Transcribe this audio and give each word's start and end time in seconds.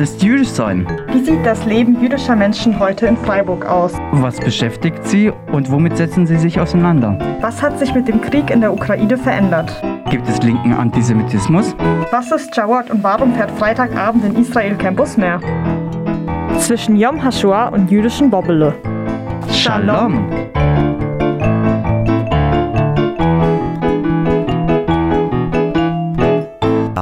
Was 0.00 0.12
ist 0.12 0.22
jüdisch 0.22 0.48
sein? 0.48 0.86
Wie 1.12 1.22
sieht 1.22 1.44
das 1.44 1.66
Leben 1.66 2.00
jüdischer 2.00 2.34
Menschen 2.34 2.80
heute 2.80 3.04
in 3.04 3.18
Freiburg 3.18 3.66
aus? 3.66 3.92
Was 4.12 4.40
beschäftigt 4.40 5.06
sie 5.06 5.30
und 5.52 5.70
womit 5.70 5.98
setzen 5.98 6.26
sie 6.26 6.38
sich 6.38 6.58
auseinander? 6.58 7.18
Was 7.42 7.60
hat 7.60 7.78
sich 7.78 7.94
mit 7.94 8.08
dem 8.08 8.22
Krieg 8.22 8.48
in 8.48 8.62
der 8.62 8.72
Ukraine 8.72 9.18
verändert? 9.18 9.70
Gibt 10.08 10.26
es 10.26 10.42
linken 10.42 10.72
Antisemitismus? 10.72 11.76
Was 12.12 12.32
ist 12.32 12.56
Jawad 12.56 12.90
und 12.90 13.02
warum 13.02 13.34
fährt 13.34 13.50
Freitagabend 13.50 14.24
in 14.24 14.36
Israel 14.36 14.74
kein 14.76 14.96
Bus 14.96 15.18
mehr? 15.18 15.38
Zwischen 16.56 16.96
Yom 16.96 17.22
HaShoah 17.22 17.70
und 17.70 17.90
jüdischen 17.90 18.30
Bobbele. 18.30 18.72
Shalom. 19.52 20.49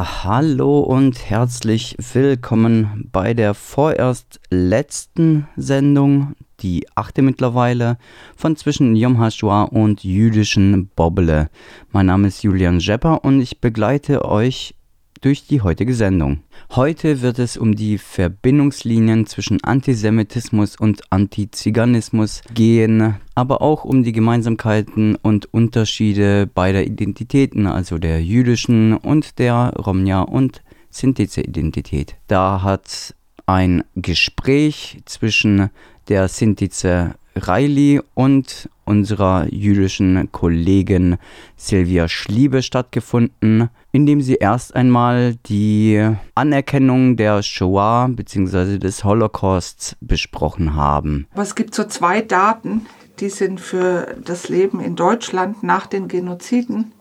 Hallo 0.01 0.79
und 0.79 1.29
herzlich 1.29 1.97
willkommen 2.12 3.09
bei 3.11 3.34
der 3.34 3.52
vorerst 3.52 4.39
letzten 4.48 5.48
Sendung, 5.56 6.34
die 6.61 6.87
achte 6.95 7.20
mittlerweile, 7.20 7.98
von 8.37 8.55
zwischen 8.55 8.95
Yom 8.95 9.19
HaShoah 9.19 9.73
und 9.73 10.05
jüdischen 10.05 10.87
Bobbele. 10.95 11.51
Mein 11.91 12.06
Name 12.06 12.29
ist 12.29 12.45
Julian 12.45 12.79
Jepper 12.79 13.25
und 13.25 13.41
ich 13.41 13.61
begleite 13.61 14.25
euch 14.25 14.77
durch 15.20 15.46
die 15.46 15.60
heutige 15.60 15.95
Sendung. 15.95 16.40
Heute 16.74 17.22
wird 17.22 17.38
es 17.38 17.56
um 17.56 17.74
die 17.74 17.98
Verbindungslinien 17.98 19.27
zwischen 19.27 19.62
Antisemitismus 19.64 20.77
und 20.77 21.02
Antiziganismus 21.10 22.42
gehen, 22.54 23.16
aber 23.34 23.62
auch 23.62 23.84
um 23.84 24.02
die 24.02 24.12
Gemeinsamkeiten 24.12 25.16
und 25.16 25.52
Unterschiede 25.52 26.47
beider 26.47 26.84
Identitäten, 26.84 27.66
also 27.66 27.98
der 27.98 28.22
jüdischen 28.22 28.97
und 28.97 29.38
der 29.38 29.72
Romja 29.77 30.22
und 30.22 30.62
Sintize-Identität. 30.91 32.16
Da 32.27 32.62
hat 32.62 33.14
ein 33.47 33.84
Gespräch 33.94 34.98
zwischen 35.06 35.70
der 36.08 36.28
Sintize 36.28 37.14
Reilly 37.34 38.00
und 38.14 38.69
unserer 38.89 39.47
jüdischen 39.53 40.33
Kollegin 40.33 41.19
Silvia 41.56 42.08
Schliebe 42.08 42.62
stattgefunden, 42.62 43.69
indem 43.92 44.22
sie 44.22 44.36
erst 44.36 44.75
einmal 44.75 45.36
die 45.47 46.11
Anerkennung 46.34 47.16
der 47.16 47.42
Shoah 47.42 48.09
bzw. 48.11 48.78
des 48.78 49.05
Holocausts 49.05 49.97
besprochen 50.00 50.75
haben. 50.75 51.27
Aber 51.34 51.42
es 51.42 51.55
gibt 51.55 51.75
so 51.75 51.84
zwei 51.84 52.22
Daten, 52.22 52.86
die 53.20 53.28
sind 53.28 53.61
für 53.61 54.16
das 54.25 54.48
Leben 54.48 54.81
in 54.81 54.97
Deutschland 54.97 55.62
nach 55.62 55.86
den 55.86 56.09
Genoziden 56.09 56.92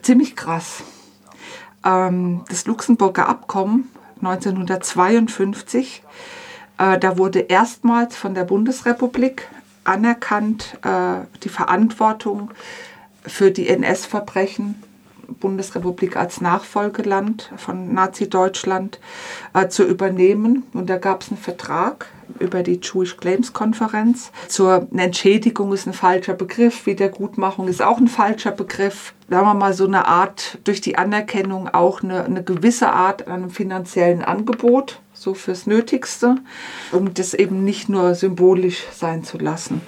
ziemlich 0.00 0.36
krass. 0.36 0.84
Ähm, 1.84 2.44
das 2.48 2.66
Luxemburger 2.66 3.28
Abkommen 3.28 3.88
1952 4.22 6.02
äh, 6.78 6.98
da 6.98 7.18
wurde 7.18 7.40
erstmals 7.40 8.16
von 8.16 8.34
der 8.34 8.44
Bundesrepublik 8.44 9.48
anerkannt 9.84 10.78
äh, 10.82 11.26
die 11.42 11.48
Verantwortung 11.48 12.50
für 13.26 13.50
die 13.50 13.68
NS-Verbrechen 13.68 14.82
Bundesrepublik 15.40 16.16
als 16.16 16.40
Nachfolgeland 16.40 17.50
von 17.56 17.92
Nazi-Deutschland 17.92 19.00
äh, 19.52 19.68
zu 19.68 19.84
übernehmen. 19.84 20.64
Und 20.72 20.90
da 20.90 20.98
gab 20.98 21.22
es 21.22 21.30
einen 21.30 21.38
Vertrag 21.38 22.06
über 22.38 22.62
die 22.62 22.80
Jewish 22.82 23.16
Claims 23.16 23.52
Konferenz. 23.52 24.30
Zur 24.48 24.88
Entschädigung 24.96 25.72
ist 25.72 25.86
ein 25.86 25.92
falscher 25.92 26.34
Begriff, 26.34 26.86
Wiedergutmachung 26.86 27.68
ist 27.68 27.82
auch 27.82 27.98
ein 27.98 28.08
falscher 28.08 28.50
Begriff. 28.52 29.14
Sagen 29.28 29.46
wir 29.46 29.54
mal 29.54 29.74
so 29.74 29.86
eine 29.86 30.06
Art, 30.06 30.58
durch 30.64 30.80
die 30.80 30.96
Anerkennung 30.96 31.68
auch 31.68 32.02
eine, 32.02 32.24
eine 32.24 32.42
gewisse 32.42 32.90
Art 32.92 33.26
an 33.26 33.32
einem 33.34 33.50
finanziellen 33.50 34.22
Angebot 34.22 35.00
so 35.24 35.34
fürs 35.34 35.66
Nötigste, 35.66 36.36
um 36.92 37.14
das 37.14 37.34
eben 37.34 37.64
nicht 37.64 37.88
nur 37.88 38.14
symbolisch 38.14 38.84
sein 38.92 39.24
zu 39.24 39.38
lassen. 39.38 39.80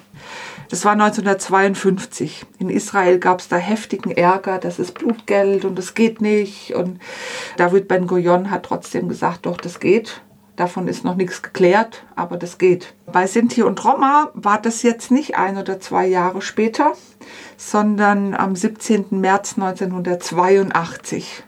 Das 0.70 0.84
war 0.84 0.92
1952. 0.92 2.44
In 2.58 2.70
Israel 2.70 3.20
gab 3.20 3.40
es 3.40 3.48
da 3.48 3.56
heftigen 3.56 4.10
Ärger, 4.10 4.58
das 4.58 4.78
ist 4.80 4.94
Blutgeld 4.94 5.64
und 5.64 5.76
das 5.76 5.94
geht 5.94 6.20
nicht. 6.20 6.74
Und 6.74 6.98
David 7.56 7.86
Ben 7.86 8.06
Gurion 8.06 8.50
hat 8.50 8.64
trotzdem 8.64 9.08
gesagt, 9.08 9.46
doch, 9.46 9.58
das 9.58 9.78
geht. 9.78 10.22
Davon 10.56 10.88
ist 10.88 11.04
noch 11.04 11.16
nichts 11.16 11.42
geklärt, 11.42 12.04
aber 12.16 12.38
das 12.38 12.56
geht. 12.56 12.94
Bei 13.04 13.26
Sinti 13.26 13.62
und 13.62 13.84
Roma 13.84 14.30
war 14.32 14.60
das 14.60 14.82
jetzt 14.82 15.10
nicht 15.10 15.36
ein 15.36 15.58
oder 15.58 15.80
zwei 15.80 16.06
Jahre 16.06 16.40
später, 16.40 16.94
sondern 17.58 18.34
am 18.34 18.56
17. 18.56 19.06
März 19.10 19.58
1982. 19.58 21.44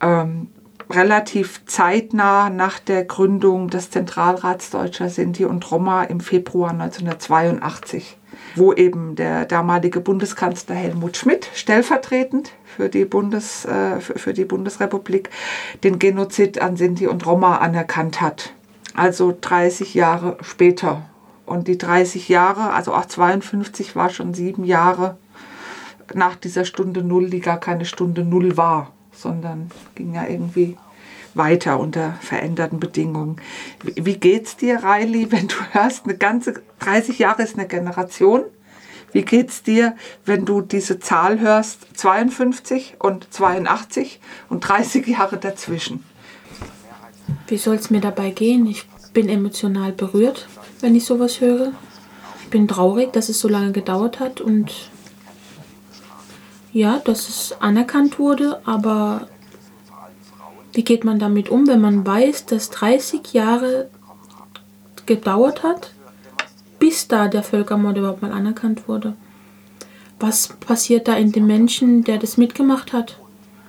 Ähm, 0.00 0.48
relativ 0.90 1.64
zeitnah 1.66 2.50
nach 2.50 2.78
der 2.78 3.04
Gründung 3.04 3.68
des 3.68 3.90
Zentralrats 3.90 4.70
Deutscher 4.70 5.08
Sinti 5.08 5.44
und 5.44 5.68
Roma 5.70 6.04
im 6.04 6.20
Februar 6.20 6.70
1982, 6.70 8.16
wo 8.54 8.72
eben 8.72 9.16
der 9.16 9.46
damalige 9.46 10.00
Bundeskanzler 10.00 10.76
Helmut 10.76 11.16
Schmidt 11.16 11.50
stellvertretend 11.54 12.52
für 12.64 12.88
die, 12.88 13.04
Bundes, 13.04 13.64
äh, 13.64 14.00
für 14.00 14.32
die 14.32 14.44
Bundesrepublik 14.44 15.30
den 15.82 15.98
Genozid 15.98 16.60
an 16.60 16.76
Sinti 16.76 17.06
und 17.08 17.26
Roma 17.26 17.58
anerkannt 17.58 18.20
hat. 18.20 18.52
Also 18.94 19.36
30 19.38 19.94
Jahre 19.94 20.38
später. 20.40 21.02
Und 21.44 21.68
die 21.68 21.78
30 21.78 22.28
Jahre, 22.28 22.72
also 22.72 22.94
auch 22.94 23.06
52 23.06 23.94
war 23.94 24.10
schon 24.10 24.34
sieben 24.34 24.64
Jahre 24.64 25.16
nach 26.14 26.36
dieser 26.36 26.64
Stunde 26.64 27.02
Null, 27.02 27.30
die 27.30 27.40
gar 27.40 27.58
keine 27.58 27.84
Stunde 27.84 28.24
Null 28.24 28.56
war 28.56 28.92
sondern 29.16 29.70
ging 29.94 30.14
ja 30.14 30.26
irgendwie 30.26 30.76
weiter 31.34 31.78
unter 31.78 32.14
veränderten 32.20 32.80
Bedingungen. 32.80 33.36
Wie 33.82 34.16
geht's 34.16 34.56
dir, 34.56 34.82
Riley, 34.82 35.30
wenn 35.32 35.48
du 35.48 35.56
hörst, 35.72 36.04
eine 36.04 36.16
ganze 36.16 36.62
30 36.80 37.18
Jahre 37.18 37.42
ist 37.42 37.58
eine 37.58 37.68
Generation? 37.68 38.44
Wie 39.12 39.22
geht's 39.22 39.62
dir, 39.62 39.96
wenn 40.24 40.44
du 40.44 40.60
diese 40.60 40.98
Zahl 40.98 41.40
hörst, 41.40 41.86
52 41.96 42.96
und 42.98 43.32
82 43.32 44.20
und 44.48 44.60
30 44.60 45.06
Jahre 45.06 45.38
dazwischen? 45.38 46.04
Wie 47.48 47.56
soll 47.56 47.76
es 47.76 47.90
mir 47.90 48.00
dabei 48.00 48.30
gehen? 48.30 48.66
Ich 48.66 48.86
bin 49.12 49.28
emotional 49.28 49.92
berührt, 49.92 50.48
wenn 50.80 50.94
ich 50.94 51.04
sowas 51.04 51.40
höre. 51.40 51.72
Ich 52.42 52.50
bin 52.50 52.68
traurig, 52.68 53.12
dass 53.12 53.28
es 53.28 53.40
so 53.40 53.48
lange 53.48 53.72
gedauert 53.72 54.20
hat 54.20 54.40
und 54.40 54.90
ja, 56.76 57.00
dass 57.02 57.30
es 57.30 57.56
anerkannt 57.58 58.18
wurde, 58.18 58.60
aber 58.66 59.28
wie 60.74 60.84
geht 60.84 61.04
man 61.04 61.18
damit 61.18 61.48
um, 61.48 61.66
wenn 61.66 61.80
man 61.80 62.06
weiß, 62.06 62.44
dass 62.44 62.68
30 62.68 63.32
Jahre 63.32 63.88
gedauert 65.06 65.62
hat, 65.62 65.92
bis 66.78 67.08
da 67.08 67.28
der 67.28 67.42
Völkermord 67.42 67.96
überhaupt 67.96 68.20
mal 68.20 68.30
anerkannt 68.30 68.88
wurde? 68.88 69.14
Was 70.20 70.48
passiert 70.48 71.08
da 71.08 71.16
in 71.16 71.32
dem 71.32 71.46
Menschen, 71.46 72.04
der 72.04 72.18
das 72.18 72.36
mitgemacht 72.36 72.92
hat? 72.92 73.18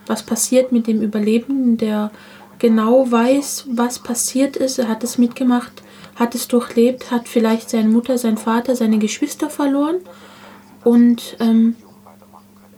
Was 0.05 0.23
passiert 0.23 0.73
mit 0.73 0.85
dem 0.87 1.01
Überlebenden, 1.01 1.77
der 1.77 2.11
genau 2.59 3.09
weiß, 3.09 3.67
was 3.69 3.99
passiert 3.99 4.57
ist? 4.57 4.79
Er 4.79 4.89
hat 4.89 5.05
es 5.05 5.17
mitgemacht, 5.17 5.81
hat 6.15 6.35
es 6.35 6.49
durchlebt, 6.49 7.09
hat 7.09 7.29
vielleicht 7.29 7.69
seine 7.69 7.87
Mutter, 7.87 8.17
sein 8.17 8.37
Vater, 8.37 8.75
seine 8.75 8.97
Geschwister 8.97 9.49
verloren 9.49 10.01
und 10.83 11.37
ähm, 11.39 11.77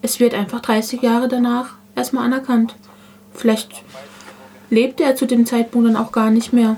es 0.01 0.19
wird 0.19 0.33
einfach 0.33 0.61
30 0.61 1.01
Jahre 1.01 1.27
danach 1.27 1.75
erstmal 1.95 2.25
anerkannt. 2.25 2.75
Vielleicht 3.33 3.83
lebte 4.69 5.03
er 5.03 5.15
zu 5.15 5.25
dem 5.25 5.45
Zeitpunkt 5.45 5.87
dann 5.87 5.95
auch 5.95 6.11
gar 6.11 6.31
nicht 6.31 6.53
mehr. 6.53 6.77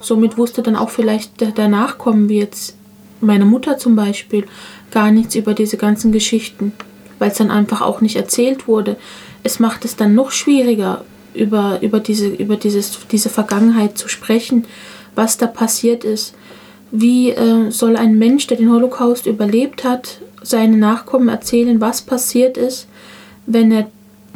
Somit 0.00 0.38
wusste 0.38 0.62
dann 0.62 0.76
auch 0.76 0.90
vielleicht 0.90 1.40
der, 1.40 1.68
Nachkommen, 1.68 2.28
wie 2.28 2.38
jetzt 2.38 2.76
meine 3.20 3.44
Mutter 3.44 3.78
zum 3.78 3.96
Beispiel, 3.96 4.46
gar 4.90 5.10
nichts 5.10 5.34
über 5.34 5.54
diese 5.54 5.76
ganzen 5.76 6.12
Geschichten, 6.12 6.72
weil 7.18 7.30
es 7.30 7.38
dann 7.38 7.50
einfach 7.50 7.80
auch 7.80 8.00
nicht 8.00 8.16
erzählt 8.16 8.68
wurde. 8.68 8.96
Es 9.42 9.58
macht 9.58 9.84
es 9.84 9.96
dann 9.96 10.14
noch 10.14 10.30
schwieriger, 10.30 11.04
über, 11.34 11.78
über, 11.82 12.00
diese, 12.00 12.28
über 12.28 12.56
dieses, 12.56 12.98
diese 13.10 13.28
Vergangenheit 13.28 13.98
zu 13.98 14.08
sprechen, 14.08 14.66
was 15.14 15.36
da 15.36 15.46
passiert 15.46 16.04
ist. 16.04 16.34
Wie 16.90 17.30
äh, 17.30 17.70
soll 17.70 17.96
ein 17.96 18.16
Mensch, 18.18 18.46
der 18.46 18.56
den 18.56 18.70
Holocaust 18.70 19.26
überlebt 19.26 19.84
hat, 19.84 20.20
seinen 20.48 20.78
Nachkommen 20.78 21.28
erzählen, 21.28 21.80
was 21.80 22.02
passiert 22.02 22.56
ist, 22.56 22.88
wenn 23.46 23.70
er 23.72 23.90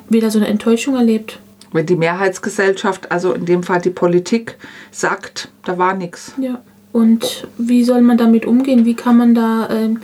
wieder 0.09 0.31
so 0.31 0.38
eine 0.38 0.49
Enttäuschung 0.49 0.97
erlebt? 0.97 1.38
Wenn 1.73 1.87
die 1.87 1.97
Mehrheitsgesellschaft, 1.97 3.11
also 3.11 3.32
in 3.32 3.47
dem 3.47 3.62
Fall 3.62 3.81
die 3.81 3.91
Politik, 3.91 4.56
sagt, 4.91 5.49
da 5.64 5.79
war 5.79 5.94
nichts. 5.94 6.32
Ja. 6.38 6.61
Und 6.93 7.49
wie 7.56 7.85
soll 7.85 8.03
man 8.03 8.19
damit 8.19 8.44
umgehen? 8.44 8.85
Wie 8.85 8.94
kann 8.94 9.17
man 9.17 9.35
da, 9.35 9.67
äh, 9.69 9.94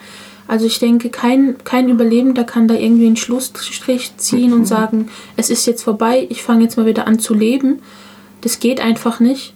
also 0.47 0.65
ich 0.65 0.79
denke, 0.79 1.11
kein, 1.11 1.57
kein 1.65 1.91
Überlebender 1.91 2.45
kann 2.45 2.69
da 2.69 2.75
irgendwie 2.75 3.07
einen 3.07 3.17
Schlussstrich 3.17 4.17
ziehen 4.17 4.55
und 4.55 4.65
sagen, 4.65 5.11
es 5.37 5.51
ist 5.51 5.67
jetzt 5.67 5.83
vorbei, 5.83 6.27
ich 6.31 6.43
fange 6.43 6.65
jetzt 6.65 6.79
mal 6.79 6.87
wieder 6.87 7.07
an 7.07 7.19
zu 7.19 7.35
leben. 7.35 7.81
Das 8.41 8.59
geht 8.59 8.81
einfach 8.81 9.21
nicht. 9.21 9.53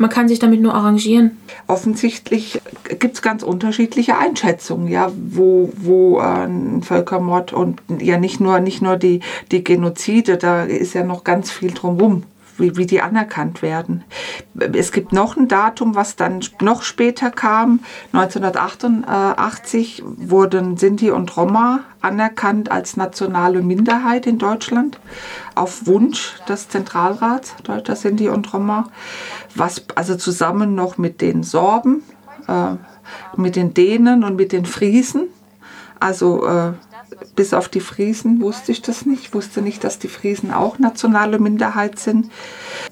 Man 0.00 0.08
kann 0.08 0.28
sich 0.28 0.38
damit 0.38 0.62
nur 0.62 0.74
arrangieren. 0.74 1.32
Offensichtlich 1.66 2.62
gibt 2.98 3.16
es 3.16 3.20
ganz 3.20 3.42
unterschiedliche 3.42 4.16
Einschätzungen, 4.16 4.88
ja, 4.88 5.12
wo, 5.14 5.70
wo 5.76 6.18
ein 6.18 6.80
Völkermord 6.82 7.52
und 7.52 7.82
ja 8.00 8.16
nicht 8.16 8.40
nur, 8.40 8.60
nicht 8.60 8.80
nur 8.80 8.96
die, 8.96 9.20
die 9.52 9.62
Genozide, 9.62 10.38
da 10.38 10.62
ist 10.62 10.94
ja 10.94 11.04
noch 11.04 11.22
ganz 11.22 11.50
viel 11.50 11.72
drumherum, 11.72 12.22
wie, 12.60 12.76
wie 12.76 12.86
die 12.86 13.00
anerkannt 13.00 13.62
werden. 13.62 14.04
Es 14.72 14.92
gibt 14.92 15.12
noch 15.12 15.36
ein 15.36 15.48
Datum, 15.48 15.94
was 15.94 16.16
dann 16.16 16.40
noch 16.60 16.82
später 16.82 17.30
kam. 17.30 17.80
1988 18.12 20.02
wurden 20.04 20.76
Sinti 20.76 21.10
und 21.10 21.36
Roma 21.36 21.80
anerkannt 22.00 22.70
als 22.70 22.96
nationale 22.96 23.62
Minderheit 23.62 24.26
in 24.26 24.38
Deutschland 24.38 25.00
auf 25.54 25.86
Wunsch 25.86 26.34
des 26.48 26.68
Zentralrats 26.68 27.54
Deutscher 27.64 27.96
Sinti 27.96 28.28
und 28.28 28.52
Roma, 28.52 28.88
was 29.54 29.84
also 29.94 30.16
zusammen 30.16 30.74
noch 30.74 30.98
mit 30.98 31.20
den 31.20 31.42
Sorben, 31.42 32.02
äh, 32.48 32.76
mit 33.36 33.56
den 33.56 33.74
Dänen 33.74 34.24
und 34.24 34.36
mit 34.36 34.52
den 34.52 34.66
Friesen, 34.66 35.28
also 35.98 36.46
äh, 36.46 36.72
bis 37.36 37.54
auf 37.54 37.68
die 37.68 37.80
Friesen 37.80 38.40
wusste 38.40 38.72
ich 38.72 38.82
das 38.82 39.06
nicht. 39.06 39.22
Ich 39.22 39.34
wusste 39.34 39.62
nicht, 39.62 39.84
dass 39.84 39.98
die 39.98 40.08
Friesen 40.08 40.52
auch 40.52 40.78
nationale 40.78 41.38
Minderheit 41.38 41.98
sind. 41.98 42.30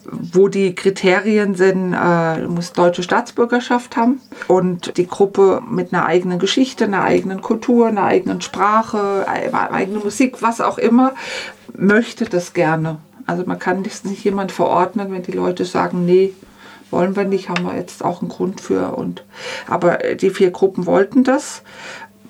Wo 0.04 0.48
die 0.48 0.75
Kriterien 0.75 1.54
sind, 1.54 1.94
äh, 1.94 2.46
muss 2.46 2.72
deutsche 2.72 3.02
Staatsbürgerschaft 3.02 3.96
haben 3.96 4.20
und 4.46 4.96
die 4.96 5.06
Gruppe 5.06 5.62
mit 5.69 5.92
einer 5.92 6.06
eigenen 6.06 6.38
Geschichte, 6.38 6.84
einer 6.84 7.02
eigenen 7.02 7.42
Kultur, 7.42 7.88
einer 7.88 8.04
eigenen 8.04 8.40
Sprache, 8.40 9.26
einer 9.28 9.70
eigenen 9.70 10.02
Musik, 10.02 10.42
was 10.42 10.60
auch 10.60 10.78
immer, 10.78 11.12
möchte 11.76 12.25
das 12.25 12.52
gerne. 12.52 12.98
Also 13.26 13.44
man 13.44 13.58
kann 13.58 13.82
das 13.82 14.04
nicht 14.04 14.25
jemand 14.25 14.52
verordnen, 14.52 15.12
wenn 15.12 15.22
die 15.22 15.32
Leute 15.32 15.64
sagen, 15.64 16.06
nee, 16.06 16.32
wollen 16.90 17.16
wir 17.16 17.25
nicht, 17.25 17.48
haben 17.48 17.64
wir 17.64 17.76
jetzt 17.76 18.04
auch 18.04 18.22
einen 18.22 18.30
Grund 18.30 18.60
für. 18.60 18.96
Und, 18.96 19.25
aber 19.66 19.98
die 20.14 20.30
vier 20.30 20.50
Gruppen 20.50 20.86
wollten 20.86 21.25
das. 21.25 21.62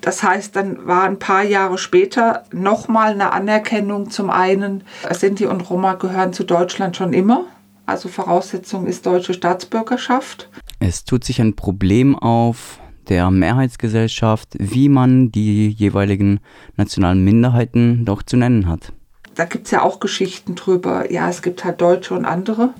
Das 0.01 0.23
heißt, 0.23 0.55
dann 0.55 0.87
war 0.87 1.03
ein 1.03 1.19
paar 1.19 1.43
Jahre 1.43 1.77
später 1.77 2.43
nochmal 2.51 3.11
eine 3.11 3.31
Anerkennung. 3.31 4.09
Zum 4.09 4.29
einen, 4.29 4.83
Sinti 5.11 5.45
und 5.45 5.69
Roma 5.69 5.93
gehören 5.93 6.33
zu 6.33 6.43
Deutschland 6.43 6.95
schon 6.95 7.13
immer. 7.13 7.45
Also 7.85 8.07
Voraussetzung 8.07 8.85
ist 8.85 9.05
deutsche 9.05 9.33
Staatsbürgerschaft. 9.33 10.49
Es 10.79 11.03
tut 11.03 11.23
sich 11.23 11.41
ein 11.41 11.55
Problem 11.55 12.17
auf 12.17 12.79
der 13.09 13.31
Mehrheitsgesellschaft, 13.31 14.49
wie 14.59 14.87
man 14.87 15.31
die 15.31 15.69
jeweiligen 15.69 16.39
nationalen 16.77 17.23
Minderheiten 17.23 18.05
doch 18.05 18.21
zu 18.21 18.37
nennen 18.37 18.67
hat 18.67 18.93
da 19.39 19.45
gibt 19.45 19.67
es 19.67 19.71
ja 19.71 19.83
auch 19.83 20.01
Geschichten 20.01 20.55
drüber. 20.55 21.09
Ja, 21.11 21.29
es 21.29 21.41
gibt 21.41 21.63
halt 21.63 21.79
Deutsche 21.79 22.13
und 22.13 22.25
andere. 22.25 22.73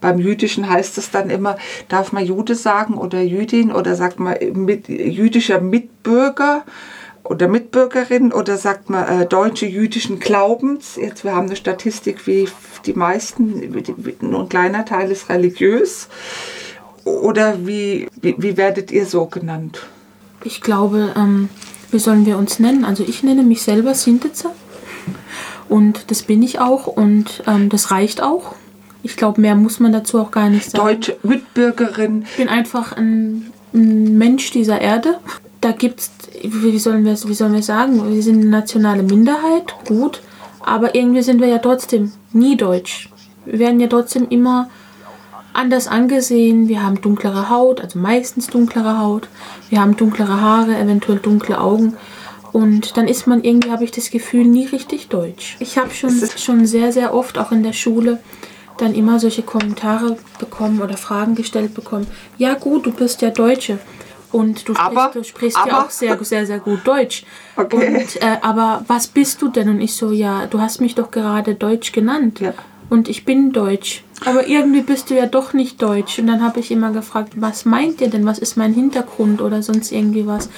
Beim 0.00 0.18
Jüdischen 0.18 0.68
heißt 0.68 0.98
es 0.98 1.10
dann 1.10 1.30
immer, 1.30 1.56
darf 1.88 2.12
man 2.12 2.24
Jude 2.24 2.54
sagen 2.54 2.94
oder 2.94 3.20
Jüdin 3.22 3.72
oder 3.72 3.94
sagt 3.94 4.18
man 4.18 4.36
mit, 4.52 4.88
jüdischer 4.88 5.60
Mitbürger 5.60 6.64
oder 7.24 7.48
Mitbürgerin 7.48 8.32
oder 8.32 8.56
sagt 8.56 8.90
man 8.90 9.06
äh, 9.06 9.26
deutsche 9.26 9.66
jüdischen 9.66 10.20
Glaubens. 10.20 10.96
Jetzt, 10.96 11.24
wir 11.24 11.34
haben 11.34 11.46
eine 11.46 11.56
Statistik, 11.56 12.26
wie 12.26 12.48
die 12.84 12.94
meisten, 12.94 13.82
nur 14.20 14.40
ein 14.40 14.48
kleiner 14.48 14.84
Teil 14.84 15.10
ist 15.10 15.28
religiös. 15.28 16.08
Oder 17.04 17.66
wie, 17.66 18.08
wie, 18.20 18.34
wie 18.38 18.56
werdet 18.56 18.90
ihr 18.90 19.06
so 19.06 19.26
genannt? 19.26 19.86
Ich 20.44 20.60
glaube, 20.60 21.12
ähm, 21.16 21.48
wie 21.90 21.98
sollen 21.98 22.26
wir 22.26 22.36
uns 22.36 22.58
nennen? 22.58 22.84
Also 22.84 23.04
ich 23.06 23.22
nenne 23.22 23.42
mich 23.42 23.62
selber 23.62 23.94
Sintitzer. 23.94 24.52
Und 25.68 26.10
das 26.10 26.22
bin 26.22 26.42
ich 26.42 26.60
auch 26.60 26.86
und 26.86 27.42
ähm, 27.46 27.68
das 27.68 27.90
reicht 27.90 28.22
auch. 28.22 28.54
Ich 29.06 29.16
glaube, 29.16 29.40
mehr 29.40 29.54
muss 29.54 29.78
man 29.78 29.92
dazu 29.92 30.18
auch 30.18 30.32
gar 30.32 30.50
nicht 30.50 30.68
sagen. 30.68 30.84
Deutsche 30.84 31.16
Mitbürgerin. 31.22 32.24
Ich 32.28 32.38
bin 32.38 32.48
einfach 32.48 32.90
ein, 32.96 33.52
ein 33.72 34.18
Mensch 34.18 34.50
dieser 34.50 34.80
Erde. 34.80 35.20
Da 35.60 35.70
gibt 35.70 36.00
es, 36.00 36.10
wie 36.42 36.76
sollen, 36.80 37.04
wir, 37.04 37.12
wie 37.12 37.34
sollen 37.34 37.52
wir 37.52 37.62
sagen, 37.62 38.12
wir 38.12 38.20
sind 38.20 38.40
eine 38.40 38.50
nationale 38.50 39.04
Minderheit, 39.04 39.76
gut, 39.86 40.22
aber 40.58 40.96
irgendwie 40.96 41.22
sind 41.22 41.40
wir 41.40 41.46
ja 41.46 41.58
trotzdem 41.58 42.10
nie 42.32 42.56
deutsch. 42.56 43.08
Wir 43.44 43.60
werden 43.60 43.78
ja 43.78 43.86
trotzdem 43.86 44.26
immer 44.28 44.70
anders 45.52 45.86
angesehen. 45.86 46.66
Wir 46.66 46.82
haben 46.82 47.00
dunklere 47.00 47.48
Haut, 47.48 47.80
also 47.80 48.00
meistens 48.00 48.48
dunklere 48.48 48.98
Haut. 48.98 49.28
Wir 49.70 49.82
haben 49.82 49.96
dunklere 49.96 50.40
Haare, 50.40 50.76
eventuell 50.76 51.20
dunkle 51.20 51.60
Augen. 51.60 51.94
Und 52.52 52.96
dann 52.96 53.06
ist 53.06 53.28
man 53.28 53.44
irgendwie, 53.44 53.70
habe 53.70 53.84
ich 53.84 53.92
das 53.92 54.10
Gefühl, 54.10 54.46
nie 54.46 54.66
richtig 54.66 55.06
deutsch. 55.06 55.56
Ich 55.60 55.78
habe 55.78 55.94
schon, 55.94 56.10
schon 56.36 56.66
sehr, 56.66 56.90
sehr 56.92 57.14
oft 57.14 57.38
auch 57.38 57.52
in 57.52 57.62
der 57.62 57.72
Schule 57.72 58.18
dann 58.78 58.94
immer 58.94 59.18
solche 59.18 59.42
Kommentare 59.42 60.16
bekommen 60.38 60.80
oder 60.82 60.96
Fragen 60.96 61.34
gestellt 61.34 61.74
bekommen. 61.74 62.06
Ja 62.38 62.54
gut, 62.54 62.86
du 62.86 62.92
bist 62.92 63.22
ja 63.22 63.30
Deutsche. 63.30 63.78
Und 64.32 64.68
du 64.68 64.74
aber, 64.76 65.08
sprichst, 65.10 65.16
du 65.16 65.24
sprichst 65.24 65.58
ja 65.66 65.82
auch 65.82 65.90
sehr, 65.90 66.22
sehr, 66.22 66.46
sehr 66.46 66.58
gut 66.58 66.80
Deutsch. 66.84 67.24
Okay. 67.56 67.96
Und, 67.96 68.22
äh, 68.22 68.36
aber 68.42 68.84
was 68.86 69.06
bist 69.06 69.40
du 69.40 69.48
denn? 69.48 69.68
Und 69.68 69.80
ich 69.80 69.94
so, 69.94 70.10
ja, 70.10 70.46
du 70.46 70.60
hast 70.60 70.80
mich 70.80 70.94
doch 70.94 71.10
gerade 71.10 71.54
Deutsch 71.54 71.92
genannt. 71.92 72.40
Ja. 72.40 72.52
Und 72.90 73.08
ich 73.08 73.24
bin 73.24 73.52
Deutsch. 73.52 74.04
Aber 74.24 74.46
irgendwie 74.46 74.82
bist 74.82 75.10
du 75.10 75.14
ja 75.14 75.26
doch 75.26 75.52
nicht 75.52 75.80
Deutsch. 75.80 76.18
Und 76.18 76.26
dann 76.26 76.42
habe 76.42 76.60
ich 76.60 76.70
immer 76.70 76.90
gefragt, 76.92 77.34
was 77.36 77.64
meint 77.64 78.00
ihr 78.00 78.08
denn? 78.08 78.26
Was 78.26 78.38
ist 78.38 78.56
mein 78.56 78.74
Hintergrund 78.74 79.40
oder 79.40 79.62
sonst 79.62 79.92
irgendwie 79.92 80.26
was? 80.26 80.48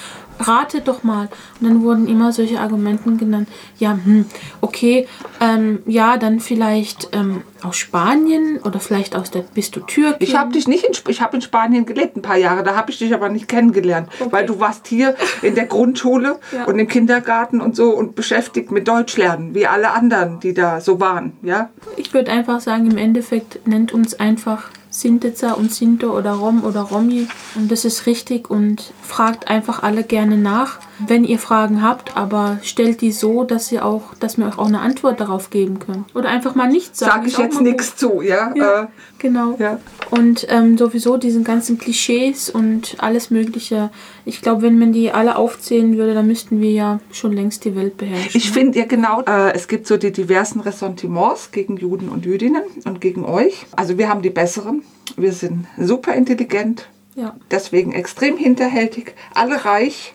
Rate 0.41 0.81
doch 0.81 1.03
mal. 1.03 1.29
Und 1.61 1.69
dann 1.69 1.83
wurden 1.83 2.09
immer 2.09 2.33
solche 2.33 2.61
Argumente 2.61 3.11
genannt. 3.17 3.49
Ja, 3.79 3.99
hm, 4.03 4.27
okay, 4.61 5.07
ähm, 5.41 5.81
ja, 5.87 6.17
dann 6.17 6.41
vielleicht 6.41 7.09
ähm, 7.13 7.43
aus 7.63 7.77
Spanien 7.77 8.59
oder 8.63 8.81
vielleicht 8.81 9.17
aus 9.17 9.31
der, 9.31 9.43
bist 9.43 9.77
du 9.77 9.81
Türkin? 9.81 10.17
Ich 10.21 10.37
habe 10.37 10.53
dich 10.53 10.69
nicht 10.69 10.85
in, 10.85 10.93
ich 11.09 11.21
habe 11.21 11.37
in 11.37 11.43
Spanien 11.43 11.87
gelebt 11.87 12.17
ein 12.17 12.23
paar 12.23 12.37
Jahre, 12.37 12.63
da 12.63 12.77
habe 12.77 12.91
ich 12.91 12.99
dich 12.99 13.13
aber 13.15 13.29
nicht 13.29 13.49
kennengelernt, 13.49 14.09
okay. 14.21 14.33
weil 14.33 14.47
du 14.47 14.61
warst 14.61 14.87
hier 14.87 15.15
in 15.43 15.55
der 15.55 15.67
Grundschule 15.67 16.39
ja. 16.53 16.65
und 16.65 16.79
im 16.79 16.89
Kindergarten 16.89 17.61
und 17.61 17.77
so 17.77 17.91
und 17.91 18.15
beschäftigt 18.15 18.71
mit 18.71 18.89
Deutsch 18.89 19.17
lernen, 19.17 19.55
wie 19.55 19.67
alle 19.67 19.91
anderen, 19.91 20.41
die 20.41 20.55
da 20.55 20.81
so 20.81 21.01
waren, 21.01 21.33
ja? 21.43 21.71
Ich 21.97 22.15
würde 22.15 22.31
einfach 22.31 22.61
sagen, 22.61 22.91
im 22.91 22.99
Endeffekt 22.99 23.67
nennt 23.67 23.93
uns 23.93 24.19
einfach 24.19 24.71
Sintitzer 24.99 25.57
und 25.57 25.73
Sinto 25.73 26.17
oder 26.17 26.33
Rom 26.33 26.65
oder 26.65 26.83
Romi. 26.83 27.29
Und 27.55 27.71
das 27.71 27.85
ist 27.85 28.07
richtig 28.07 28.51
und 28.51 28.93
fragt 29.03 29.49
einfach 29.49 29.83
alle 29.83 30.03
gerne 30.03 30.37
nach, 30.37 30.79
wenn 30.99 31.25
ihr 31.25 31.39
Fragen 31.39 31.83
habt, 31.83 32.17
aber 32.17 32.59
stellt 32.63 33.01
die 33.01 33.13
so, 33.13 33.45
dass 33.45 33.71
ihr 33.71 33.85
auch, 33.85 34.15
dass 34.19 34.39
wir 34.39 34.47
euch 34.47 34.59
auch 34.59 34.67
eine 34.67 34.81
Antwort 34.81 35.21
darauf 35.21 35.51
geben 35.51 35.79
können. 35.79 36.05
Oder 36.15 36.29
einfach 36.29 36.55
mal 36.55 36.69
nichts 36.69 36.99
sagen. 36.99 37.23
Sag 37.23 37.27
ich 37.27 37.39
jetzt 37.39 37.61
nichts 37.61 37.97
zu, 37.97 38.21
ja? 38.23 38.53
ja 38.55 38.83
äh, 38.83 38.87
genau. 39.19 39.57
Ja. 39.59 39.79
Und 40.11 40.47
ähm, 40.49 40.79
sowieso 40.79 41.19
diesen 41.19 41.45
ganzen 41.45 41.79
Klischees 41.79 42.49
und 42.49 42.97
alles 42.99 43.31
Mögliche. 43.31 43.91
Ich 44.25 44.41
glaube, 44.41 44.63
wenn 44.63 44.79
man 44.79 44.93
die 44.93 45.11
alle 45.11 45.37
aufzählen 45.37 45.97
würde, 45.97 46.15
dann 46.15 46.27
müssten 46.27 46.61
wir 46.61 46.71
ja 46.71 47.01
schon 47.13 47.33
längst 47.33 47.65
die 47.65 47.77
Welt 47.77 47.99
beherrschen. 47.99 48.31
Ich 48.35 48.51
finde 48.51 48.79
ja 48.79 48.87
genau, 48.87 49.23
äh, 49.23 49.53
es 49.53 49.69
gibt 49.69 49.87
so 49.87 49.97
die 49.97 50.13
diversen 50.13 50.61
Ressentiments 50.61 51.51
gegen 51.51 51.77
Juden 51.77 52.09
und 52.09 52.25
Jüdinnen 52.25 52.63
und 52.85 53.01
gegen 53.01 53.25
euch. 53.25 53.67
Also 53.77 53.99
wir 53.99 54.09
haben 54.09 54.23
die 54.23 54.31
besseren. 54.31 54.83
Wir 55.17 55.33
sind 55.33 55.67
super 55.77 56.15
intelligent. 56.15 56.89
Ja. 57.15 57.37
Deswegen 57.51 57.93
extrem 57.93 58.37
hinterhältig, 58.37 59.15
alle 59.35 59.65
reich. 59.65 60.15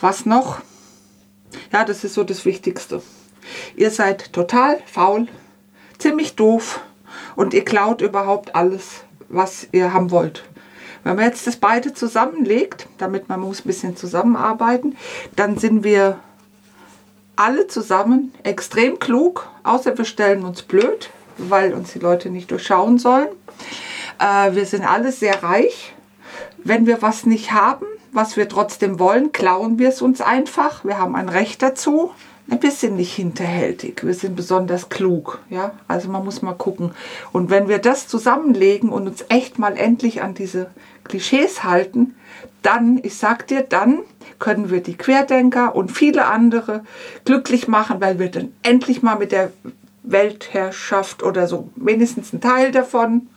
Was 0.00 0.24
noch? 0.24 0.60
Ja, 1.72 1.84
das 1.84 2.04
ist 2.04 2.14
so 2.14 2.24
das 2.24 2.44
Wichtigste. 2.44 3.02
Ihr 3.76 3.90
seid 3.90 4.32
total 4.32 4.78
faul, 4.86 5.26
ziemlich 5.98 6.36
doof 6.36 6.80
und 7.36 7.54
ihr 7.54 7.64
klaut 7.64 8.00
überhaupt 8.00 8.54
alles, 8.54 9.02
was 9.30 9.68
ihr 9.72 9.92
haben 9.92 10.10
wollt. 10.10 10.44
Wenn 11.02 11.16
man 11.16 11.24
jetzt 11.24 11.46
das 11.46 11.56
beide 11.56 11.94
zusammenlegt, 11.94 12.86
damit 12.98 13.28
man 13.28 13.40
muss 13.40 13.60
ein 13.60 13.68
bisschen 13.68 13.96
zusammenarbeiten, 13.96 14.96
dann 15.34 15.56
sind 15.56 15.82
wir 15.82 16.18
alle 17.36 17.68
zusammen 17.68 18.34
extrem 18.42 18.98
klug, 18.98 19.48
außer 19.62 19.96
wir 19.96 20.04
stellen 20.04 20.44
uns 20.44 20.62
blöd, 20.62 21.08
weil 21.38 21.72
uns 21.72 21.92
die 21.92 21.98
Leute 22.00 22.28
nicht 22.28 22.50
durchschauen 22.50 22.98
sollen. 22.98 23.28
Äh, 24.18 24.54
wir 24.54 24.66
sind 24.66 24.84
alle 24.84 25.10
sehr 25.10 25.42
reich. 25.42 25.94
Wenn 26.58 26.86
wir 26.86 27.00
was 27.00 27.24
nicht 27.24 27.52
haben, 27.52 27.86
was 28.12 28.36
wir 28.36 28.48
trotzdem 28.48 28.98
wollen, 28.98 29.32
klauen 29.32 29.78
wir 29.78 29.88
es 29.88 30.02
uns 30.02 30.20
einfach. 30.20 30.84
Wir 30.84 30.98
haben 30.98 31.16
ein 31.16 31.30
Recht 31.30 31.62
dazu. 31.62 32.10
Wir 32.58 32.70
sind 32.72 32.96
nicht 32.96 33.14
hinterhältig, 33.14 34.04
wir 34.04 34.12
sind 34.12 34.34
besonders 34.34 34.88
klug. 34.88 35.40
Ja? 35.50 35.72
Also 35.86 36.08
man 36.08 36.24
muss 36.24 36.42
mal 36.42 36.54
gucken. 36.54 36.92
Und 37.32 37.48
wenn 37.48 37.68
wir 37.68 37.78
das 37.78 38.08
zusammenlegen 38.08 38.90
und 38.90 39.06
uns 39.06 39.24
echt 39.28 39.58
mal 39.58 39.76
endlich 39.76 40.20
an 40.22 40.34
diese 40.34 40.66
Klischees 41.04 41.62
halten, 41.62 42.16
dann, 42.62 43.00
ich 43.02 43.16
sag 43.16 43.46
dir, 43.46 43.62
dann 43.62 44.00
können 44.38 44.70
wir 44.70 44.82
die 44.82 44.96
Querdenker 44.96 45.74
und 45.76 45.92
viele 45.92 46.26
andere 46.26 46.82
glücklich 47.24 47.68
machen, 47.68 48.00
weil 48.00 48.18
wir 48.18 48.30
dann 48.30 48.52
endlich 48.62 49.02
mal 49.02 49.16
mit 49.16 49.32
der 49.32 49.52
Weltherrschaft 50.02 51.22
oder 51.22 51.46
so 51.46 51.70
mindestens 51.76 52.32
einen 52.32 52.40
Teil 52.40 52.72
davon 52.72 53.28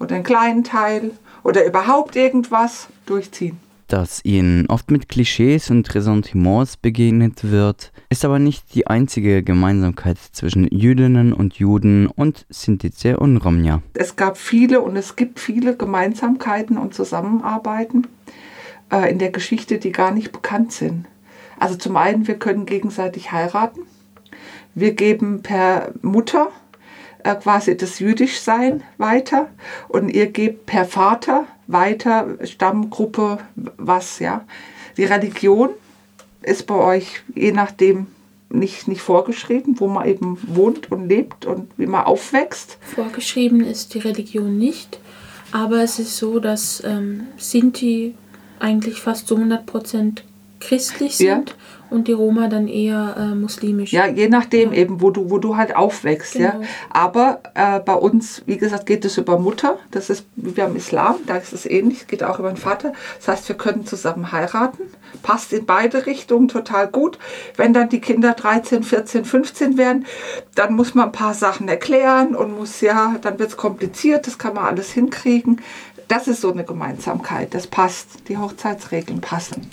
oder 0.00 0.16
einen 0.16 0.24
kleinen 0.24 0.64
Teil 0.64 1.12
oder 1.44 1.64
überhaupt 1.64 2.16
irgendwas 2.16 2.88
durchziehen 3.06 3.60
dass 3.88 4.24
ihnen 4.24 4.66
oft 4.68 4.90
mit 4.90 5.08
Klischees 5.08 5.70
und 5.70 5.94
Ressentiments 5.94 6.76
begegnet 6.76 7.50
wird, 7.50 7.92
ist 8.08 8.24
aber 8.24 8.38
nicht 8.38 8.74
die 8.74 8.86
einzige 8.86 9.42
Gemeinsamkeit 9.42 10.18
zwischen 10.32 10.68
Jüdinnen 10.68 11.32
und 11.32 11.54
Juden 11.54 12.06
und 12.06 12.46
Sintize 12.48 13.18
und 13.18 13.38
Romja. 13.38 13.82
Es 13.94 14.16
gab 14.16 14.36
viele 14.36 14.80
und 14.80 14.96
es 14.96 15.16
gibt 15.16 15.40
viele 15.40 15.76
Gemeinsamkeiten 15.76 16.78
und 16.78 16.94
Zusammenarbeiten 16.94 18.06
äh, 18.92 19.10
in 19.10 19.18
der 19.18 19.30
Geschichte, 19.30 19.78
die 19.78 19.92
gar 19.92 20.12
nicht 20.12 20.32
bekannt 20.32 20.72
sind. 20.72 21.06
Also 21.58 21.76
zum 21.76 21.96
einen, 21.96 22.26
wir 22.26 22.38
können 22.38 22.66
gegenseitig 22.66 23.32
heiraten. 23.32 23.82
Wir 24.74 24.92
geben 24.92 25.42
per 25.42 25.92
Mutter 26.02 26.48
äh, 27.24 27.34
quasi 27.34 27.76
das 27.76 27.98
Jüdischsein 27.98 28.82
weiter 28.98 29.48
und 29.88 30.10
ihr 30.10 30.26
gebt 30.26 30.66
per 30.66 30.84
Vater 30.84 31.46
weiter, 31.66 32.38
Stammgruppe, 32.44 33.38
was, 33.76 34.18
ja. 34.18 34.44
Die 34.96 35.04
Religion 35.04 35.70
ist 36.42 36.66
bei 36.66 36.74
euch 36.74 37.22
je 37.34 37.52
nachdem 37.52 38.06
nicht, 38.48 38.88
nicht 38.88 39.00
vorgeschrieben, 39.00 39.80
wo 39.80 39.88
man 39.88 40.06
eben 40.06 40.38
wohnt 40.46 40.90
und 40.92 41.08
lebt 41.08 41.46
und 41.46 41.70
wie 41.76 41.86
man 41.86 42.04
aufwächst. 42.04 42.78
Vorgeschrieben 42.94 43.60
ist 43.60 43.94
die 43.94 43.98
Religion 43.98 44.56
nicht, 44.56 45.00
aber 45.52 45.82
es 45.82 45.98
ist 45.98 46.16
so, 46.16 46.38
dass 46.38 46.82
ähm, 46.84 47.26
Sinti 47.36 48.14
eigentlich 48.60 49.00
fast 49.00 49.26
zu 49.28 49.36
100 49.36 49.66
Prozent 49.66 50.24
christlich 50.60 51.18
Ja. 51.18 51.42
Und 51.90 52.08
die 52.08 52.12
Roma 52.12 52.48
dann 52.48 52.68
eher 52.68 53.16
äh, 53.18 53.34
muslimisch. 53.34 53.92
Ja, 53.92 54.06
je 54.06 54.28
nachdem 54.28 54.72
Ja. 54.72 54.78
eben, 54.78 55.00
wo 55.00 55.10
du, 55.10 55.30
wo 55.30 55.38
du 55.38 55.56
halt 55.56 55.76
aufwächst. 55.76 56.34
Ja. 56.36 56.50
Genau. 56.52 56.64
Aber 56.90 57.40
äh, 57.54 57.80
bei 57.80 57.94
uns, 57.94 58.42
wie 58.46 58.56
gesagt, 58.56 58.86
geht 58.86 59.04
es 59.04 59.18
über 59.18 59.38
Mutter. 59.38 59.78
Das 59.90 60.10
ist 60.10 60.26
wie 60.36 60.50
beim 60.50 60.76
Islam, 60.76 61.16
da 61.26 61.36
ist 61.36 61.52
es 61.52 61.66
ähnlich, 61.66 62.06
geht 62.06 62.22
auch 62.22 62.38
über 62.38 62.48
den 62.50 62.56
Vater. 62.56 62.92
Das 63.18 63.28
heißt, 63.28 63.48
wir 63.48 63.56
können 63.56 63.86
zusammen 63.86 64.32
heiraten. 64.32 64.82
Passt 65.22 65.52
in 65.52 65.66
beide 65.66 66.06
Richtungen 66.06 66.48
total 66.48 66.88
gut. 66.88 67.18
Wenn 67.56 67.72
dann 67.72 67.88
die 67.88 68.00
Kinder 68.00 68.32
13, 68.32 68.82
14, 68.82 69.24
15 69.24 69.78
werden, 69.78 70.06
dann 70.54 70.74
muss 70.74 70.94
man 70.94 71.06
ein 71.06 71.12
paar 71.12 71.34
Sachen 71.34 71.68
erklären 71.68 72.34
und 72.34 72.56
muss 72.58 72.80
ja, 72.80 73.16
dann 73.22 73.38
wird 73.38 73.50
es 73.50 73.56
kompliziert, 73.56 74.26
das 74.26 74.38
kann 74.38 74.54
man 74.54 74.64
alles 74.66 74.90
hinkriegen. 74.92 75.60
Das 76.08 76.28
ist 76.28 76.40
so 76.40 76.52
eine 76.52 76.64
Gemeinsamkeit, 76.64 77.54
das 77.54 77.66
passt. 77.66 78.28
Die 78.28 78.38
Hochzeitsregeln 78.38 79.20
passen. 79.20 79.70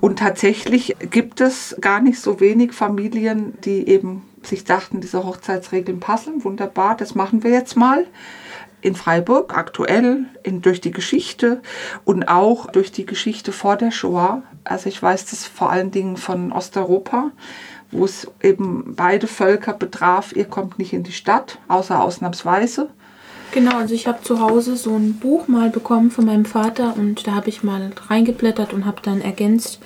Und 0.00 0.18
tatsächlich 0.18 0.96
gibt 1.10 1.40
es 1.40 1.76
gar 1.80 2.00
nicht 2.00 2.20
so 2.20 2.40
wenig 2.40 2.72
Familien, 2.72 3.58
die 3.64 3.88
eben 3.88 4.22
sich 4.42 4.64
dachten, 4.64 5.00
diese 5.00 5.24
Hochzeitsregeln 5.24 6.00
passen. 6.00 6.44
Wunderbar, 6.44 6.96
das 6.96 7.14
machen 7.14 7.42
wir 7.42 7.50
jetzt 7.50 7.76
mal. 7.76 8.06
In 8.80 8.94
Freiburg 8.94 9.56
aktuell, 9.56 10.26
in, 10.42 10.62
durch 10.62 10.80
die 10.80 10.92
Geschichte 10.92 11.60
und 12.04 12.28
auch 12.28 12.66
durch 12.66 12.92
die 12.92 13.06
Geschichte 13.06 13.50
vor 13.52 13.76
der 13.76 13.90
Shoah. 13.90 14.42
Also 14.64 14.88
ich 14.88 15.02
weiß 15.02 15.26
das 15.26 15.46
vor 15.46 15.70
allen 15.70 15.90
Dingen 15.90 16.16
von 16.16 16.52
Osteuropa, 16.52 17.32
wo 17.90 18.04
es 18.04 18.28
eben 18.42 18.94
beide 18.94 19.26
Völker 19.26 19.72
betraf. 19.72 20.32
Ihr 20.34 20.44
kommt 20.44 20.78
nicht 20.78 20.92
in 20.92 21.02
die 21.02 21.12
Stadt, 21.12 21.58
außer 21.68 22.00
ausnahmsweise. 22.00 22.90
Genau, 23.52 23.76
also 23.76 23.94
ich 23.94 24.06
habe 24.06 24.22
zu 24.22 24.40
Hause 24.40 24.76
so 24.76 24.94
ein 24.94 25.14
Buch 25.14 25.48
mal 25.48 25.70
bekommen 25.70 26.10
von 26.10 26.26
meinem 26.26 26.44
Vater 26.44 26.94
und 26.96 27.26
da 27.26 27.34
habe 27.34 27.48
ich 27.48 27.62
mal 27.62 27.90
reingeblättert 28.08 28.72
und 28.72 28.84
habe 28.84 29.00
dann 29.02 29.20
ergänzt 29.20 29.80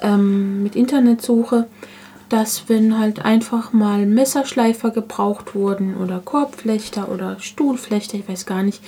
ähm, 0.00 0.62
mit 0.62 0.76
Internetsuche, 0.76 1.66
dass 2.28 2.68
wenn 2.68 2.98
halt 2.98 3.24
einfach 3.24 3.72
mal 3.72 4.06
Messerschleifer 4.06 4.90
gebraucht 4.90 5.54
wurden 5.54 5.96
oder 5.96 6.20
Korbflechter 6.24 7.10
oder 7.10 7.38
Stuhlflechter, 7.38 8.16
ich 8.16 8.28
weiß 8.28 8.46
gar 8.46 8.62
nicht, 8.62 8.82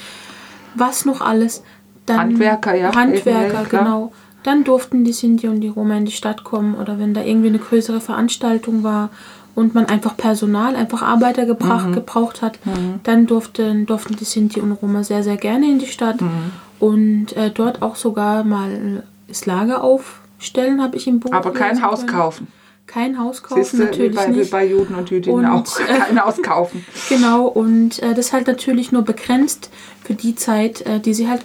was 0.75 1.05
noch 1.05 1.21
alles. 1.21 1.63
Dann 2.07 2.19
Handwerker, 2.19 2.75
ja, 2.75 2.95
Handwerker, 2.95 3.65
klar. 3.65 3.85
genau. 3.85 4.13
Dann 4.43 4.65
durften 4.65 5.05
die 5.05 5.13
Sinti 5.13 5.49
und 5.49 5.61
die 5.61 5.69
Roma 5.69 5.97
in 5.97 6.05
die 6.05 6.13
Stadt 6.13 6.45
kommen 6.45 6.75
oder 6.75 6.99
wenn 6.99 7.15
da 7.15 7.23
irgendwie 7.23 7.49
eine 7.49 7.59
größere 7.59 8.01
Veranstaltung 8.01 8.83
war 8.83 9.11
und 9.55 9.75
man 9.75 9.87
einfach 9.87 10.17
Personal, 10.17 10.75
einfach 10.77 11.03
Arbeiter 11.03 11.47
gebracht, 11.47 11.89
Mhm. 11.89 11.93
gebraucht 11.95 12.43
hat, 12.43 12.59
dann 13.05 13.27
durften, 13.27 13.87
durften 13.87 14.17
die 14.17 14.25
Sinti 14.25 14.61
und 14.61 14.73
Roma 14.73 15.05
sehr, 15.05 15.23
sehr 15.23 15.37
gerne 15.37 15.67
in 15.67 15.79
die 15.79 15.87
Stadt 15.87 16.21
Mhm. 16.21 16.51
und 16.81 17.37
äh, 17.37 17.51
dort 17.51 17.83
auch 17.83 17.97
sogar 17.97 18.43
mal 18.45 19.05
das 19.29 19.47
Lager 19.47 19.83
aufstellen, 19.85 20.83
habe 20.83 20.97
ich 20.97 21.07
im 21.07 21.21
Buch. 21.21 21.33
Aber 21.33 21.53
kein 21.53 21.83
Haus 21.83 22.01
können. 22.01 22.13
kaufen. 22.13 22.47
Kein 22.87 23.19
Haus 23.19 23.43
kaufen, 23.43 23.63
Siehst 23.65 23.75
du, 23.75 23.79
wie 23.79 23.83
natürlich 23.85 24.15
bei, 24.17 24.27
nicht. 24.29 24.51
bei 24.51 24.67
Juden 24.67 24.95
und 24.95 25.09
Jüdinnen 25.11 25.39
Und, 25.39 25.47
auch. 25.47 25.81
äh, 25.89 25.99
Kein 26.01 26.23
Haus 26.23 26.43
kaufen. 26.43 26.85
Genau, 27.09 27.47
und 27.47 28.03
äh, 28.03 28.13
das 28.15 28.33
halt 28.35 28.47
natürlich 28.47 28.93
nur 28.93 29.03
begrenzt 29.03 29.71
für 30.05 30.13
die 30.15 30.35
Zeit, 30.35 30.83
äh, 30.83 31.01
die 31.01 31.15
sie 31.15 31.29
halt, 31.29 31.43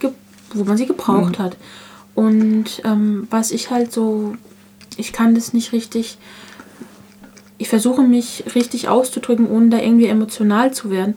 wo 0.52 0.64
man 0.64 0.76
sie 0.76 0.84
gebraucht 0.86 1.38
Mhm. 1.38 1.42
hat. 1.42 1.56
Und 2.14 2.82
ähm, 2.84 3.26
was 3.30 3.52
ich 3.52 3.70
halt 3.70 3.90
so, 3.92 4.34
ich 4.98 5.12
kann 5.14 5.34
das 5.34 5.54
nicht 5.54 5.72
richtig, 5.72 6.18
ich 7.60 7.68
versuche 7.68 8.02
mich 8.02 8.44
richtig 8.54 8.88
auszudrücken, 8.88 9.46
ohne 9.46 9.68
da 9.68 9.78
irgendwie 9.78 10.06
emotional 10.06 10.72
zu 10.72 10.90
werden. 10.90 11.14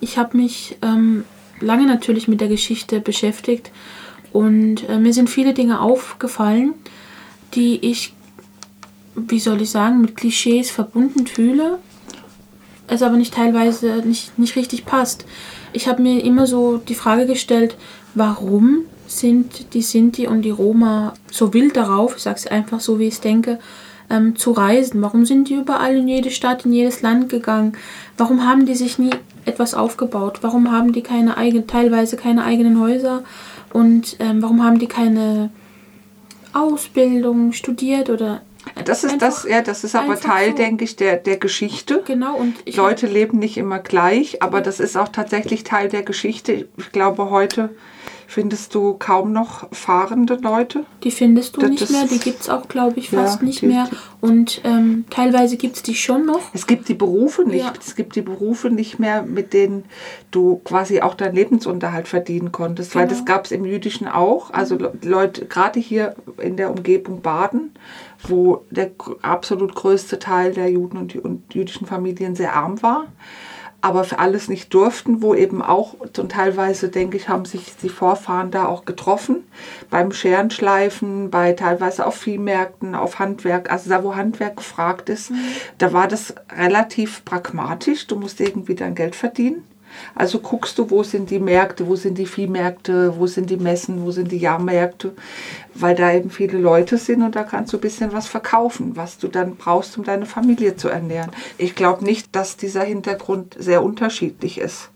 Ich 0.00 0.18
habe 0.18 0.36
mich 0.36 0.76
ähm, 0.82 1.24
lange 1.60 1.86
natürlich 1.86 2.26
mit 2.26 2.40
der 2.40 2.48
Geschichte 2.48 3.00
beschäftigt 3.00 3.70
und 4.32 4.88
äh, 4.88 4.98
mir 4.98 5.12
sind 5.12 5.30
viele 5.30 5.54
Dinge 5.54 5.80
aufgefallen, 5.80 6.74
die 7.54 7.78
ich, 7.88 8.12
wie 9.14 9.38
soll 9.38 9.62
ich 9.62 9.70
sagen, 9.70 10.00
mit 10.00 10.16
Klischees 10.16 10.70
verbunden 10.70 11.28
fühle 11.28 11.78
es 12.86 13.02
aber 13.02 13.16
nicht 13.16 13.34
teilweise 13.34 14.02
nicht, 14.04 14.38
nicht 14.38 14.56
richtig 14.56 14.84
passt. 14.84 15.24
Ich 15.72 15.88
habe 15.88 16.02
mir 16.02 16.22
immer 16.22 16.46
so 16.46 16.76
die 16.76 16.94
Frage 16.94 17.26
gestellt, 17.26 17.76
warum 18.14 18.84
sind 19.06 19.74
die 19.74 19.82
Sinti 19.82 20.26
und 20.26 20.42
die 20.42 20.50
Roma 20.50 21.14
so 21.30 21.54
wild 21.54 21.76
darauf, 21.76 22.16
ich 22.16 22.22
sage 22.22 22.36
es 22.36 22.46
einfach 22.46 22.80
so, 22.80 22.98
wie 22.98 23.06
ich 23.06 23.14
es 23.14 23.20
denke, 23.20 23.58
ähm, 24.14 24.36
zu 24.36 24.52
reisen? 24.52 25.02
Warum 25.02 25.24
sind 25.24 25.48
die 25.48 25.54
überall 25.54 25.96
in 25.96 26.08
jede 26.08 26.30
Stadt, 26.30 26.64
in 26.64 26.72
jedes 26.72 27.02
Land 27.02 27.28
gegangen? 27.28 27.72
Warum 28.16 28.46
haben 28.46 28.66
die 28.66 28.74
sich 28.74 28.98
nie 28.98 29.10
etwas 29.44 29.74
aufgebaut? 29.74 30.38
Warum 30.42 30.70
haben 30.70 30.92
die 30.92 31.02
keine 31.02 31.36
eigenen, 31.36 31.66
teilweise 31.66 32.16
keine 32.16 32.44
eigenen 32.44 32.80
Häuser? 32.80 33.24
Und 33.72 34.16
ähm, 34.20 34.40
warum 34.40 34.62
haben 34.62 34.78
die 34.78 34.86
keine 34.86 35.50
Ausbildung 36.52 37.52
studiert 37.52 38.08
oder 38.08 38.42
Das 38.84 39.02
ist 39.02 39.20
das, 39.20 39.44
ja, 39.48 39.60
das 39.62 39.82
ist 39.82 39.96
aber 39.96 40.18
Teil, 40.18 40.50
so. 40.50 40.56
denke 40.56 40.84
ich, 40.84 40.94
der, 40.94 41.16
der 41.16 41.38
Geschichte. 41.38 42.02
Genau, 42.06 42.36
und 42.36 42.54
ich 42.64 42.76
Leute 42.76 43.06
leben 43.08 43.38
nicht 43.38 43.56
immer 43.56 43.80
gleich, 43.80 44.42
aber 44.42 44.60
das 44.60 44.78
ist 44.78 44.96
auch 44.96 45.08
tatsächlich 45.08 45.64
Teil 45.64 45.88
der 45.88 46.02
Geschichte. 46.02 46.68
Ich 46.76 46.92
glaube, 46.92 47.30
heute 47.30 47.70
findest 48.26 48.74
du 48.74 48.94
kaum 48.94 49.32
noch 49.32 49.68
fahrende 49.72 50.34
Leute. 50.36 50.84
Die 51.02 51.10
findest 51.10 51.56
du 51.56 51.60
Das 51.60 51.70
nicht 51.70 51.90
mehr, 51.90 52.04
die 52.06 52.18
gibt 52.18 52.40
es 52.42 52.48
auch, 52.48 52.68
glaube 52.68 52.98
ich, 52.98 53.10
Ja, 53.10 53.22
fast 53.24 53.42
nicht 53.42 53.62
die- 53.62 53.66
mehr. 53.66 53.88
Und 54.20 54.60
ähm, 54.64 55.04
teilweise 55.10 55.56
gibt 55.56 55.76
es 55.76 55.82
die 55.82 55.94
schon 55.94 56.24
noch. 56.26 56.40
Es 56.54 56.66
gibt 56.66 56.88
die 56.88 56.94
Berufe 56.94 57.44
nicht. 57.44 57.64
Ja. 57.64 57.72
Es 57.78 57.94
gibt 57.94 58.16
die 58.16 58.22
Berufe 58.22 58.70
nicht 58.70 58.98
mehr, 58.98 59.22
mit 59.22 59.52
denen 59.52 59.84
du 60.30 60.60
quasi 60.64 61.00
auch 61.02 61.14
deinen 61.14 61.34
Lebensunterhalt 61.34 62.08
verdienen 62.08 62.50
konntest. 62.52 62.94
Weil 62.94 63.06
Genau. 63.06 63.18
das 63.18 63.24
gab 63.26 63.44
es 63.44 63.52
im 63.52 63.64
Jüdischen 63.64 64.08
auch. 64.08 64.50
Also 64.52 64.76
Le- 64.76 64.92
Leute, 65.02 65.44
gerade 65.46 65.78
hier 65.80 66.14
in 66.38 66.56
der 66.56 66.70
Umgebung 66.70 67.20
Baden, 67.20 67.72
wo 68.26 68.64
der 68.70 68.90
absolut 69.22 69.74
größte 69.74 70.18
Teil 70.18 70.52
der 70.54 70.70
Juden 70.70 70.96
und, 70.96 71.14
und 71.16 71.54
jüdischen 71.54 71.86
Familien 71.86 72.34
sehr 72.34 72.54
arm 72.56 72.82
war, 72.82 73.06
aber 73.84 74.04
für 74.04 74.18
alles 74.18 74.48
nicht 74.48 74.72
durften, 74.72 75.20
wo 75.20 75.34
eben 75.34 75.60
auch 75.60 75.92
und 76.00 76.32
teilweise, 76.32 76.88
denke 76.88 77.18
ich, 77.18 77.28
haben 77.28 77.44
sich 77.44 77.76
die 77.82 77.90
Vorfahren 77.90 78.50
da 78.50 78.64
auch 78.64 78.86
getroffen, 78.86 79.44
beim 79.90 80.10
Scherenschleifen, 80.10 81.28
bei 81.28 81.52
teilweise 81.52 82.06
auf 82.06 82.14
Viehmärkten, 82.14 82.94
auf 82.94 83.18
Handwerk, 83.18 83.70
also 83.70 83.90
da, 83.90 84.02
wo 84.02 84.16
Handwerk 84.16 84.56
gefragt 84.56 85.10
ist, 85.10 85.32
da 85.76 85.92
war 85.92 86.08
das 86.08 86.34
relativ 86.56 87.26
pragmatisch, 87.26 88.06
du 88.06 88.16
musst 88.16 88.40
irgendwie 88.40 88.74
dein 88.74 88.94
Geld 88.94 89.14
verdienen. 89.14 89.64
Also 90.14 90.38
guckst 90.38 90.78
du, 90.78 90.90
wo 90.90 91.02
sind 91.02 91.30
die 91.30 91.38
Märkte, 91.38 91.86
wo 91.86 91.96
sind 91.96 92.18
die 92.18 92.26
Viehmärkte, 92.26 93.14
wo 93.18 93.26
sind 93.26 93.50
die 93.50 93.56
Messen, 93.56 94.04
wo 94.04 94.10
sind 94.10 94.30
die 94.32 94.38
Jahrmärkte, 94.38 95.12
weil 95.74 95.94
da 95.94 96.12
eben 96.12 96.30
viele 96.30 96.58
Leute 96.58 96.98
sind 96.98 97.22
und 97.22 97.36
da 97.36 97.42
kannst 97.42 97.72
du 97.72 97.78
ein 97.78 97.80
bisschen 97.80 98.12
was 98.12 98.26
verkaufen, 98.26 98.96
was 98.96 99.18
du 99.18 99.28
dann 99.28 99.56
brauchst, 99.56 99.96
um 99.98 100.04
deine 100.04 100.26
Familie 100.26 100.76
zu 100.76 100.88
ernähren. 100.88 101.30
Ich 101.58 101.74
glaube 101.74 102.04
nicht, 102.04 102.34
dass 102.34 102.56
dieser 102.56 102.82
Hintergrund 102.82 103.56
sehr 103.58 103.82
unterschiedlich 103.82 104.58
ist. 104.58 104.90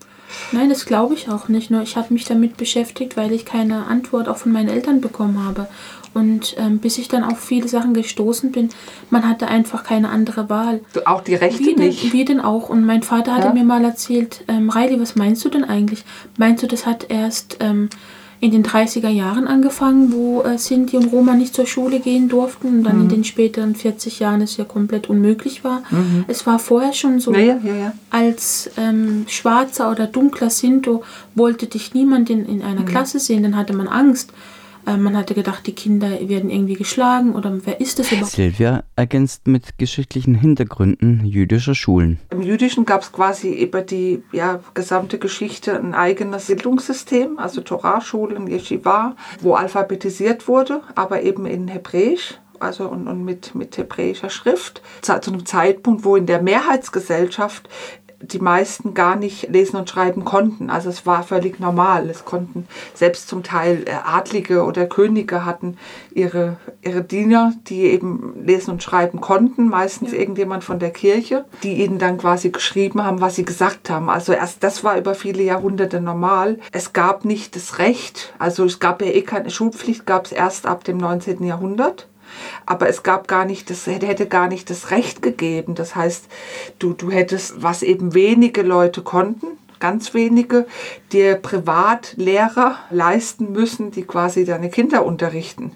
Nein, 0.53 0.69
das 0.69 0.85
glaube 0.85 1.15
ich 1.15 1.29
auch 1.29 1.49
nicht. 1.49 1.71
Nur 1.71 1.83
ich 1.83 1.97
habe 1.97 2.13
mich 2.13 2.25
damit 2.25 2.57
beschäftigt, 2.57 3.17
weil 3.17 3.33
ich 3.33 3.45
keine 3.45 3.87
Antwort 3.87 4.29
auch 4.29 4.37
von 4.37 4.53
meinen 4.53 4.69
Eltern 4.69 5.01
bekommen 5.01 5.45
habe. 5.45 5.69
Und 6.19 6.57
ähm, 6.59 6.79
bis 6.79 6.99
ich 6.99 7.09
dann 7.09 7.23
auf 7.25 7.39
viele 7.39 7.69
Sachen 7.69 7.95
gestoßen 7.95 8.51
bin, 8.51 8.71
man 9.11 9.29
hatte 9.29 9.47
einfach 9.49 9.85
keine 9.85 10.09
andere 10.09 10.49
Wahl. 10.51 10.81
Du, 10.93 11.07
auch 11.07 11.21
die 11.23 11.35
Rechte 11.37 11.61
Wie 11.61 11.75
denn, 11.75 11.87
nicht. 11.89 12.13
wie 12.13 12.25
denn 12.25 12.41
auch? 12.41 12.69
Und 12.69 12.85
mein 12.85 13.03
Vater 13.03 13.35
hatte 13.35 13.49
Ja. 13.49 13.53
mir 13.55 13.65
mal 13.65 13.85
erzählt, 13.85 14.45
ähm, 14.49 14.71
Reili, 14.71 15.01
was 15.01 15.15
meinst 15.17 15.45
du 15.45 15.49
denn 15.49 15.65
eigentlich? 15.65 16.05
Meinst 16.37 16.63
du, 16.63 16.67
das 16.67 16.87
hat 16.87 17.07
erst 17.09 17.59
ähm, 17.61 17.89
in 18.41 18.53
den 18.53 18.63
30er 18.65 19.09
Jahren 19.09 19.49
angefangen, 19.49 20.13
wo 20.13 20.43
äh, 20.43 20.59
Sinti 20.59 20.97
und 20.97 21.07
Roma 21.13 21.35
nicht 21.35 21.55
zur 21.57 21.67
Schule 21.67 21.99
gehen 21.99 22.29
durften 22.29 22.69
und 22.69 22.85
dann 22.85 22.97
Mhm. 22.97 23.03
in 23.03 23.09
den 23.09 23.25
späteren 23.25 23.75
40 23.75 24.21
Jahren 24.21 24.41
es 24.43 24.57
ja 24.57 24.65
komplett 24.65 25.09
unmöglich 25.11 25.65
war. 25.65 25.83
Es 26.29 26.47
war 26.47 26.59
vorher 26.61 26.93
schon 26.93 27.19
so. 27.19 27.33
Ja, 27.35 27.57
ja. 27.57 27.93
Als 28.11 28.71
ähm, 28.77 29.25
schwarzer 29.27 29.91
oder 29.91 30.07
dunkler 30.07 30.51
Sinto 30.51 31.03
wollte 31.35 31.67
dich 31.67 31.95
niemand 31.95 32.31
in, 32.31 32.47
in 32.47 32.59
Mhm. 32.59 32.63
einer 32.65 32.85
Klasse 32.85 33.19
sehen, 33.19 33.43
dann 33.43 33.57
hatte 33.57 33.73
man 33.73 33.89
Angst. 33.89 34.31
Äh, 34.89 34.97
man 34.97 35.17
hatte 35.17 35.35
gedacht, 35.35 35.67
die 35.67 35.75
Kinder 35.75 36.09
werden 36.29 36.51
irgendwie 36.51 36.75
geschlagen 36.75 37.35
oder 37.35 37.59
wer 37.65 37.81
ist 37.81 37.99
das 37.99 38.11
überhaupt? 38.11 38.33
Silvia 38.33 38.85
ergänzt 38.97 39.47
mit 39.47 39.77
geschichtlichen 39.79 40.35
Hintergründen 40.35 41.25
jüdischer 41.27 41.75
Schulen. 41.75 42.19
Im 42.31 42.43
Jüdischen 42.43 42.87
gab 42.87 43.03
es 43.03 43.13
quasi 43.13 43.53
über 43.53 43.83
die 43.83 44.23
ja, 44.33 44.61
gesamte 44.75 45.19
Geschichte 45.19 45.79
ein 45.79 45.95
eigenes 45.95 46.47
Bildungssystem, 46.47 47.39
also 47.39 47.61
Torahschulen, 47.61 48.47
Yeshiva, 48.47 49.15
wo 49.41 49.55
alphabetisiert 49.55 50.49
wurde, 50.49 50.81
aber 50.95 51.23
eben 51.23 51.45
in 51.45 51.69
Hebräisch. 51.69 52.39
Also 52.61 52.89
und, 52.89 53.07
und 53.07 53.25
mit, 53.25 53.55
mit 53.55 53.79
hebräischer 53.79 54.31
Schrift. 54.31 54.83
Zu 55.01 55.21
zu 55.21 55.31
einem 55.31 55.47
Zeitpunkt, 55.47 56.05
wo 56.05 56.17
in 56.17 56.27
der 56.27 56.43
Mehrheitsgesellschaft 56.43 57.69
die 58.21 58.41
meisten 58.41 58.95
gar 58.95 59.17
nicht 59.17 59.49
lesen 59.49 59.77
und 59.77 59.89
schreiben 59.89 60.25
konnten. 60.25 60.71
Also 60.71 60.89
es 60.89 61.07
war 61.07 61.23
völlig 61.23 61.61
normal. 61.61 62.11
Es 62.11 62.25
konnten 62.25 62.67
selbst 62.95 63.29
zum 63.29 63.43
Teil 63.43 63.85
äh, 63.87 63.93
Adlige 64.05 64.65
oder 64.65 64.87
Könige 64.87 65.45
hatten 65.45 65.77
ihre, 66.13 66.57
ihre 66.83 67.03
Diener, 67.03 67.53
die 67.69 67.83
eben 67.83 68.35
lesen 68.45 68.73
und 68.73 68.83
schreiben 68.83 69.21
konnten, 69.21 69.69
meistens 69.69 70.13
ja. 70.13 70.19
irgendjemand 70.19 70.65
von 70.65 70.81
der 70.81 70.91
Kirche, 70.91 71.45
die 71.63 71.85
ihnen 71.85 71.99
dann 71.99 72.19
quasi 72.19 72.51
geschrieben 72.51 73.05
haben, 73.05 73.21
was 73.21 73.37
sie 73.37 73.45
gesagt 73.45 73.89
haben. 73.89 74.11
Also 74.11 74.33
erst 74.33 74.65
das 74.65 74.83
war 74.83 74.99
über 74.99 75.15
viele 75.15 75.43
Jahrhunderte 75.45 76.01
normal. 76.01 76.59
Es 76.73 76.93
gab 76.93 77.25
nicht 77.25 77.55
das 77.55 77.79
Recht, 77.79 78.35
also 78.39 78.65
es 78.65 78.81
gab 78.81 79.01
ja 79.01 79.09
eh 79.09 79.23
keine 79.23 79.51
Schulpflicht, 79.51 80.07
gab 80.07 80.27
es 80.27 80.33
erst 80.33 80.67
ab 80.67 80.83
dem 80.83 80.99
19. 80.99 81.45
Jahrhundert 81.45 82.09
aber 82.67 82.89
es 82.89 83.03
gab 83.03 83.29
gar 83.29 83.45
nicht, 83.45 83.71
das 83.71 83.87
hätte 83.87 84.27
gar 84.27 84.49
nicht 84.49 84.71
das 84.71 84.91
Recht 84.91 85.23
gegeben. 85.23 85.75
Das 85.75 85.97
heißt, 85.97 86.27
du, 86.79 86.93
du 86.93 87.11
hättest, 87.11 87.63
was 87.63 87.83
eben 87.83 88.15
wenige 88.15 88.63
Leute 88.63 89.03
konnten, 89.03 89.47
ganz 89.81 90.15
wenige, 90.15 90.67
dir 91.13 91.37
Privatlehrer 91.37 92.77
leisten 92.91 93.53
müssen, 93.53 93.91
die 93.91 94.03
quasi 94.03 94.45
deine 94.45 94.71
Kinder 94.71 95.05
unterrichten. 95.05 95.73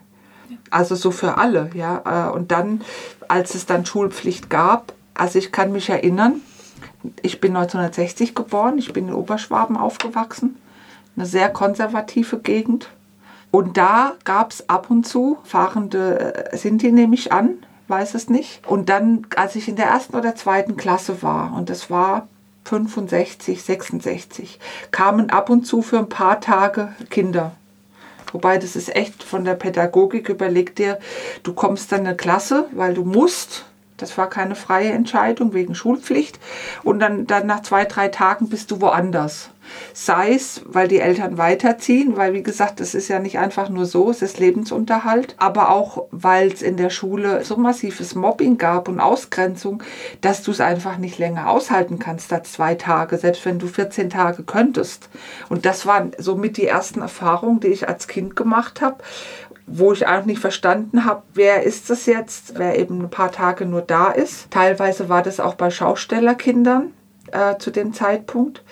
Also 0.70 0.94
so 0.94 1.10
für 1.10 1.36
alle, 1.36 1.70
ja. 1.74 2.28
Äh, 2.28 2.32
und 2.32 2.50
dann, 2.50 2.82
als 3.28 3.54
es 3.54 3.66
dann 3.66 3.84
Schulpflicht 3.84 4.48
gab, 4.48 4.94
also 5.14 5.38
ich 5.38 5.52
kann 5.52 5.72
mich 5.72 5.90
erinnern, 5.90 6.40
ich 7.20 7.40
bin 7.40 7.54
1960 7.54 8.34
geboren, 8.34 8.78
ich 8.78 8.92
bin 8.92 9.08
in 9.08 9.14
Oberschwaben 9.14 9.76
aufgewachsen, 9.76 10.56
eine 11.16 11.26
sehr 11.26 11.50
konservative 11.50 12.38
Gegend. 12.38 12.88
Und 13.52 13.76
da 13.76 14.14
gab 14.24 14.50
es 14.50 14.68
ab 14.68 14.90
und 14.90 15.06
zu 15.06 15.38
fahrende 15.44 16.50
äh, 16.52 16.56
Sinti, 16.56 16.90
nehme 16.90 17.14
ich 17.14 17.32
an, 17.32 17.58
weiß 17.86 18.14
es 18.14 18.28
nicht. 18.28 18.66
Und 18.66 18.88
dann, 18.88 19.26
als 19.36 19.54
ich 19.54 19.68
in 19.68 19.76
der 19.76 19.86
ersten 19.86 20.16
oder 20.16 20.34
zweiten 20.34 20.76
Klasse 20.76 21.22
war, 21.22 21.54
und 21.54 21.68
das 21.68 21.90
war 21.90 22.26
65, 22.64 23.62
66, 23.62 24.58
kamen 24.90 25.28
ab 25.30 25.50
und 25.50 25.66
zu 25.66 25.82
für 25.82 25.98
ein 25.98 26.08
paar 26.08 26.40
Tage 26.40 26.94
Kinder. 27.10 27.52
Wobei 28.32 28.56
das 28.56 28.74
ist 28.74 28.96
echt 28.96 29.22
von 29.22 29.44
der 29.44 29.54
Pädagogik, 29.54 30.30
überleg 30.30 30.74
dir, 30.74 30.98
du 31.42 31.52
kommst 31.52 31.92
dann 31.92 32.00
in 32.00 32.06
eine 32.06 32.16
Klasse, 32.16 32.66
weil 32.72 32.94
du 32.94 33.04
musst, 33.04 33.66
das 33.98 34.16
war 34.16 34.30
keine 34.30 34.54
freie 34.54 34.92
Entscheidung 34.92 35.52
wegen 35.52 35.74
Schulpflicht. 35.74 36.40
Und 36.82 37.00
dann, 37.00 37.26
dann 37.26 37.46
nach 37.46 37.60
zwei, 37.60 37.84
drei 37.84 38.08
Tagen 38.08 38.48
bist 38.48 38.70
du 38.70 38.80
woanders. 38.80 39.50
Sei 39.92 40.34
es, 40.34 40.62
weil 40.64 40.88
die 40.88 41.00
Eltern 41.00 41.38
weiterziehen, 41.38 42.16
weil 42.16 42.34
wie 42.34 42.42
gesagt, 42.42 42.80
es 42.80 42.94
ist 42.94 43.08
ja 43.08 43.18
nicht 43.18 43.38
einfach 43.38 43.68
nur 43.68 43.86
so, 43.86 44.10
es 44.10 44.22
ist 44.22 44.38
Lebensunterhalt, 44.38 45.34
aber 45.38 45.70
auch, 45.70 46.06
weil 46.10 46.48
es 46.48 46.62
in 46.62 46.76
der 46.76 46.90
Schule 46.90 47.44
so 47.44 47.56
massives 47.56 48.14
Mobbing 48.14 48.58
gab 48.58 48.88
und 48.88 49.00
Ausgrenzung, 49.00 49.82
dass 50.20 50.42
du 50.42 50.50
es 50.50 50.60
einfach 50.60 50.98
nicht 50.98 51.18
länger 51.18 51.48
aushalten 51.48 51.98
kannst 51.98 52.32
als 52.32 52.52
zwei 52.52 52.74
Tage, 52.74 53.18
selbst 53.18 53.44
wenn 53.44 53.58
du 53.58 53.66
14 53.66 54.10
Tage 54.10 54.42
könntest. 54.42 55.08
Und 55.48 55.66
das 55.66 55.86
waren 55.86 56.12
somit 56.18 56.56
die 56.56 56.66
ersten 56.66 57.00
Erfahrungen, 57.00 57.60
die 57.60 57.68
ich 57.68 57.88
als 57.88 58.08
Kind 58.08 58.36
gemacht 58.36 58.80
habe 58.80 58.98
wo 59.66 59.92
ich 59.92 60.06
auch 60.06 60.24
nicht 60.24 60.40
verstanden 60.40 61.04
habe, 61.04 61.22
wer 61.34 61.62
ist 61.62 61.88
das 61.88 62.06
jetzt, 62.06 62.58
wer 62.58 62.78
eben 62.78 63.00
ein 63.00 63.10
paar 63.10 63.32
Tage 63.32 63.64
nur 63.64 63.82
da 63.82 64.10
ist. 64.10 64.50
Teilweise 64.50 65.08
war 65.08 65.22
das 65.22 65.40
auch 65.40 65.54
bei 65.54 65.70
Schaustellerkindern 65.70 66.92
äh, 67.30 67.56
zu 67.58 67.70
dem 67.70 67.92
Zeitpunkt. 67.92 68.62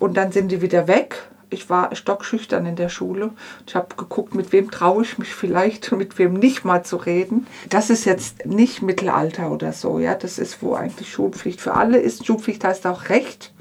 Und 0.00 0.16
dann 0.16 0.32
sind 0.32 0.50
die 0.50 0.62
wieder 0.62 0.88
weg. 0.88 1.28
Ich 1.50 1.68
war 1.68 1.94
stockschüchtern 1.94 2.64
in 2.64 2.76
der 2.76 2.88
Schule. 2.88 3.30
Ich 3.66 3.74
habe 3.74 3.94
geguckt, 3.96 4.34
mit 4.34 4.52
wem 4.52 4.70
traue 4.70 5.02
ich 5.02 5.18
mich 5.18 5.34
vielleicht 5.34 5.92
und 5.92 5.98
mit 5.98 6.18
wem 6.18 6.34
nicht 6.34 6.64
mal 6.64 6.84
zu 6.84 6.96
reden. 6.96 7.46
Das 7.68 7.90
ist 7.90 8.04
jetzt 8.04 8.46
nicht 8.46 8.82
Mittelalter 8.82 9.50
oder 9.50 9.72
so. 9.72 9.98
Ja, 9.98 10.14
das 10.14 10.38
ist, 10.38 10.62
wo 10.62 10.74
eigentlich 10.74 11.12
Schulpflicht 11.12 11.60
für 11.60 11.74
alle 11.74 11.98
ist. 11.98 12.24
Schulpflicht 12.24 12.64
heißt 12.64 12.86
auch 12.86 13.08
Recht. 13.08 13.52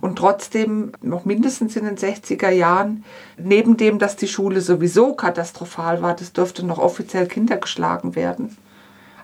Und 0.00 0.16
trotzdem 0.16 0.92
noch 1.02 1.24
mindestens 1.24 1.76
in 1.76 1.84
den 1.84 1.96
60er 1.96 2.50
Jahren, 2.50 3.04
neben 3.36 3.76
dem, 3.76 3.98
dass 3.98 4.16
die 4.16 4.28
Schule 4.28 4.60
sowieso 4.60 5.14
katastrophal 5.14 6.02
war, 6.02 6.14
das 6.14 6.32
dürfte 6.32 6.64
noch 6.64 6.78
offiziell 6.78 7.26
Kinder 7.26 7.56
geschlagen 7.56 8.14
werden. 8.14 8.56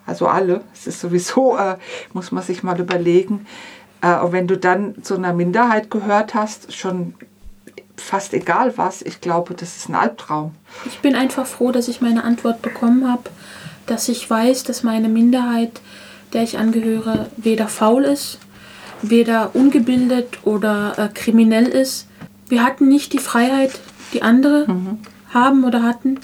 Also 0.06 0.26
alle. 0.26 0.62
Es 0.72 0.86
ist 0.86 1.00
sowieso, 1.00 1.56
äh, 1.56 1.76
muss 2.12 2.32
man 2.32 2.42
sich 2.42 2.62
mal 2.62 2.80
überlegen, 2.80 3.46
und 4.02 4.32
wenn 4.32 4.46
du 4.46 4.56
dann 4.56 5.02
zu 5.02 5.14
einer 5.14 5.32
Minderheit 5.32 5.90
gehört 5.90 6.34
hast, 6.34 6.74
schon 6.74 7.14
fast 7.96 8.32
egal 8.34 8.72
was, 8.76 9.02
ich 9.02 9.20
glaube, 9.20 9.54
das 9.54 9.76
ist 9.76 9.88
ein 9.88 9.94
Albtraum. 9.94 10.54
Ich 10.86 11.00
bin 11.00 11.14
einfach 11.14 11.46
froh, 11.46 11.70
dass 11.70 11.88
ich 11.88 12.00
meine 12.00 12.24
Antwort 12.24 12.62
bekommen 12.62 13.10
habe, 13.10 13.24
dass 13.86 14.08
ich 14.08 14.28
weiß, 14.28 14.64
dass 14.64 14.82
meine 14.82 15.08
Minderheit, 15.08 15.80
der 16.32 16.42
ich 16.42 16.58
angehöre, 16.58 17.26
weder 17.36 17.68
faul 17.68 18.04
ist, 18.04 18.38
weder 19.02 19.54
ungebildet 19.54 20.38
oder 20.44 20.98
äh, 20.98 21.08
kriminell 21.08 21.66
ist. 21.66 22.06
Wir 22.48 22.64
hatten 22.64 22.88
nicht 22.88 23.12
die 23.12 23.18
Freiheit, 23.18 23.78
die 24.12 24.22
andere 24.22 24.70
mhm. 24.70 24.98
haben 25.32 25.64
oder 25.64 25.82
hatten. 25.82 26.20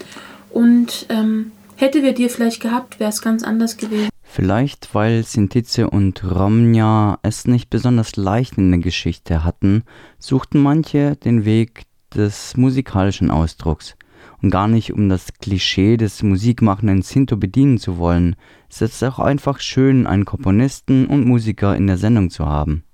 Und 0.50 1.06
ähm, 1.08 1.52
hätte 1.76 2.02
wir 2.02 2.14
die 2.14 2.28
vielleicht 2.28 2.60
gehabt, 2.60 2.98
wäre 2.98 3.10
es 3.10 3.22
ganz 3.22 3.42
anders 3.42 3.76
gewesen. 3.76 4.10
Vielleicht, 4.36 4.94
weil 4.94 5.24
Sintize 5.24 5.88
und 5.88 6.22
Romnia 6.22 7.18
es 7.22 7.46
nicht 7.46 7.70
besonders 7.70 8.16
leicht 8.16 8.58
in 8.58 8.70
der 8.70 8.80
Geschichte 8.80 9.44
hatten, 9.44 9.82
suchten 10.18 10.60
manche 10.60 11.16
den 11.16 11.46
Weg 11.46 11.84
des 12.14 12.54
musikalischen 12.54 13.30
Ausdrucks. 13.30 13.96
Und 14.42 14.50
gar 14.50 14.68
nicht 14.68 14.92
um 14.92 15.08
das 15.08 15.28
Klischee 15.40 15.96
des 15.96 16.22
musikmachenden 16.22 17.00
Sinto 17.00 17.38
bedienen 17.38 17.78
zu 17.78 17.96
wollen, 17.96 18.36
es 18.68 18.82
ist 18.82 19.02
auch 19.04 19.20
einfach 19.20 19.58
schön, 19.58 20.06
einen 20.06 20.26
Komponisten 20.26 21.06
und 21.06 21.26
Musiker 21.26 21.74
in 21.74 21.86
der 21.86 21.96
Sendung 21.96 22.28
zu 22.28 22.44
haben. 22.44 22.84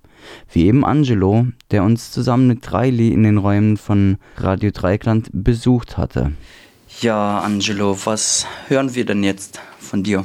Wie 0.53 0.67
eben 0.67 0.85
Angelo, 0.85 1.49
der 1.73 1.83
uns 1.83 2.13
zusammen 2.13 2.47
mit 2.47 2.73
Riley 2.73 3.09
in 3.09 3.25
den 3.25 3.39
Räumen 3.39 3.79
von 3.79 4.19
Radio 4.37 4.71
Dreikland 4.71 5.29
besucht 5.33 5.99
hatte. 5.99 6.35
Ja, 7.01 7.41
Angelo, 7.41 7.99
was 8.05 8.47
hören 8.69 8.95
wir 8.95 9.05
denn 9.05 9.25
jetzt 9.25 9.61
von 9.81 10.05
dir? 10.05 10.25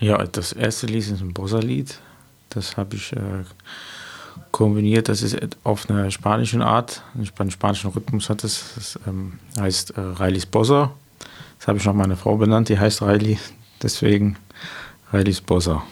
Ja, 0.00 0.24
das 0.24 0.52
erste 0.52 0.86
Lied 0.86 1.02
ist 1.02 1.20
ein 1.20 1.34
Bossa-Lied. 1.34 1.98
Das 2.48 2.78
habe 2.78 2.96
ich 2.96 3.12
äh, 3.12 3.44
kombiniert. 4.50 5.08
Das 5.08 5.22
ist 5.22 5.36
auf 5.62 5.88
einer 5.90 6.10
spanischen 6.10 6.62
Art, 6.62 7.02
einen 7.14 7.50
spanischen 7.50 7.90
Rhythmus 7.90 8.30
hat 8.30 8.42
es. 8.42 8.72
Das 8.74 8.98
ähm, 9.06 9.38
heißt 9.58 9.90
äh, 9.90 10.00
Reilis 10.00 10.46
Bossa. 10.46 10.92
Das 11.58 11.68
habe 11.68 11.78
ich 11.78 11.84
nach 11.84 11.92
meiner 11.92 12.16
Frau 12.16 12.36
benannt. 12.36 12.70
Die 12.70 12.78
heißt 12.78 13.02
Reili. 13.02 13.38
Deswegen 13.82 14.36
Reilis 15.12 15.42
Bossa. 15.42 15.82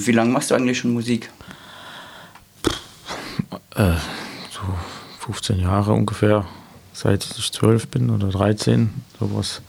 Und 0.00 0.06
wie 0.06 0.12
lange 0.12 0.32
machst 0.32 0.50
du 0.50 0.54
eigentlich 0.54 0.78
schon 0.78 0.94
Musik? 0.94 1.28
Äh, 3.74 3.92
so 4.50 4.62
15 5.18 5.60
Jahre 5.60 5.92
ungefähr, 5.92 6.46
seit 6.94 7.22
ich 7.36 7.52
12 7.52 7.88
bin 7.88 8.08
oder 8.08 8.28
13, 8.28 8.88
sowas. 9.18 9.60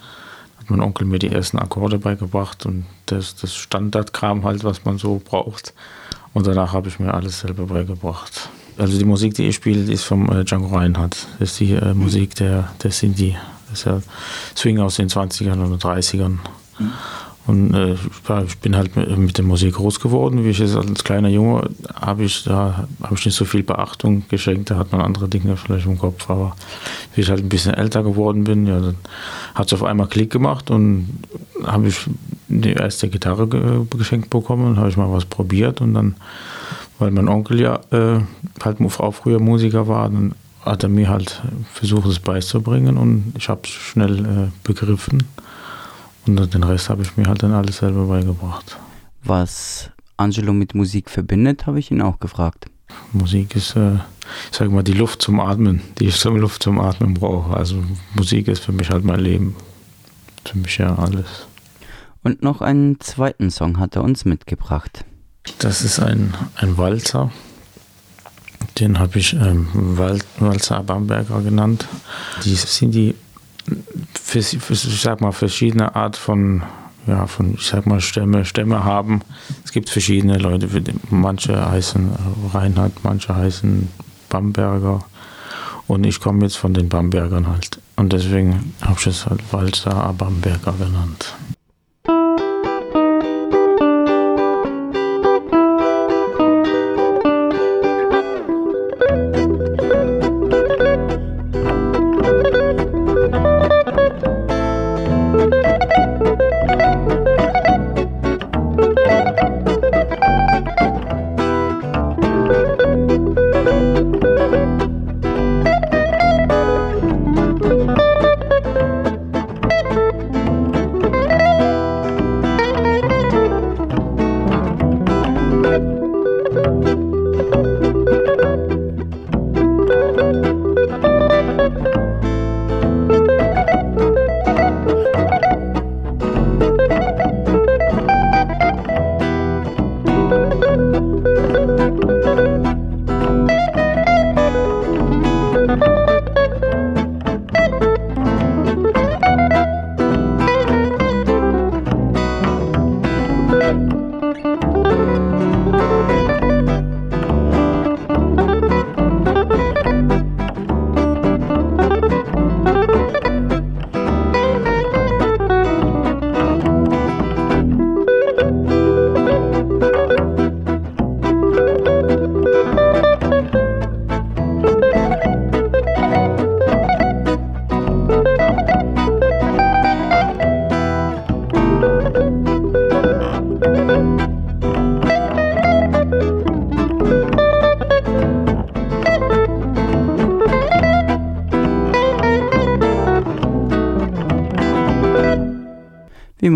Hat 0.58 0.70
mein 0.70 0.80
Onkel 0.80 1.06
mir 1.06 1.20
die 1.20 1.28
ersten 1.28 1.60
Akkorde 1.60 2.00
beigebracht 2.00 2.66
und 2.66 2.86
das, 3.08 3.36
das 3.36 3.54
Standardkram 3.58 4.46
halt, 4.46 4.64
was 4.64 4.86
man 4.86 4.98
so 4.98 5.22
braucht. 5.22 5.74
Und 6.34 6.48
danach 6.48 6.72
habe 6.72 6.88
ich 6.88 6.98
mir 6.98 7.14
alles 7.14 7.42
selber 7.42 7.66
beigebracht. 7.66 8.48
Also 8.78 8.98
die 8.98 9.04
Musik, 9.04 9.34
die 9.34 9.50
ich 9.50 9.56
spiele, 9.56 9.84
die 9.84 9.92
ist 9.92 10.06
vom 10.06 10.32
äh, 10.32 10.46
Django 10.46 10.74
Reinhardt. 10.74 11.28
Das 11.40 11.52
ist 11.52 11.60
die 11.60 11.74
äh, 11.74 11.94
Musik 11.94 12.36
der, 12.36 12.72
der 12.82 12.92
Sinti. 12.92 13.36
Das 13.70 13.80
ist 13.80 13.86
ja 13.86 14.02
Swing 14.56 14.80
aus 14.80 14.96
den 14.96 15.10
20ern 15.10 15.62
oder 15.62 15.76
30ern. 15.76 16.38
Mhm. 16.80 16.94
Und 17.52 17.74
äh, 17.74 17.96
ich 18.46 18.60
bin 18.60 18.78
halt 18.78 18.96
mit 18.96 19.38
der 19.38 19.44
Musik 19.44 19.74
groß 19.74 20.00
geworden. 20.00 20.46
Wie 20.46 20.52
ich 20.52 20.60
jetzt 20.60 20.78
als 20.78 21.04
kleiner 21.04 21.28
Junge 21.28 21.70
habe 21.94 22.24
ich 22.24 22.46
da 22.46 22.88
habe 23.04 23.16
ich 23.16 23.26
nicht 23.26 23.36
so 23.36 23.44
viel 23.44 23.62
Beachtung 23.62 24.24
geschenkt. 24.30 24.72
Da 24.72 24.78
hat 24.78 24.94
man 24.94 25.02
andere 25.02 25.28
Dinge 25.28 25.58
vielleicht 25.58 25.86
im 25.86 26.00
Kopf. 26.00 26.30
Aber 26.30 26.56
wie 27.14 27.20
ich 27.20 27.30
halt 27.30 27.42
ein 27.44 27.50
bisschen 27.50 27.74
älter 27.74 28.04
geworden 28.04 28.46
bin, 28.46 28.68
ja, 28.68 28.80
dann 28.80 28.96
hat 29.54 29.68
es 29.68 29.74
auf 29.74 29.84
einmal 29.84 30.08
Klick 30.08 30.32
gemacht 30.32 30.72
und 30.72 31.10
habe 31.66 31.90
ich 31.90 31.98
die 32.48 32.72
erste 32.72 33.10
Gitarre 33.10 33.48
ge 33.48 33.86
geschenkt 33.98 34.30
bekommen. 34.30 34.68
und 34.68 34.78
habe 34.78 34.88
ich 34.88 34.96
mal 34.96 35.12
was 35.12 35.26
probiert 35.26 35.82
und 35.82 35.94
dann, 35.94 36.16
weil 37.00 37.12
mein 37.12 37.28
Onkel 37.28 37.60
ja 37.60 37.82
äh, 37.92 38.22
halt 38.64 38.80
auch 38.80 39.12
früher 39.12 39.42
Musiker 39.42 39.90
war, 39.90 40.10
dann 40.10 40.36
hat 40.64 40.84
er 40.84 40.90
mir 40.90 41.10
halt 41.10 41.42
versucht, 41.74 42.08
es 42.08 42.20
beizubringen 42.20 42.96
und 42.96 43.34
ich 43.38 43.50
habe 43.50 43.62
es 43.66 43.72
schnell 43.72 44.20
äh, 44.20 44.52
begriffen. 44.64 45.24
Und 46.28 46.54
den 46.54 46.64
Rest 46.64 46.90
habe 46.90 47.02
ich 47.02 47.18
mir 47.18 47.28
halt 47.28 47.44
dann 47.44 47.54
alles 47.54 47.78
selber 47.78 48.06
beigebracht. 48.06 48.78
Was 49.24 49.90
Angelo 50.18 50.54
mit 50.54 50.76
Musik 50.76 51.10
verbindet, 51.10 51.66
habe 51.66 51.80
ich 51.80 51.92
ihn 51.92 52.02
auch 52.02 52.20
gefragt. 52.20 52.68
Musik 53.14 53.56
ist, 53.56 53.76
äh, 53.76 53.96
ich 54.52 54.58
sage 54.58 54.70
mal, 54.70 54.84
die 54.84 54.94
Luft 54.94 55.22
zum 55.22 55.40
Atmen, 55.40 55.82
die 56.00 56.08
ich 56.08 56.20
zum 56.20 56.38
Luft 56.38 56.64
zum 56.64 56.80
Atmen 56.80 57.14
brauche. 57.14 57.56
Also 57.56 57.84
Musik 58.14 58.48
ist 58.48 58.64
für 58.64 58.72
mich 58.72 58.90
halt 58.90 59.04
mein 59.04 59.20
Leben. 59.20 59.56
Für 60.46 60.58
mich 60.58 60.78
ja 60.78 60.96
alles. 60.96 61.48
Und 62.24 62.44
noch 62.44 62.62
einen 62.62 63.00
zweiten 63.00 63.50
Song 63.50 63.80
hat 63.80 63.96
er 63.96 64.04
uns 64.04 64.26
mitgebracht. 64.26 65.06
Das 65.60 65.82
ist 65.82 66.00
ein, 66.00 66.34
ein 66.56 66.78
Walzer. 66.78 67.32
Den 68.80 69.00
habe 69.00 69.18
ich 69.18 69.34
ähm, 69.34 69.68
Walzer 70.38 70.84
Bamberger 70.84 71.42
genannt. 71.42 71.88
Die 72.44 72.56
sind 72.56 72.92
die 72.92 73.16
ich 74.34 75.02
sag 75.02 75.22
mal, 75.22 75.32
verschiedene 75.32 75.96
Art 75.96 76.16
von, 76.16 76.64
ja, 77.08 77.28
von, 77.28 77.56
ich 77.56 77.68
sag 77.68 77.86
mal, 77.86 78.02
Stämme, 78.02 78.46
Stämme 78.46 78.84
haben. 78.84 79.22
Es 79.66 79.72
gibt 79.72 79.90
verschiedene 79.90 80.38
Leute, 80.38 80.68
manche 81.10 81.70
heißen 81.70 82.12
Reinhard, 82.54 82.94
manche 83.04 83.36
heißen 83.36 83.90
Bamberger. 84.30 85.04
Und 85.88 86.06
ich 86.06 86.20
komme 86.22 86.44
jetzt 86.44 86.56
von 86.58 86.74
den 86.74 86.90
Bambergern 86.90 87.48
halt. 87.48 87.82
Und 87.98 88.14
deswegen 88.14 88.74
habe 88.82 89.00
ich 89.00 89.08
es 89.08 89.26
halt 89.26 89.42
Walzer 89.52 90.14
Bamberger 90.18 90.74
genannt. 90.74 91.34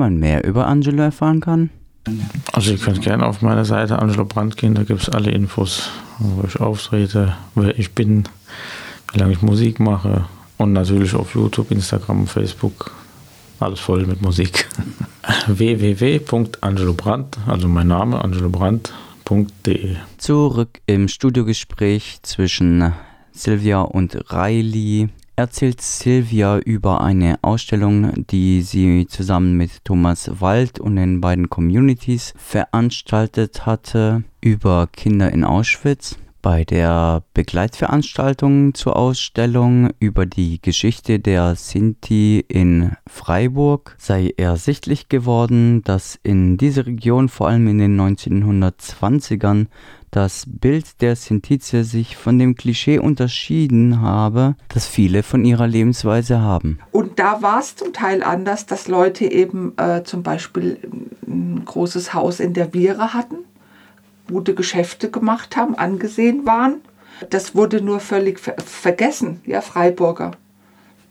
Über 0.09 0.67
Angelo 0.67 1.03
erfahren 1.03 1.39
kann? 1.39 1.69
Also 2.53 2.71
ihr 2.71 2.77
könnt 2.77 3.01
gerne 3.01 3.25
auf 3.25 3.41
meine 3.41 3.65
Seite 3.65 3.99
Angelo 3.99 4.25
Brandt 4.25 4.57
gehen, 4.57 4.75
da 4.75 4.83
gibt 4.83 5.01
es 5.01 5.09
alle 5.09 5.31
Infos, 5.31 5.89
wo 6.19 6.45
ich 6.45 6.59
auftrete, 6.59 7.35
wer 7.55 7.77
ich 7.79 7.93
bin, 7.93 8.25
wie 9.11 9.19
lange 9.19 9.33
ich 9.33 9.41
Musik 9.41 9.79
mache 9.79 10.25
und 10.57 10.73
natürlich 10.73 11.15
auf 11.15 11.33
YouTube, 11.33 11.71
Instagram, 11.71 12.27
Facebook, 12.27 12.91
alles 13.59 13.79
voll 13.79 14.05
mit 14.05 14.21
Musik. 14.21 14.67
www.angelobrandt, 15.47 17.37
also 17.47 17.67
mein 17.67 17.87
Name, 17.87 18.23
angelobrandt.de. 18.23 19.95
Zurück 20.17 20.81
im 20.85 21.07
Studiogespräch 21.07 22.19
zwischen 22.21 22.93
Silvia 23.31 23.81
und 23.81 24.31
Riley 24.31 25.09
erzählt 25.35 25.81
Silvia 25.81 26.57
über 26.59 27.01
eine 27.01 27.37
Ausstellung, 27.41 28.25
die 28.27 28.61
sie 28.61 29.07
zusammen 29.07 29.57
mit 29.57 29.83
Thomas 29.83 30.29
Wald 30.39 30.79
und 30.79 30.95
den 30.95 31.21
beiden 31.21 31.49
Communities 31.49 32.33
veranstaltet 32.37 33.65
hatte 33.65 34.23
über 34.41 34.87
Kinder 34.91 35.31
in 35.31 35.43
Auschwitz. 35.43 36.17
Bei 36.41 36.63
der 36.63 37.23
Begleitveranstaltung 37.33 38.75
zur 38.75 38.95
Ausstellung 38.97 39.89
über 39.99 40.27
die 40.27 40.61
Geschichte 40.61 41.19
der 41.19 41.55
Sinti 41.55 42.45
in 42.47 42.91
Freiburg 43.07 43.95
sei 43.97 44.31
ersichtlich 44.37 45.09
geworden, 45.09 45.81
dass 45.83 46.19
in 46.21 46.57
dieser 46.57 46.85
Region 46.85 47.29
vor 47.29 47.47
allem 47.47 47.67
in 47.67 47.79
den 47.79 47.99
1920ern 47.99 49.65
das 50.15 50.45
Bild 50.47 51.01
der 51.01 51.17
Sintize 51.17 51.83
sich 51.83 52.15
von 52.15 52.39
dem 52.39 52.55
Klischee 52.55 52.99
unterschieden 52.99 53.99
habe, 54.01 54.55
das 54.69 54.87
viele 54.87 55.23
von 55.23 55.43
ihrer 55.43 55.67
Lebensweise 55.67 56.39
haben. 56.39 56.79
Und 56.91 57.19
da 57.19 57.41
war 57.41 57.59
es 57.59 57.75
zum 57.75 57.91
Teil 57.91 58.23
anders, 58.23 58.65
dass 58.65 58.87
Leute 58.87 59.25
eben 59.25 59.73
äh, 59.77 60.03
zum 60.03 60.23
Beispiel 60.23 60.79
ein 61.27 61.65
großes 61.65 62.13
Haus 62.13 62.39
in 62.39 62.53
der 62.53 62.71
Viere 62.71 63.13
hatten, 63.13 63.39
gute 64.29 64.55
Geschäfte 64.55 65.11
gemacht 65.11 65.57
haben, 65.57 65.75
angesehen 65.75 66.45
waren. 66.45 66.75
Das 67.29 67.53
wurde 67.53 67.81
nur 67.81 67.99
völlig 67.99 68.39
ver 68.39 68.55
vergessen, 68.65 69.41
ja, 69.45 69.59
Freiburger, 69.59 70.31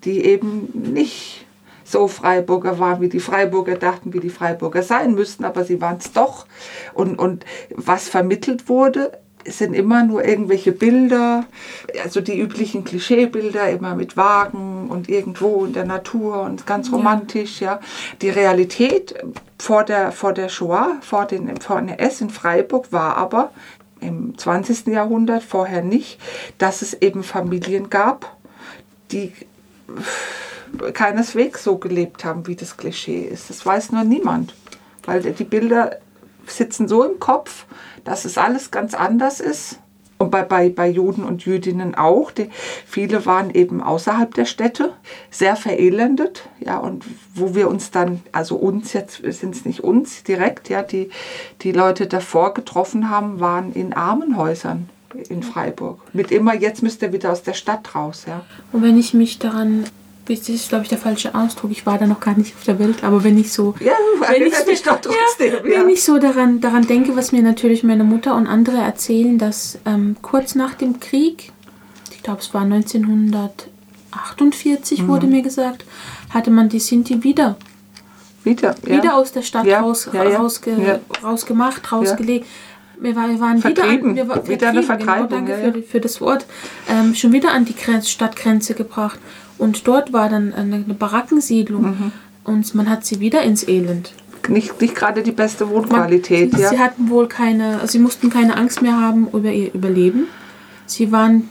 die 0.04 0.24
eben 0.24 0.68
nicht 0.94 1.43
so 1.84 2.08
Freiburger 2.08 2.78
waren, 2.78 3.00
wie 3.00 3.08
die 3.08 3.20
Freiburger 3.20 3.76
dachten, 3.76 4.12
wie 4.12 4.20
die 4.20 4.30
Freiburger 4.30 4.82
sein 4.82 5.14
müssten, 5.14 5.44
aber 5.44 5.64
sie 5.64 5.80
waren 5.80 5.98
es 5.98 6.12
doch. 6.12 6.46
Und, 6.94 7.18
und 7.18 7.44
was 7.70 8.08
vermittelt 8.08 8.68
wurde, 8.68 9.12
sind 9.46 9.74
immer 9.74 10.04
nur 10.04 10.24
irgendwelche 10.24 10.72
Bilder, 10.72 11.44
also 12.02 12.20
die 12.20 12.40
üblichen 12.40 12.84
Klischeebilder, 12.84 13.68
immer 13.70 13.94
mit 13.94 14.16
Wagen 14.16 14.88
und 14.88 15.08
irgendwo 15.08 15.64
in 15.66 15.74
der 15.74 15.84
Natur 15.84 16.42
und 16.42 16.66
ganz 16.66 16.90
romantisch, 16.90 17.60
ja. 17.60 17.80
Die 18.22 18.30
Realität 18.30 19.14
vor 19.58 19.84
der, 19.84 20.12
vor 20.12 20.32
der 20.32 20.48
Shoah, 20.48 20.96
vor 21.02 21.26
den 21.26 21.60
vor 21.60 21.78
NS 21.78 22.22
in 22.22 22.30
Freiburg 22.30 22.90
war 22.92 23.16
aber 23.16 23.50
im 24.00 24.36
20. 24.36 24.86
Jahrhundert, 24.86 25.42
vorher 25.42 25.82
nicht, 25.82 26.20
dass 26.58 26.82
es 26.82 26.94
eben 26.94 27.22
Familien 27.22 27.90
gab, 27.90 28.36
die 29.10 29.32
keineswegs 30.92 31.64
so 31.64 31.76
gelebt 31.76 32.24
haben, 32.24 32.46
wie 32.46 32.56
das 32.56 32.76
Klischee 32.76 33.22
ist. 33.22 33.50
Das 33.50 33.64
weiß 33.64 33.92
nur 33.92 34.04
niemand, 34.04 34.54
weil 35.04 35.20
die 35.22 35.44
Bilder 35.44 35.98
sitzen 36.46 36.88
so 36.88 37.04
im 37.04 37.18
Kopf, 37.20 37.66
dass 38.04 38.24
es 38.24 38.38
alles 38.38 38.70
ganz 38.70 38.94
anders 38.94 39.40
ist. 39.40 39.78
Und 40.16 40.30
bei, 40.30 40.42
bei, 40.42 40.68
bei 40.70 40.88
Juden 40.88 41.24
und 41.24 41.44
Jüdinnen 41.44 41.96
auch. 41.96 42.30
Die, 42.30 42.48
viele 42.86 43.26
waren 43.26 43.50
eben 43.50 43.82
außerhalb 43.82 44.32
der 44.32 44.44
Städte, 44.44 44.92
sehr 45.28 45.56
verelendet. 45.56 46.48
Ja, 46.60 46.78
und 46.78 47.04
wo 47.34 47.54
wir 47.54 47.68
uns 47.68 47.90
dann, 47.90 48.22
also 48.30 48.56
uns 48.56 48.92
jetzt 48.92 49.22
sind 49.24 49.54
es 49.54 49.64
nicht 49.64 49.82
uns 49.82 50.22
direkt, 50.22 50.68
ja, 50.68 50.82
die, 50.82 51.10
die 51.62 51.72
Leute 51.72 52.06
davor 52.06 52.54
getroffen 52.54 53.10
haben, 53.10 53.40
waren 53.40 53.72
in 53.72 53.92
Armenhäusern 53.92 54.88
in 55.28 55.42
Freiburg. 55.42 56.00
Mit 56.12 56.30
immer, 56.30 56.54
jetzt 56.54 56.82
müsst 56.82 57.02
ihr 57.02 57.12
wieder 57.12 57.32
aus 57.32 57.42
der 57.42 57.54
Stadt 57.54 57.94
raus. 57.94 58.24
Ja. 58.26 58.44
Und 58.72 58.82
wenn 58.82 58.98
ich 58.98 59.14
mich 59.14 59.38
daran 59.38 59.84
das 60.26 60.48
ist, 60.48 60.68
glaube 60.70 60.84
ich, 60.84 60.88
der 60.88 60.98
falsche 60.98 61.34
Ausdruck. 61.34 61.70
Ich 61.70 61.84
war 61.86 61.98
da 61.98 62.06
noch 62.06 62.20
gar 62.20 62.36
nicht 62.36 62.54
auf 62.56 62.64
der 62.64 62.78
Welt, 62.78 63.04
aber 63.04 63.22
wenn 63.24 63.36
ich 63.38 63.52
so, 63.52 63.74
Ja, 63.80 63.92
wenn 64.28 64.46
ich, 64.46 64.54
dich 64.54 64.82
doch 64.82 65.00
trotzdem. 65.00 65.52
ja, 65.52 65.62
wenn 65.80 65.88
ich 65.88 66.02
so 66.02 66.18
daran, 66.18 66.60
daran 66.60 66.86
denke, 66.86 67.14
was 67.16 67.32
mir 67.32 67.42
natürlich 67.42 67.82
meine 67.84 68.04
Mutter 68.04 68.34
und 68.34 68.46
andere 68.46 68.78
erzählen, 68.78 69.38
dass 69.38 69.78
ähm, 69.84 70.16
kurz 70.22 70.54
nach 70.54 70.74
dem 70.74 71.00
Krieg, 71.00 71.52
ich 72.12 72.22
glaube 72.22 72.40
es 72.40 72.54
war 72.54 72.62
1948, 72.62 75.02
Mhm. 75.02 75.08
wurde 75.08 75.26
mir 75.26 75.42
gesagt, 75.42 75.84
hatte 76.30 76.50
man 76.50 76.68
die 76.68 76.80
Sinti 76.80 77.22
wieder, 77.22 77.56
wieder, 78.44 78.74
ja. 78.86 78.96
wieder 78.96 79.16
aus 79.16 79.32
der 79.32 79.42
Stadt 79.42 79.66
Ja, 79.66 79.80
raus, 79.80 80.08
ja, 80.12 80.24
ja. 80.24 80.38
Rausge, 80.38 80.70
Ja. 80.72 81.00
rausgemacht, 81.26 81.90
rausgelegt. 81.92 82.46
Wir, 83.00 83.16
war, 83.16 83.28
wir 83.28 83.40
waren 83.40 83.58
Vertrieben. 83.58 84.14
wieder, 84.14 84.34
an, 84.34 84.46
wir 84.46 84.54
Wieder 84.54 84.68
eine 84.68 84.82
vertrieben, 84.82 85.06
Vertreibung, 85.06 85.44
Genau, 85.46 85.58
ja, 85.58 85.62
danke 85.64 85.82
für, 85.82 85.88
für 85.88 86.00
das 86.00 86.20
Wort. 86.20 86.46
Ähm, 86.88 87.14
schon 87.14 87.32
wieder 87.32 87.52
an 87.52 87.64
die 87.64 87.74
Grenz, 87.74 88.08
Stadtgrenze 88.08 88.74
gebracht. 88.74 89.18
Und 89.58 89.86
dort 89.86 90.12
war 90.12 90.28
dann 90.28 90.52
eine, 90.52 90.76
eine 90.76 90.94
Barackensiedlung. 90.94 91.82
Mhm. 91.82 92.12
Und 92.44 92.74
man 92.74 92.88
hat 92.88 93.04
sie 93.04 93.20
wieder 93.20 93.42
ins 93.42 93.66
Elend. 93.66 94.12
Nicht, 94.48 94.80
nicht 94.80 94.94
gerade 94.94 95.22
die 95.22 95.32
beste 95.32 95.64
Man, 95.64 95.74
Wohnqualität. 95.74 96.54
sie, 96.54 96.60
ja. 96.60 96.68
sie 96.68 96.78
hatten 96.78 97.08
wohl 97.08 97.28
keine, 97.28 97.80
also 97.80 97.92
sie 97.92 97.98
mussten 97.98 98.30
keine 98.30 98.56
Angst 98.56 98.82
mehr 98.82 99.00
haben 99.00 99.28
über 99.32 99.50
ihr 99.50 99.72
Überleben. 99.72 100.26
Sie 100.86 101.12
waren 101.12 101.48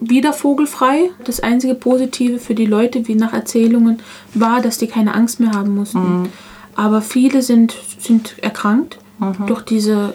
wieder 0.00 0.32
vogelfrei. 0.32 1.10
Das 1.24 1.40
einzige 1.40 1.74
Positive 1.74 2.38
für 2.38 2.54
die 2.54 2.66
Leute, 2.66 3.08
wie 3.08 3.14
nach 3.14 3.32
Erzählungen, 3.32 3.98
war, 4.34 4.60
dass 4.60 4.78
die 4.78 4.86
keine 4.86 5.14
Angst 5.14 5.40
mehr 5.40 5.50
haben 5.52 5.74
mussten. 5.74 6.22
Mhm. 6.22 6.28
Aber 6.76 7.02
viele 7.02 7.42
sind, 7.42 7.74
sind 7.98 8.36
erkrankt 8.42 8.98
durch 9.46 9.62
diese 9.62 10.14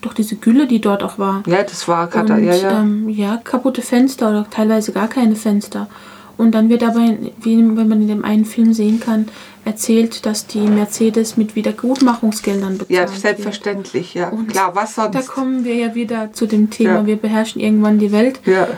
durch 0.00 0.14
diese 0.14 0.36
Gülle, 0.36 0.66
die 0.66 0.80
dort 0.80 1.02
auch 1.02 1.18
war. 1.18 1.42
ja, 1.46 1.62
das 1.62 1.88
war 1.88 2.08
Kata, 2.08 2.34
Und 2.34 2.44
ja, 2.44 2.54
ja. 2.54 2.80
Ähm, 2.80 3.08
ja, 3.08 3.36
kaputte 3.42 3.82
Fenster 3.82 4.30
oder 4.30 4.46
teilweise 4.50 4.92
gar 4.92 5.08
keine 5.08 5.36
Fenster. 5.36 5.88
Und 6.36 6.52
dann 6.52 6.68
wird 6.68 6.82
dabei, 6.82 7.18
wie 7.40 7.56
wenn 7.56 7.88
man 7.88 8.00
in 8.00 8.06
dem 8.08 8.24
einen 8.24 8.44
Film 8.44 8.72
sehen 8.72 9.00
kann, 9.00 9.28
erzählt, 9.64 10.24
dass 10.24 10.46
die 10.46 10.60
Mercedes 10.60 11.36
mit 11.36 11.56
Wiedergutmachungsgeldern 11.56 12.78
bezahlt 12.78 12.90
ja, 12.90 13.00
wird. 13.08 13.18
selbstverständlich, 13.20 14.14
ja. 14.14 14.28
Und 14.28 14.48
Klar, 14.52 14.74
was 14.76 14.94
sonst? 14.94 15.14
Da 15.16 15.20
kommen 15.22 15.64
wir 15.64 15.74
ja 15.74 15.94
wieder 15.96 16.32
zu 16.32 16.46
dem 16.46 16.70
Thema, 16.70 16.94
Ja. 17.00 17.06
wir 17.06 17.16
beherrschen 17.16 17.60
irgendwann 17.60 17.98
die 17.98 18.12
Welt. 18.12 18.40
ja. 18.44 18.68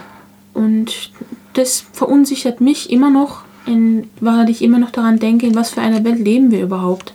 Und 0.52 1.12
das 1.52 1.84
verunsichert 1.92 2.60
mich 2.60 2.90
immer 2.90 3.10
noch, 3.10 3.42
in, 3.66 4.08
weil 4.20 4.48
ich 4.50 4.62
immer 4.62 4.78
noch 4.78 4.90
daran 4.90 5.18
denke, 5.18 5.46
in 5.46 5.54
was 5.54 5.70
für 5.70 5.80
einer 5.80 6.02
Welt 6.04 6.18
leben 6.18 6.50
wir 6.50 6.60
überhaupt. 6.62 7.12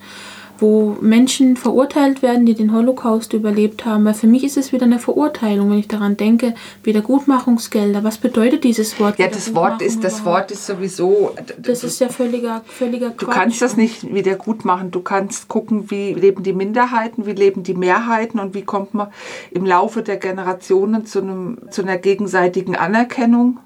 Wo 0.59 0.97
Menschen 1.01 1.57
verurteilt 1.57 2.21
werden, 2.21 2.45
die 2.45 2.53
den 2.53 2.73
Holocaust 2.73 3.33
überlebt 3.33 3.85
haben. 3.85 4.05
Weil 4.05 4.13
für 4.13 4.27
mich 4.27 4.43
ist 4.43 4.57
es 4.57 4.71
wieder 4.71 4.85
eine 4.85 4.99
Verurteilung, 4.99 5.71
wenn 5.71 5.79
ich 5.79 5.87
daran 5.87 6.17
denke, 6.17 6.55
Wiedergutmachungsgelder. 6.83 8.03
Was 8.03 8.17
bedeutet 8.17 8.63
dieses 8.63 8.99
Wort? 8.99 9.19
Ja, 9.19 9.27
das 9.27 9.53
Wort 9.55 9.81
ist, 9.81 10.03
das 10.03 10.13
Wiedergutmachung 10.13 10.25
Wort 10.25 10.51
ist 10.51 10.65
sowieso. 10.65 11.35
Das 11.57 11.83
ist 11.83 11.99
ja 11.99 12.09
völliger, 12.09 12.61
völliger 12.65 13.09
Du 13.09 13.27
kannst 13.27 13.61
das 13.61 13.77
nicht 13.77 14.13
wieder 14.13 14.35
gut 14.35 14.65
machen. 14.65 14.91
Du 14.91 15.01
kannst 15.01 15.47
gucken, 15.47 15.91
wie 15.91 16.13
leben 16.13 16.43
die 16.43 16.53
Minderheiten, 16.53 17.25
wie 17.25 17.33
leben 17.33 17.63
die 17.63 17.73
Mehrheiten 17.73 18.39
und 18.39 18.53
wie 18.53 18.63
kommt 18.63 18.93
man 18.93 19.07
im 19.51 19.65
Laufe 19.65 20.01
der 20.03 20.17
Generationen 20.17 21.05
zu, 21.05 21.19
einem, 21.19 21.57
zu 21.69 21.81
einer 21.81 21.97
gegenseitigen 21.97 22.75
Anerkennung, 22.75 23.59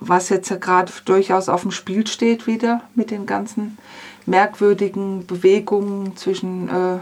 was 0.00 0.28
jetzt 0.28 0.48
ja 0.50 0.56
gerade 0.56 0.92
durchaus 1.04 1.48
auf 1.48 1.62
dem 1.62 1.70
Spiel 1.70 2.06
steht 2.06 2.46
wieder 2.46 2.82
mit 2.94 3.10
den 3.10 3.26
ganzen 3.26 3.78
merkwürdigen 4.26 5.26
Bewegungen 5.26 6.16
zwischen 6.16 6.68
äh, 6.68 6.98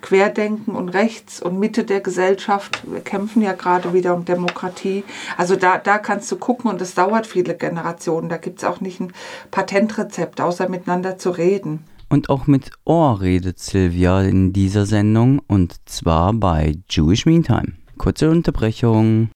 Querdenken 0.00 0.74
und 0.74 0.90
rechts 0.90 1.42
und 1.42 1.58
Mitte 1.58 1.84
der 1.84 2.00
Gesellschaft. 2.00 2.80
Wir 2.90 3.00
kämpfen 3.00 3.42
ja 3.42 3.52
gerade 3.52 3.92
wieder 3.92 4.14
um 4.14 4.24
Demokratie. 4.24 5.04
Also 5.36 5.56
da, 5.56 5.78
da 5.78 5.98
kannst 5.98 6.30
du 6.30 6.36
gucken 6.36 6.70
und 6.70 6.80
es 6.80 6.94
dauert 6.94 7.26
viele 7.26 7.56
Generationen. 7.56 8.28
Da 8.28 8.36
gibt 8.36 8.58
es 8.58 8.64
auch 8.64 8.80
nicht 8.80 9.00
ein 9.00 9.12
Patentrezept, 9.50 10.40
außer 10.40 10.68
miteinander 10.68 11.18
zu 11.18 11.30
reden. 11.30 11.84
Und 12.08 12.30
auch 12.30 12.46
mit 12.46 12.70
Ohr 12.84 13.20
redet 13.20 13.58
Silvia 13.58 14.22
in 14.22 14.52
dieser 14.52 14.86
Sendung 14.86 15.42
und 15.46 15.76
zwar 15.84 16.32
bei 16.32 16.76
Jewish 16.88 17.26
Meantime. 17.26 17.74
Kurze 17.98 18.30
Unterbrechung. 18.30 19.30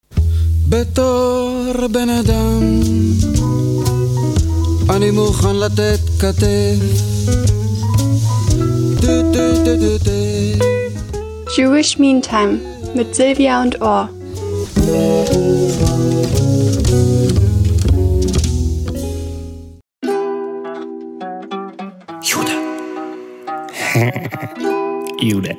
Betor 0.69 1.89
ben 1.91 2.09
אני 4.96 5.12
מוכן 5.12 5.56
לתת 5.56 6.00
כתף 6.20 6.78
טו 9.02 9.22
טו 9.34 9.66
טו 9.66 9.76
טו 9.80 10.06
טו 10.06 10.12
Jewish 11.56 11.98
Meantime 11.98 12.60
mit 12.94 13.16
Silvia 13.16 13.62
und 13.62 13.82
Ohr. 13.82 14.10
Jude. 22.22 22.56
Jude. 25.20 25.58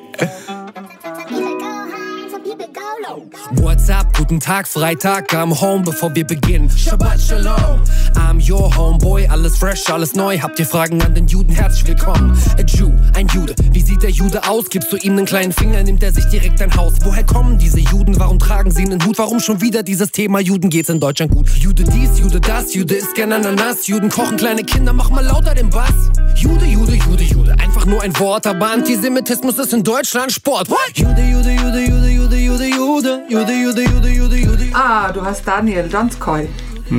What's 3.56 3.90
up? 3.90 4.12
Guten 4.18 4.40
Tag, 4.40 4.68
Freitag, 4.68 5.34
am 5.34 5.60
Home, 5.60 5.84
bevor 5.84 6.14
wir 6.16 6.26
beginnen. 6.26 6.70
Shabbat 6.70 7.20
Shalom. 7.20 7.82
I'm 8.16 8.40
your 8.40 8.74
homeboy, 8.76 9.28
alles 9.28 9.58
fresh, 9.58 9.90
alles 9.90 10.16
neu. 10.16 10.40
Habt 10.40 10.60
ihr 10.60 10.66
Fragen 10.66 11.02
an 11.02 11.14
den 11.14 11.28
Juden? 11.28 11.54
Herzlich 11.54 11.88
willkommen. 11.88 12.38
A 12.58 12.62
Jew, 12.62 12.92
ein 13.16 13.28
Jude. 13.28 13.54
Wie 13.72 13.82
sieht 13.82 14.02
der 14.02 14.10
Jude 14.10 14.48
aus? 14.48 14.70
Gibst 14.70 14.92
du 14.92 14.98
ihm 14.98 15.14
einen 15.14 15.26
kleinen 15.26 15.52
Finger, 15.52 15.84
nimmt 15.84 16.02
er 16.04 16.12
sich 16.12 16.26
direkt 16.26 16.62
ein 16.62 16.76
Haus. 16.76 16.94
Woher 17.04 17.24
kommen 17.24 17.58
diese 17.58 17.80
Juden? 17.80 18.20
Warum 18.20 18.40
tragen 18.40 18.72
sie 18.72 18.84
einen 18.84 19.04
Hut? 19.06 19.18
Warum 19.18 19.40
schon 19.40 19.62
wieder 19.62 19.84
dieses 19.84 20.12
Thema 20.12 20.40
Juden? 20.40 20.70
Geht's 20.70 20.90
in 20.90 21.00
Deutschland 21.00 21.32
gut? 21.32 21.50
Jude 21.50 21.84
dies, 21.84 22.20
Jude 22.20 22.40
das, 22.40 22.74
Jude 22.74 22.96
isst 22.96 23.14
gern 23.16 23.34
Ananas. 23.34 23.88
Juden 23.88 24.10
kochen 24.10 24.38
kleine 24.38 24.64
Kinder, 24.64 24.94
mach 24.94 25.10
mal 25.10 25.24
lauter 25.24 25.54
den 25.54 25.70
Bass. 25.70 25.94
Jude, 26.36 26.66
Jude, 26.66 26.96
Jude, 26.96 27.24
Jude. 27.24 27.56
Einfach 27.60 27.86
nur 27.86 28.02
ein 28.02 28.18
Wort, 28.20 28.48
aber 28.48 28.72
Antisemitismus 28.72 29.60
ist 29.60 29.74
in 29.74 29.84
Deutschland 29.84 30.32
Sport. 30.32 30.70
What? 30.70 30.80
Jude, 30.96 31.22
Jude, 31.22 31.52
Jude, 31.52 31.80
Jude, 31.80 32.10
Jude, 32.10 32.38
Jude, 32.38 32.63
Jude, 32.88 33.24
Jude, 33.30 33.54
Jude, 33.54 33.82
Jude, 33.84 34.10
Jude, 34.10 34.36
Jude. 34.38 34.66
Ah, 34.74 35.10
du 35.14 35.22
hast 35.22 35.48
Daniel 35.48 35.88
Donskoy. 35.88 36.50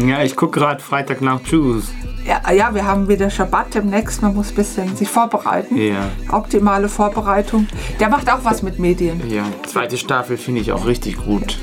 Ja, 0.06 0.22
ich 0.22 0.34
gucke 0.34 0.58
gerade 0.58 0.80
Freitag 0.82 1.20
nach 1.20 1.40
Jews. 1.44 1.92
Ja, 2.26 2.50
ja, 2.52 2.74
wir 2.74 2.86
haben 2.86 3.06
wieder 3.06 3.28
Schabbat 3.28 3.74
demnächst. 3.74 4.22
Man 4.22 4.34
muss 4.34 4.48
ein 4.48 4.54
bisschen 4.54 4.96
sich 4.96 5.08
vorbereiten. 5.10 5.76
Ja. 5.76 6.08
Optimale 6.30 6.88
Vorbereitung. 6.88 7.66
Der 8.00 8.08
macht 8.08 8.30
auch 8.32 8.38
was 8.44 8.62
mit 8.62 8.78
Medien. 8.78 9.22
Ja, 9.30 9.44
zweite 9.66 9.98
Staffel 9.98 10.38
finde 10.38 10.62
ich 10.62 10.72
auch 10.72 10.86
richtig 10.86 11.18
gut. 11.22 11.58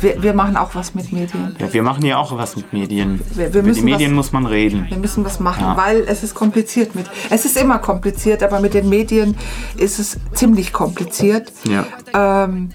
Wir, 0.00 0.22
wir 0.22 0.32
machen 0.32 0.56
auch 0.56 0.74
was 0.74 0.94
mit 0.94 1.12
Medien. 1.12 1.54
Ja, 1.58 1.70
wir 1.70 1.82
machen 1.82 2.06
ja 2.06 2.16
auch 2.16 2.34
was 2.38 2.56
mit 2.56 2.72
Medien. 2.72 3.20
Wir- 3.34 3.52
wir 3.52 3.60
Über 3.60 3.72
die 3.72 3.82
Medien 3.82 4.12
was- 4.12 4.16
muss 4.16 4.32
man 4.32 4.46
reden. 4.46 4.86
Wir 4.88 4.96
müssen 4.96 5.24
was 5.26 5.40
machen, 5.40 5.60
Ja. 5.64 5.76
weil 5.76 6.04
es 6.08 6.22
ist 6.22 6.34
kompliziert 6.34 6.94
mit. 6.94 7.04
Es 7.28 7.44
ist 7.44 7.60
immer 7.60 7.78
kompliziert, 7.78 8.42
aber 8.42 8.60
mit 8.60 8.72
den 8.72 8.88
Medien 8.88 9.36
ist 9.76 9.98
es 9.98 10.16
ziemlich 10.32 10.72
kompliziert. 10.72 11.52
Ja. 11.68 11.84
Ähm, 12.44 12.70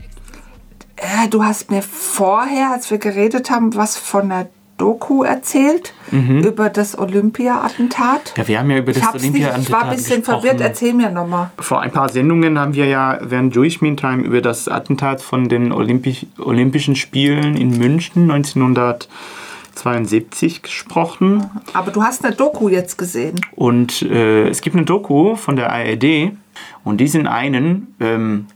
ja, 1.04 1.28
du 1.28 1.44
hast 1.44 1.72
mir 1.72 1.82
vorher, 1.82 2.72
als 2.72 2.92
wir 2.92 2.98
geredet 2.98 3.50
haben, 3.50 3.76
was 3.76 3.98
von 3.98 4.30
der 4.30 4.48
Doku 4.78 5.24
erzählt 5.24 5.94
über 6.12 6.70
das 6.70 6.98
Olympia-Attentat. 6.98 8.34
Mhm. 8.36 8.42
Ja, 8.42 8.48
wir 8.48 8.60
haben 8.60 8.72
ja 8.72 8.78
über 8.80 8.92
das 8.92 9.14
nicht, 9.14 9.36
ich 9.36 9.44
war 9.44 9.54
ein 9.54 9.62
Olympia-Attentat 9.62 9.92
bisschen 9.92 10.22
gesprochen. 10.22 10.42
verwirrt. 10.42 10.62
Erzähl 10.62 10.94
mir 10.94 11.10
nochmal. 11.10 11.52
Vor 11.60 11.82
ein 11.82 11.92
paar 11.92 12.10
Sendungen 12.10 12.60
haben 12.60 12.74
wir 12.74 12.88
ja 12.88 13.20
während 13.22 13.56
Jewish 13.56 13.82
Meantime 13.82 14.24
über 14.24 14.42
das 14.42 14.68
Attentat 14.68 15.22
von 15.22 15.48
den 15.48 15.72
Olympi 15.72 16.28
Olympischen 16.40 16.96
Spielen 16.96 17.56
in 17.56 17.78
München 17.78 18.24
1972 18.30 20.64
gesprochen. 20.64 21.50
Aber 21.74 21.92
du 21.92 22.04
hast 22.04 22.26
eine 22.26 22.36
Doku 22.36 22.68
jetzt 22.68 22.98
gesehen. 22.98 23.40
Und 23.56 24.02
äh, 24.02 24.50
es 24.50 24.62
gibt 24.62 24.76
eine 24.76 24.86
Doku 24.86 25.36
von 25.36 25.56
der 25.56 25.72
ARD 25.72 26.32
und 26.84 26.98
diesen 26.98 27.28
einen, 27.28 27.94
ähm, 28.00 28.48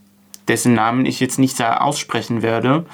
dessen 0.47 0.73
Namen 0.73 1.05
ich 1.05 1.19
jetzt 1.19 1.39
nicht 1.39 1.62
aussprechen 1.62 2.41
werde, 2.41 2.86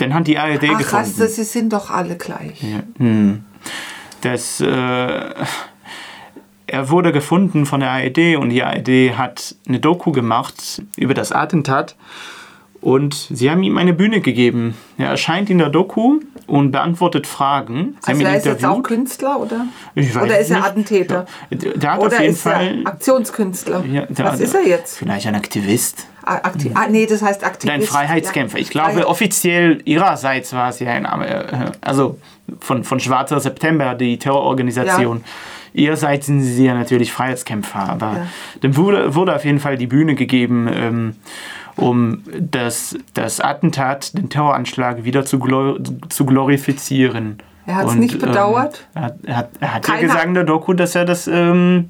den 0.00 0.14
hat 0.14 0.26
die 0.26 0.38
ARD 0.38 0.64
Ach, 0.72 0.78
gefunden. 0.78 0.96
hast 0.96 1.20
du, 1.20 1.28
sie 1.28 1.44
sind 1.44 1.72
doch 1.72 1.90
alle 1.90 2.16
gleich. 2.16 2.62
Ja. 2.62 2.82
Hm. 2.98 3.44
Das, 4.20 4.60
äh, 4.60 5.34
er 6.66 6.90
wurde 6.90 7.12
gefunden 7.12 7.66
von 7.66 7.80
der 7.80 7.90
ARD 7.90 8.36
und 8.36 8.50
die 8.50 8.62
ARD 8.62 9.16
hat 9.18 9.54
eine 9.68 9.80
Doku 9.80 10.12
gemacht 10.12 10.82
über 10.96 11.14
das 11.14 11.30
Attentat 11.30 11.94
und 12.80 13.14
sie 13.14 13.50
haben 13.50 13.62
ihm 13.62 13.78
eine 13.78 13.92
Bühne 13.94 14.20
gegeben. 14.20 14.74
Er 14.98 15.08
erscheint 15.08 15.50
in 15.50 15.58
der 15.58 15.70
Doku 15.70 16.20
und 16.46 16.70
beantwortet 16.72 17.26
Fragen. 17.26 17.96
Sie 18.04 18.12
Also 18.12 18.24
er 18.24 18.36
ist 18.36 18.46
jetzt 18.46 18.64
auch. 18.64 18.82
Künstler, 18.82 19.40
oder? 19.40 19.66
Ich 19.94 20.14
weiß 20.14 20.22
Oder 20.24 20.38
ist 20.38 20.50
er 20.50 20.56
nicht. 20.58 20.66
Attentäter? 20.66 21.26
Der, 21.50 21.72
der 21.72 21.92
hat 21.92 21.98
Oder 22.00 22.08
auf 22.08 22.20
jeden 22.20 22.32
ist 22.34 22.42
Fall. 22.42 22.80
er 22.84 22.86
Aktionskünstler? 22.86 23.84
Ja, 23.86 24.06
der- 24.06 24.24
Was 24.26 24.40
ist 24.40 24.54
er 24.54 24.66
jetzt? 24.66 24.98
Vielleicht 24.98 25.26
ein 25.26 25.34
Aktivist. 25.34 26.06
Ah, 26.26 26.36
Akti 26.36 26.70
ah, 26.74 26.86
nee, 26.88 27.06
das 27.06 27.22
heißt 27.22 27.44
Aktivist. 27.44 27.74
Ein 27.74 27.82
Freiheitskämpfer. 27.82 28.56
Ja. 28.58 28.62
Ich 28.62 28.70
glaube, 28.70 28.92
Freiheit- 28.92 29.06
offiziell 29.06 29.82
ihrerseits 29.84 30.52
war 30.54 30.70
es 30.70 30.80
ja 30.80 30.90
ein, 30.92 31.04
äh, 31.04 31.72
also 31.80 32.18
von, 32.60 32.84
von 32.84 33.00
Schwarzer 33.00 33.40
September, 33.40 33.94
die 33.94 34.18
Terrororganisation. 34.18 35.22
Ihrerseits 35.74 36.26
sind 36.26 36.40
sie 36.40 36.66
ja 36.66 36.74
natürlich 36.74 37.12
Freiheitskämpfer, 37.12 37.80
aber 37.90 38.06
Ja. 38.12 38.26
dem 38.62 38.76
wurde, 38.76 39.14
wurde 39.14 39.34
auf 39.34 39.44
jeden 39.44 39.58
Fall 39.58 39.76
die 39.76 39.88
Bühne 39.88 40.14
gegeben, 40.14 40.68
ähm, 40.72 41.16
um 41.76 42.22
das, 42.38 42.96
das 43.14 43.40
Attentat, 43.40 44.16
den 44.16 44.28
Terroranschlag 44.28 45.04
wieder 45.04 45.24
zu, 45.24 45.38
glor 45.38 45.78
zu 46.08 46.24
glorifizieren. 46.26 47.38
Er 47.66 47.76
hat's 47.76 47.92
Und, 47.92 48.00
nicht 48.00 48.18
bedauert? 48.18 48.86
Ähm, 48.94 49.02
er 49.02 49.06
hat, 49.06 49.18
er 49.24 49.36
hat, 49.36 49.88
hat 49.88 49.88
ja 49.88 50.00
gesagt 50.02 50.26
in 50.26 50.34
der 50.34 50.44
Doku, 50.44 50.74
dass 50.74 50.94
er 50.94 51.04
das 51.04 51.26
ähm, 51.26 51.88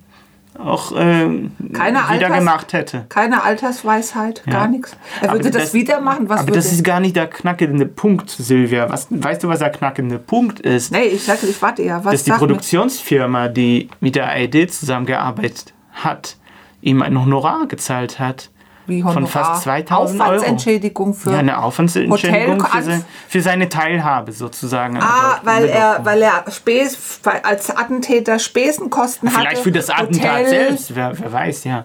auch 0.58 0.92
ähm, 0.96 1.50
Keine 1.72 1.98
wieder 1.98 2.08
Alters- 2.08 2.38
gemacht 2.38 2.72
hätte. 2.72 3.06
Keine 3.08 3.42
Altersweisheit, 3.42 4.44
gar 4.44 4.68
nichts. 4.68 4.96
Er 5.20 5.32
würde 5.32 5.50
das, 5.50 5.74
wieder 5.74 6.00
machen. 6.00 6.28
Was 6.28 6.40
aber 6.40 6.52
das 6.52 6.70
ist 6.70 6.84
gar 6.84 7.00
nicht 7.00 7.16
der 7.16 7.26
knackende 7.26 7.86
Punkt, 7.86 8.30
Silvia. 8.30 8.88
Was, 8.88 9.08
weißt 9.10 9.42
du, 9.42 9.48
was 9.48 9.58
der 9.58 9.70
knackende 9.70 10.18
Punkt 10.18 10.60
ist? 10.60 10.92
Nee, 10.92 11.06
ich 11.06 11.24
sage, 11.24 11.46
ich 11.48 11.60
warte 11.60 11.82
ja. 11.82 12.04
Was 12.04 12.12
dass 12.12 12.24
die? 12.24 12.30
Produktionsfirma, 12.30 13.48
die 13.48 13.88
mit 14.00 14.14
der 14.14 14.28
ARD 14.28 14.70
zusammengearbeitet 14.72 15.74
hat, 15.92 16.36
ihm 16.82 17.02
ein 17.02 17.20
Honorar 17.20 17.66
gezahlt 17.66 18.20
hat. 18.20 18.50
Wie 18.86 19.02
Von 19.02 19.14
Honorar? 19.14 19.28
fast 19.28 19.62
2000 19.64 20.20
Euro. 20.20 20.30
Aufwandsentschädigung 20.30 21.14
für 21.14 21.32
ja, 21.32 21.38
eine 21.38 21.62
Aufwandsentschädigung 21.62 22.60
für, 22.66 22.82
se, 22.82 23.04
für 23.28 23.40
seine 23.40 23.68
Teilhabe 23.68 24.32
sozusagen. 24.32 24.98
Ah, 25.00 25.34
Also, 25.34 25.46
weil 25.46 25.64
er, 25.68 26.00
weil 26.04 26.22
er 26.22 26.44
Späß, 26.50 27.20
als 27.42 27.70
Attentäter 27.74 28.38
Spesenkosten 28.38 29.30
hatte. 29.32 29.40
Vielleicht 29.40 29.62
für 29.62 29.72
das 29.72 29.88
Attentat 29.90 30.32
Hotel, 30.40 30.48
selbst, 30.48 30.94
wer, 30.94 31.18
wer 31.18 31.32
weiß, 31.32 31.64
ja. 31.64 31.84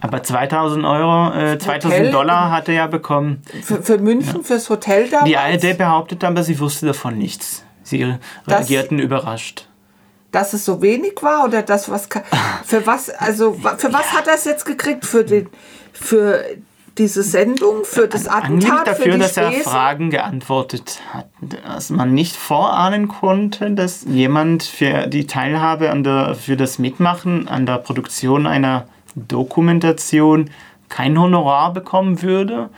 Aber 0.00 0.22
2000 0.22 0.84
Euro, 0.84 1.32
äh, 1.34 1.58
2000 1.58 1.84
Hotel- 2.00 2.10
Dollar 2.12 2.50
hat 2.52 2.68
er 2.68 2.74
ja 2.74 2.86
bekommen. 2.86 3.42
Für, 3.64 3.82
für 3.82 3.98
München, 3.98 4.44
fürs 4.44 4.68
Hotel 4.70 5.08
damals. 5.08 5.28
Die 5.28 5.36
ARD 5.36 5.76
behauptet 5.78 6.22
aber, 6.22 6.42
sie 6.42 6.60
wusste 6.60 6.86
davon 6.86 7.16
nichts. 7.18 7.64
Sie 7.82 8.00
Das- 8.44 8.58
reagierten 8.58 8.98
überrascht. 8.98 9.68
Dass 10.32 10.52
es 10.52 10.64
so 10.66 10.82
wenig 10.82 11.14
war 11.22 11.44
oder 11.44 11.62
das, 11.62 11.88
was. 11.90 12.08
Für 12.66 12.84
was, 12.86 13.08
also, 13.10 13.54
für 13.54 13.92
was 13.92 14.12
hat 14.12 14.26
er 14.26 14.34
es 14.34 14.44
jetzt 14.44 14.64
gekriegt? 14.66 15.06
Für, 15.06 15.24
den, 15.24 15.48
für 16.00 16.44
diese 16.98 17.22
Sendung, 17.22 17.84
für 17.84 18.08
das 18.08 18.26
Attentat, 18.26 18.80
für 18.80 18.84
dafür, 18.84 19.12
die 19.14 19.18
dass 19.18 19.36
er 19.36 19.48
Spesen? 19.48 19.70
Fragen 19.70 20.10
geantwortet 20.10 21.00
hat, 21.12 21.26
dass 21.40 21.90
man 21.90 22.14
nicht 22.14 22.36
vorahnen 22.36 23.08
konnte, 23.08 23.70
dass 23.70 24.04
jemand 24.04 24.62
für 24.62 25.06
die 25.06 25.26
Teilhabe 25.26 25.90
an 25.90 26.04
der, 26.04 26.34
für 26.34 26.56
das 26.56 26.78
Mitmachen 26.78 27.48
an 27.48 27.66
der 27.66 27.78
Produktion 27.78 28.46
einer 28.46 28.86
Dokumentation 29.14 30.50
kein 30.88 31.18
Honorar 31.18 31.72
bekommen 31.72 32.22
würde. 32.22 32.70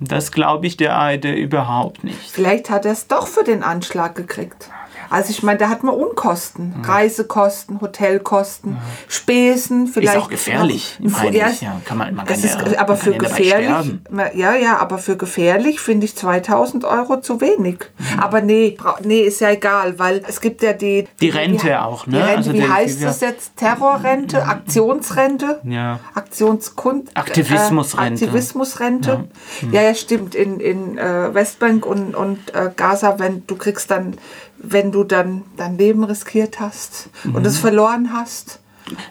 Das 0.00 0.32
glaube 0.32 0.66
ich 0.66 0.76
der 0.76 0.96
ARD 0.96 1.26
überhaupt 1.26 2.02
nicht. 2.04 2.18
Vielleicht 2.18 2.70
hat 2.70 2.84
er 2.84 2.92
es 2.92 3.06
doch 3.06 3.26
für 3.26 3.44
den 3.44 3.62
Anschlag 3.62 4.16
gekriegt. 4.16 4.68
Also 5.12 5.30
ich 5.30 5.42
meine, 5.42 5.58
da 5.58 5.68
hat 5.68 5.84
man 5.84 5.94
Unkosten, 5.94 6.74
Reisekosten, 6.84 7.80
Hotelkosten, 7.80 8.78
Spesen, 9.08 9.86
vielleicht. 9.86 10.16
auch 10.16 10.28
gefährlich, 10.30 10.98
meine 11.00 11.36
ja, 11.36 11.48
ich, 11.50 11.60
ja. 11.60 11.80
Kann 11.84 11.98
man- 11.98 12.14
man 12.14 12.26
kann 12.26 12.34
ist, 12.36 12.44
ja- 12.44 12.80
aber 12.80 12.96
für 12.96 13.12
ja 13.12 13.18
gefährlich, 13.18 13.94
ja, 14.34 14.54
ja, 14.54 14.78
aber 14.78 14.98
für 14.98 15.16
gefährlich 15.16 15.80
finde 15.80 16.06
ich 16.06 16.16
2000 16.16 16.84
Euro 16.84 17.20
zu 17.20 17.40
wenig. 17.40 17.78
Aber 18.20 18.40
nee, 18.40 18.76
nee, 19.04 19.20
ist 19.20 19.40
ja 19.40 19.50
egal, 19.50 19.98
weil 19.98 20.22
es 20.26 20.40
gibt 20.40 20.62
ja 20.62 20.72
die. 20.72 21.06
Die 21.20 21.28
Rente 21.28 21.82
auch, 21.82 22.06
ne? 22.06 22.12
Die 22.16 22.18
Rente, 22.22 22.36
Also 22.38 22.52
wie 22.54 22.60
die- 22.60 22.68
heißt 22.70 23.00
die- 23.00 23.04
das 23.04 23.20
jetzt? 23.20 23.56
Terrorrente, 23.56 24.42
Aktionsrente? 24.46 25.60
Ja. 25.64 26.00
Aktionskund 26.14 27.10
Aktivismusrente. 27.14 28.24
Äh, 28.24 28.26
Aktivismusrente. 28.28 29.24
Ja. 29.72 29.82
ja, 29.82 29.94
stimmt. 29.94 30.34
In, 30.34 30.58
in 30.60 30.96
äh, 30.98 31.34
Westbank 31.34 31.84
und, 31.86 32.14
und 32.14 32.54
äh, 32.54 32.70
Gaza, 32.74 33.18
wenn 33.18 33.46
du 33.46 33.56
kriegst 33.56 33.90
dann, 33.90 34.16
wenn 34.62 34.92
du 34.92 35.04
dann 35.04 35.42
dein 35.56 35.76
Leben 35.78 36.04
riskiert 36.04 36.60
hast 36.60 37.10
und 37.32 37.46
es 37.46 37.58
verloren 37.58 38.10
hast. 38.12 38.60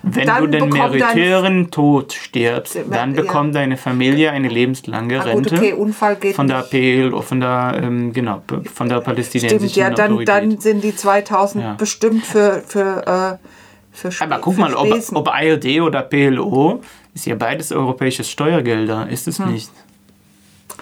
Wenn 0.03 0.27
du 0.27 0.47
den 0.47 0.69
meritären 0.69 1.71
Tod 1.71 2.11
stirbst, 2.13 2.77
dann 2.89 3.15
Ja. 3.15 3.21
bekommt 3.21 3.55
deine 3.55 3.77
Familie 3.77 4.31
eine 4.31 4.49
lebenslange 4.49 5.19
Ah, 5.21 5.23
gut, 5.33 5.45
Rente. 5.51 5.55
okay, 5.55 5.73
Unfall 5.73 6.17
geht 6.17 6.35
von 6.35 6.47
der 6.47 6.59
nicht. 6.59 6.69
PLO, 6.71 7.21
von 7.21 7.39
der, 7.39 7.79
ähm, 7.81 8.11
genau, 8.11 8.41
von 8.73 8.89
der 8.89 8.99
palästinensischen 8.99 9.69
Stimmt, 9.69 9.75
ja, 9.77 9.89
dann, 9.89 10.11
Autorität. 10.13 10.27
dann 10.27 10.59
sind 10.59 10.83
die 10.83 10.95
2000 10.95 11.63
Ja. 11.63 11.73
bestimmt 11.75 12.25
für, 12.25 12.61
für, 12.67 13.39
äh, 13.41 13.47
für 13.93 14.09
Sp- 14.11 14.23
Aber 14.25 14.39
guck 14.39 14.57
mal, 14.57 14.73
ob, 14.75 14.87
ob 15.13 15.27
ARD 15.29 15.79
oder 15.81 16.01
PLO, 16.01 16.81
ist 17.15 17.25
ja 17.25 17.35
beides 17.35 17.71
europäische 17.71 18.25
Steuergelder, 18.25 19.07
ist 19.09 19.27
es 19.27 19.39
Hm. 19.39 19.53
nicht? 19.53 19.71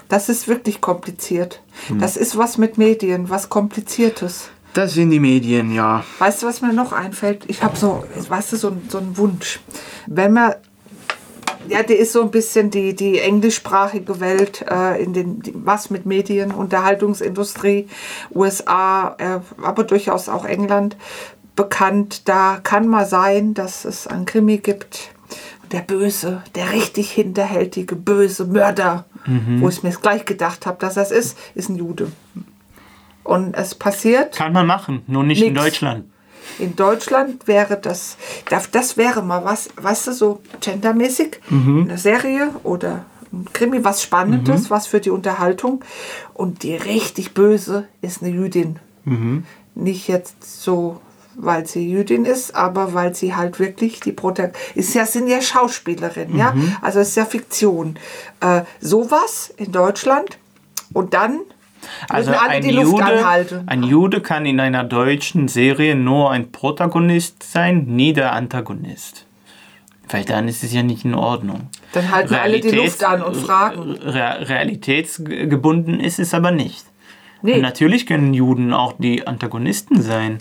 Das 0.09 0.29
ist 0.29 0.47
wirklich 0.47 0.81
kompliziert. 0.81 1.61
Hm. 1.87 1.99
Das 1.99 2.17
ist 2.17 2.37
was 2.37 2.57
mit 2.57 2.79
Medien, 2.79 3.29
was 3.29 3.49
Kompliziertes. 3.49 4.49
Das 4.73 4.93
sind 4.93 5.09
die 5.09 5.19
Medien, 5.19 5.73
ja. 5.73 6.03
Weißt 6.19 6.43
du, 6.43 6.47
was 6.47 6.61
mir 6.61 6.73
noch 6.73 6.91
einfällt? 6.93 7.43
Ich 7.47 7.63
habe 7.63 7.75
so, 7.75 8.03
weißt 8.27 8.53
du, 8.53 8.57
so, 8.57 8.77
so 8.87 8.97
einen 8.99 9.17
Wunsch. 9.17 9.59
Wenn 10.05 10.33
man, 10.33 10.53
ja, 11.67 11.81
der 11.83 11.97
ist 11.99 12.13
so 12.13 12.21
ein 12.21 12.31
bisschen 12.31 12.69
die, 12.69 12.95
die 12.95 13.19
englischsprachige 13.19 14.19
Welt, 14.19 14.63
äh, 14.69 15.01
in 15.03 15.13
den, 15.13 15.41
die, 15.41 15.53
was 15.55 15.89
mit 15.89 16.05
Medien, 16.05 16.51
Unterhaltungsindustrie, 16.51 17.87
USA, 18.33 19.15
äh, 19.17 19.39
aber 19.63 19.83
durchaus 19.83 20.29
auch 20.29 20.45
England 20.45 20.97
bekannt. 21.55 22.27
Da 22.29 22.59
kann 22.63 22.87
mal 22.87 23.05
sein, 23.05 23.53
dass 23.53 23.85
es 23.85 24.07
ein 24.07 24.25
Krimi 24.25 24.57
gibt. 24.59 25.09
Der 25.71 25.81
Böse, 25.81 26.41
der 26.55 26.71
richtig 26.71 27.11
hinterhältige, 27.11 27.95
böse 27.95 28.45
Mörder, 28.45 29.05
Mhm. 29.25 29.61
wo 29.61 29.69
ich 29.69 29.83
mir 29.83 29.91
gleich 29.91 30.25
gedacht 30.25 30.65
habe, 30.65 30.77
dass 30.79 30.93
das 30.93 31.11
ist, 31.11 31.37
ist 31.53 31.69
ein 31.69 31.75
Jude. 31.75 32.11
Und 33.29 33.53
es 33.55 33.75
passiert. 33.75 34.35
Kann 34.35 34.53
man 34.53 34.65
machen, 34.65 35.03
nur 35.07 35.23
nicht 35.23 35.41
in 35.43 35.53
Nix. 35.53 35.63
Deutschland. 35.65 36.05
In 36.57 36.75
Deutschland 36.75 37.47
wäre 37.47 37.77
das, 37.77 38.17
das 38.71 38.97
wäre 38.97 39.21
mal 39.21 39.45
was, 39.45 39.69
weißt 39.75 40.07
du, 40.07 40.13
so 40.13 40.41
gendermäßig, 40.61 41.39
Mhm. 41.49 41.83
eine 41.87 41.97
Serie 41.97 42.49
oder 42.63 43.05
ein 43.31 43.45
Krimi, 43.53 43.83
was 43.83 44.01
Spannendes, 44.01 44.71
was 44.71 44.87
für 44.87 44.99
die 44.99 45.11
Unterhaltung. 45.11 45.83
Und 46.33 46.63
die 46.63 46.75
richtig 46.75 47.33
böse 47.35 47.87
ist 48.01 48.23
eine 48.23 48.31
Jüdin. 48.31 48.79
Mhm. 49.05 49.45
Nicht 49.75 50.07
jetzt 50.07 50.63
so, 50.63 50.99
weil 51.35 51.67
sie 51.67 51.87
Jüdin 51.87 52.25
ist, 52.25 52.55
aber 52.55 52.93
weil 52.95 53.13
sie 53.13 53.35
halt 53.35 53.59
wirklich 53.59 53.99
die 53.99 54.11
Protagonistin 54.11 54.73
ist. 54.81 54.93
Ja, 54.95 55.05
sind 55.05 55.27
ja 55.27 55.41
Schauspielerinnen, 55.41 56.35
ja. 56.35 56.53
Mhm. 56.53 56.75
Also 56.81 56.99
ist 56.99 57.15
ja 57.15 57.25
Fiktion. 57.25 57.99
Äh, 58.41 58.63
sowas 58.81 59.53
in 59.57 59.71
Deutschland 59.71 60.39
und 60.93 61.13
dann 61.13 61.41
Also 62.07 62.31
ein 62.31 62.67
Jude, 62.67 63.63
ein 63.65 63.83
Jude 63.83 64.21
kann 64.21 64.45
in 64.45 64.59
einer 64.59 64.83
deutschen 64.83 65.47
Serie 65.47 65.95
nur 65.95 66.31
ein 66.31 66.51
Protagonist 66.51 67.43
sein, 67.43 67.85
nie 67.87 68.13
der 68.13 68.33
Antagonist. 68.33 69.25
Weil 70.09 70.25
dann 70.25 70.47
ist 70.47 70.63
es 70.63 70.73
ja 70.73 70.81
nicht 70.81 71.05
in 71.05 71.13
Ordnung. 71.13 71.69
Dann 71.93 72.11
halten 72.11 72.33
alle 72.33 72.59
die 72.59 72.71
Luft 72.71 73.03
an 73.03 73.21
und 73.21 73.35
fragen. 73.35 73.91
Re 73.91 74.47
realitätsgebunden 74.49 75.99
ist 75.99 76.19
es 76.19 76.33
aber 76.33 76.51
nicht. 76.51 76.85
Nee. 77.41 77.59
Natürlich 77.59 78.05
können 78.05 78.33
Juden 78.33 78.73
auch 78.73 78.93
die 78.97 79.25
Antagonisten 79.27 80.01
sein. 80.01 80.39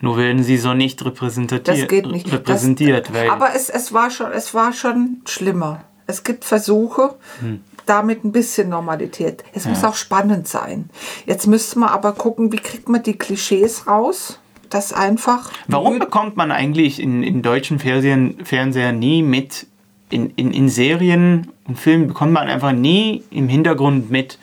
Nur 0.00 0.16
werden 0.16 0.42
sie 0.42 0.56
so 0.56 0.72
nicht 0.74 1.04
repräsentiert. 1.04 1.66
Mhm. 1.66 1.72
Das 1.72 1.88
geht 1.88 2.06
nicht. 2.06 2.32
repräsentiert 2.32 3.10
das, 3.12 3.30
aber 3.30 3.54
es, 3.54 3.68
es, 3.68 3.92
war 3.92 4.10
schon, 4.10 4.32
es 4.32 4.54
war 4.54 4.72
schon 4.72 5.22
schlimmer. 5.26 5.84
Es 6.06 6.24
gibt 6.24 6.44
Versuche, 6.44 7.14
Hm. 7.40 7.60
Damit 7.90 8.24
ein 8.24 8.32
bisschen 8.32 8.68
Normalität. 8.68 9.42
Es 9.52 9.66
muss 9.66 9.84
auch 9.84 9.96
spannend 9.96 10.46
sein. 10.46 10.88
Jetzt 11.26 11.46
müsste 11.46 11.80
man 11.80 11.88
aber 11.88 12.12
gucken, 12.12 12.52
wie 12.52 12.58
kriegt 12.58 12.88
man 12.88 13.02
die 13.02 13.18
Klischees 13.18 13.88
raus? 13.88 14.38
Das 14.70 14.92
einfach. 14.92 15.50
Warum 15.66 15.98
bekommt 15.98 16.36
man 16.36 16.52
eigentlich 16.52 17.02
in, 17.02 17.24
in 17.24 17.42
deutschen 17.42 17.80
Fernsehen, 17.80 18.38
Fernseher 18.44 18.92
nie 18.92 19.24
mit, 19.24 19.66
in, 20.10 20.30
in, 20.36 20.52
in 20.52 20.68
Serien 20.68 21.48
und 21.66 21.78
Filmen 21.78 22.06
bekommt 22.06 22.32
man 22.32 22.46
einfach 22.46 22.72
nie 22.72 23.24
im 23.30 23.48
Hintergrund 23.48 24.10
mit, 24.12 24.38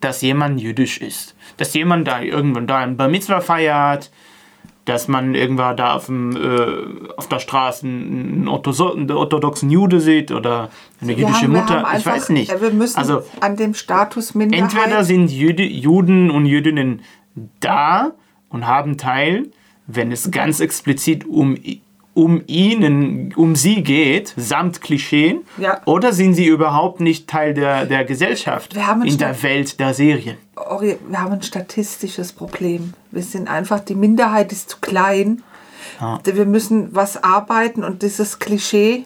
dass 0.00 0.22
jemand 0.22 0.60
jüdisch 0.60 0.98
ist. 0.98 1.36
Dass 1.56 1.72
jemand 1.74 2.08
da 2.08 2.20
irgendwann 2.20 2.66
da 2.66 2.78
ein 2.78 2.96
Bar 2.96 3.08
Mitzvah 3.08 3.40
feiert, 3.40 4.10
dass 4.90 5.08
man 5.08 5.34
irgendwann 5.34 5.76
da 5.76 5.94
auf, 5.94 6.06
dem, 6.06 6.36
äh, 6.36 7.12
auf 7.16 7.28
der 7.28 7.38
Straße 7.38 7.86
einen, 7.86 8.48
Orthoso 8.48 8.92
einen 8.92 9.10
orthodoxen 9.10 9.70
Jude 9.70 10.00
sieht 10.00 10.32
oder 10.32 10.68
eine 11.00 11.12
jüdische 11.12 11.42
haben- 11.44 11.52
Mutter. 11.52 11.74
haben 11.82 11.86
ich 11.86 11.94
einfach- 12.06 12.12
weiß 12.12 12.28
nicht. 12.30 12.50
äh, 12.52 12.60
Wir 12.60 12.70
müssen 12.72 12.98
also 12.98 13.22
an 13.40 13.56
dem 13.56 13.74
Status 13.74 14.34
Minderheit. 14.34 14.64
entweder 14.74 15.04
sind 15.04 15.30
Jüde, 15.30 15.62
Juden 15.62 16.30
und 16.30 16.46
Jüdinnen 16.46 17.02
da 17.60 18.12
und 18.48 18.66
haben 18.66 18.96
Teil, 18.98 19.48
wenn 19.86 20.10
es 20.12 20.30
ganz 20.30 20.60
explizit 20.60 21.24
um, 21.26 21.56
um 22.14 22.42
ihnen, 22.46 23.32
um 23.36 23.54
sie 23.54 23.82
geht, 23.82 24.34
samt 24.36 24.80
Klischeen, 24.80 25.42
Ja. 25.58 25.80
oder 25.84 26.12
sind 26.12 26.34
sie 26.34 26.46
überhaupt 26.46 27.00
nicht 27.00 27.28
Teil 27.28 27.54
der, 27.54 27.86
der 27.86 28.04
Gesellschaft 28.04 28.74
Wir 28.74 28.86
haben 28.86 29.02
in 29.02 29.10
schon- 29.10 29.18
der 29.18 29.42
Welt 29.42 29.78
der 29.78 29.94
Serien? 29.94 30.36
Wir 30.56 30.98
haben 31.20 31.32
ein 31.32 31.42
statistisches 31.42 32.32
Problem. 32.32 32.94
Wir 33.10 33.22
sind 33.22 33.48
einfach, 33.48 33.80
die 33.80 33.94
Minderheit 33.94 34.52
ist 34.52 34.70
zu 34.70 34.78
klein. 34.80 35.42
Wir 36.24 36.46
müssen 36.46 36.94
was 36.94 37.22
arbeiten 37.22 37.84
und 37.84 38.02
dieses 38.02 38.38
Klischee, 38.38 39.04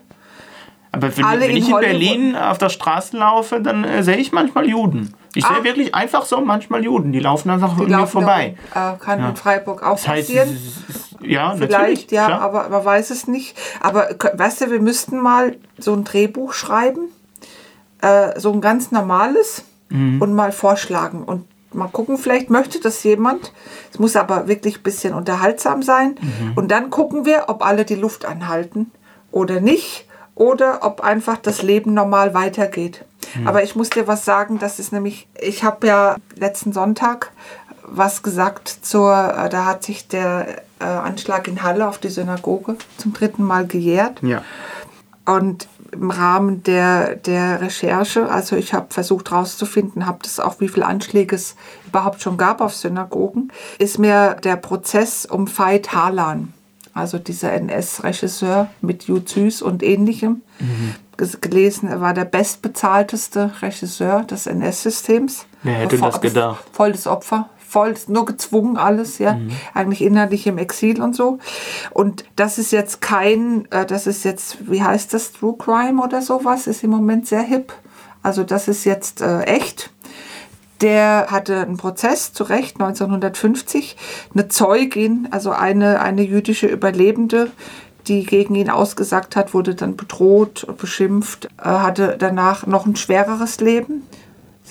Aber 0.92 1.16
wenn, 1.16 1.24
wenn 1.40 1.50
in 1.50 1.56
ich 1.56 1.68
in 1.68 1.74
Hollywood- 1.74 1.80
Berlin 1.80 2.36
auf 2.36 2.58
der 2.58 2.68
Straße 2.68 3.16
laufe, 3.16 3.60
dann 3.60 3.82
äh, 3.84 4.02
sehe 4.04 4.16
ich 4.16 4.30
manchmal 4.32 4.68
Juden. 4.68 5.12
Ich 5.34 5.44
Ah. 5.44 5.54
sehe 5.56 5.64
wirklich 5.64 5.92
einfach 5.94 6.24
so 6.24 6.40
manchmal 6.40 6.84
Juden. 6.84 7.10
Die 7.10 7.18
laufen 7.18 7.50
einfach 7.50 7.76
die 7.76 7.82
mir 7.82 7.88
laufen 7.88 8.12
vorbei. 8.12 8.54
Äh, 8.74 8.92
kann 9.00 9.18
in 9.28 9.34
Freiburg 9.34 9.82
auch 9.82 9.96
Das 9.96 10.06
heißt, 10.06 10.28
passieren. 10.28 10.56
Ja, 11.26 11.48
natürlich. 11.54 11.68
Vielleicht, 11.74 12.12
ja, 12.12 12.26
klar. 12.26 12.40
aber 12.40 12.68
man 12.68 12.84
weiß 12.84 13.10
es 13.10 13.26
nicht. 13.28 13.56
Aber 13.80 14.08
weißt 14.34 14.62
du, 14.62 14.70
wir 14.70 14.80
müssten 14.80 15.18
mal 15.18 15.56
so 15.78 15.92
ein 15.92 16.04
Drehbuch 16.04 16.52
schreiben, 16.52 17.08
äh, 18.00 18.38
so 18.38 18.52
ein 18.52 18.60
ganz 18.60 18.90
normales 18.90 19.64
Mhm. 19.90 20.20
und 20.20 20.34
mal 20.34 20.50
vorschlagen 20.52 21.24
und 21.24 21.46
mal 21.72 21.88
gucken, 21.88 22.18
vielleicht 22.18 22.50
möchte 22.50 22.80
das 22.80 23.02
jemand. 23.04 23.52
Es 23.92 23.98
muss 23.98 24.16
aber 24.16 24.48
wirklich 24.48 24.78
ein 24.78 24.82
bisschen 24.82 25.14
unterhaltsam 25.14 25.82
sein. 25.82 26.16
Mhm. 26.20 26.52
Und 26.54 26.70
dann 26.70 26.90
gucken 26.90 27.24
wir, 27.24 27.44
ob 27.48 27.64
alle 27.64 27.84
die 27.84 27.94
Luft 27.94 28.24
anhalten 28.24 28.90
oder 29.30 29.60
nicht 29.60 30.06
oder 30.34 30.80
ob 30.82 31.00
einfach 31.02 31.36
das 31.36 31.62
Leben 31.62 31.94
normal 31.94 32.34
weitergeht. 32.34 33.04
Mhm. 33.34 33.46
Aber 33.48 33.62
ich 33.62 33.76
muss 33.76 33.90
dir 33.90 34.06
was 34.06 34.24
sagen, 34.24 34.58
das 34.58 34.78
ist 34.78 34.92
nämlich, 34.92 35.28
ich 35.40 35.64
habe 35.64 35.86
ja 35.86 36.16
letzten 36.36 36.72
Sonntag 36.72 37.30
was 37.86 38.22
gesagt 38.22 38.68
zur, 38.82 39.12
äh, 39.14 39.48
da 39.48 39.66
hat 39.66 39.84
sich 39.84 40.08
der 40.08 40.46
äh, 40.80 40.84
Anschlag 40.84 41.46
in 41.48 41.62
Halle 41.62 41.86
auf 41.88 41.98
die 41.98 42.08
Synagoge 42.08 42.76
zum 42.98 43.12
dritten 43.12 43.44
Mal 43.44 43.66
gejährt. 43.66 44.22
ja. 44.22 44.42
Und 45.26 45.68
im 45.90 46.10
Rahmen 46.10 46.62
der, 46.64 47.14
der 47.16 47.62
Recherche, 47.62 48.30
also 48.30 48.56
ich 48.56 48.74
habe 48.74 48.88
versucht 48.90 49.30
herauszufinden, 49.30 50.04
habe 50.06 50.18
das 50.22 50.38
auch, 50.38 50.60
wie 50.60 50.68
viele 50.68 50.84
Anschläge 50.84 51.34
es 51.34 51.56
überhaupt 51.86 52.20
schon 52.20 52.36
gab 52.36 52.60
auf 52.60 52.74
Synagogen, 52.74 53.50
ist 53.78 53.98
mir 53.98 54.34
der 54.44 54.56
Prozess 54.56 55.24
um 55.24 55.46
Veit 55.48 55.92
Harlan, 55.94 56.52
also 56.92 57.16
dieser 57.18 57.52
NS-Regisseur 57.54 58.68
mit 58.82 59.04
Juzüs 59.04 59.62
und 59.62 59.82
ähnlichem, 59.82 60.42
ges- 61.16 61.40
gelesen. 61.40 61.88
Er 61.88 62.02
war 62.02 62.12
der 62.12 62.26
bestbezahlteste 62.26 63.50
Regisseur 63.62 64.24
des 64.24 64.46
NS-Systems. 64.46 65.46
Wer 65.62 65.74
hätte 65.74 65.96
das 65.96 66.20
gedacht? 66.20 66.64
Voll 66.72 66.92
das 66.92 67.06
Opfer. 67.06 67.48
Voll, 67.74 67.94
nur 68.06 68.24
gezwungen 68.24 68.76
alles, 68.76 69.18
ja. 69.18 69.36
Eigentlich 69.74 70.00
innerlich 70.00 70.46
im 70.46 70.58
Exil 70.58 71.02
und 71.02 71.16
so. 71.16 71.40
Und 71.90 72.24
das 72.36 72.56
ist 72.56 72.70
jetzt 72.70 73.00
kein, 73.00 73.66
äh, 73.72 73.84
das 73.84 74.06
ist 74.06 74.24
jetzt, 74.24 74.70
wie 74.70 74.80
heißt 74.80 75.12
das, 75.12 75.32
True 75.32 75.56
Crime 75.58 76.00
oder 76.00 76.22
sowas, 76.22 76.68
ist 76.68 76.84
im 76.84 76.90
Moment 76.90 77.26
sehr 77.26 77.42
hip. 77.42 77.72
Also 78.22 78.44
das 78.44 78.68
ist 78.68 78.84
jetzt 78.84 79.22
äh, 79.22 79.40
echt. 79.40 79.90
Der 80.82 81.26
hatte 81.30 81.62
einen 81.62 81.76
Prozess, 81.76 82.32
zu 82.32 82.44
Recht, 82.44 82.80
1950. 82.80 83.96
Eine 84.32 84.46
Zeugin, 84.46 85.26
also 85.32 85.50
eine, 85.50 86.00
eine 86.00 86.22
jüdische 86.22 86.68
Überlebende, 86.68 87.50
die 88.06 88.24
gegen 88.24 88.54
ihn 88.54 88.70
ausgesagt 88.70 89.34
hat, 89.34 89.52
wurde 89.52 89.74
dann 89.74 89.96
bedroht, 89.96 90.64
beschimpft, 90.78 91.46
äh, 91.58 91.64
hatte 91.64 92.14
danach 92.20 92.68
noch 92.68 92.86
ein 92.86 92.94
schwereres 92.94 93.58
Leben 93.58 94.04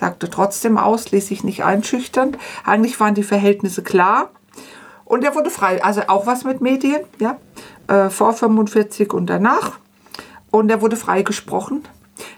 sagte 0.03 0.29
trotzdem 0.29 0.77
aus, 0.77 1.11
ließ 1.11 1.27
sich 1.29 1.45
nicht 1.45 1.63
einschüchtern. 1.63 2.35
Eigentlich 2.65 2.99
waren 2.99 3.15
die 3.15 3.23
Verhältnisse 3.23 3.83
klar. 3.83 4.31
Und 5.05 5.23
er 5.23 5.33
wurde 5.33 5.49
frei. 5.49 5.81
Also 5.81 6.01
auch 6.09 6.27
was 6.27 6.43
mit 6.43 6.59
Medien, 6.59 6.99
ja. 7.19 7.37
Äh, 7.87 8.09
vor 8.09 8.33
45 8.33 9.13
und 9.13 9.27
danach. 9.27 9.79
Und 10.51 10.69
er 10.69 10.81
wurde 10.81 10.97
freigesprochen. 10.97 11.83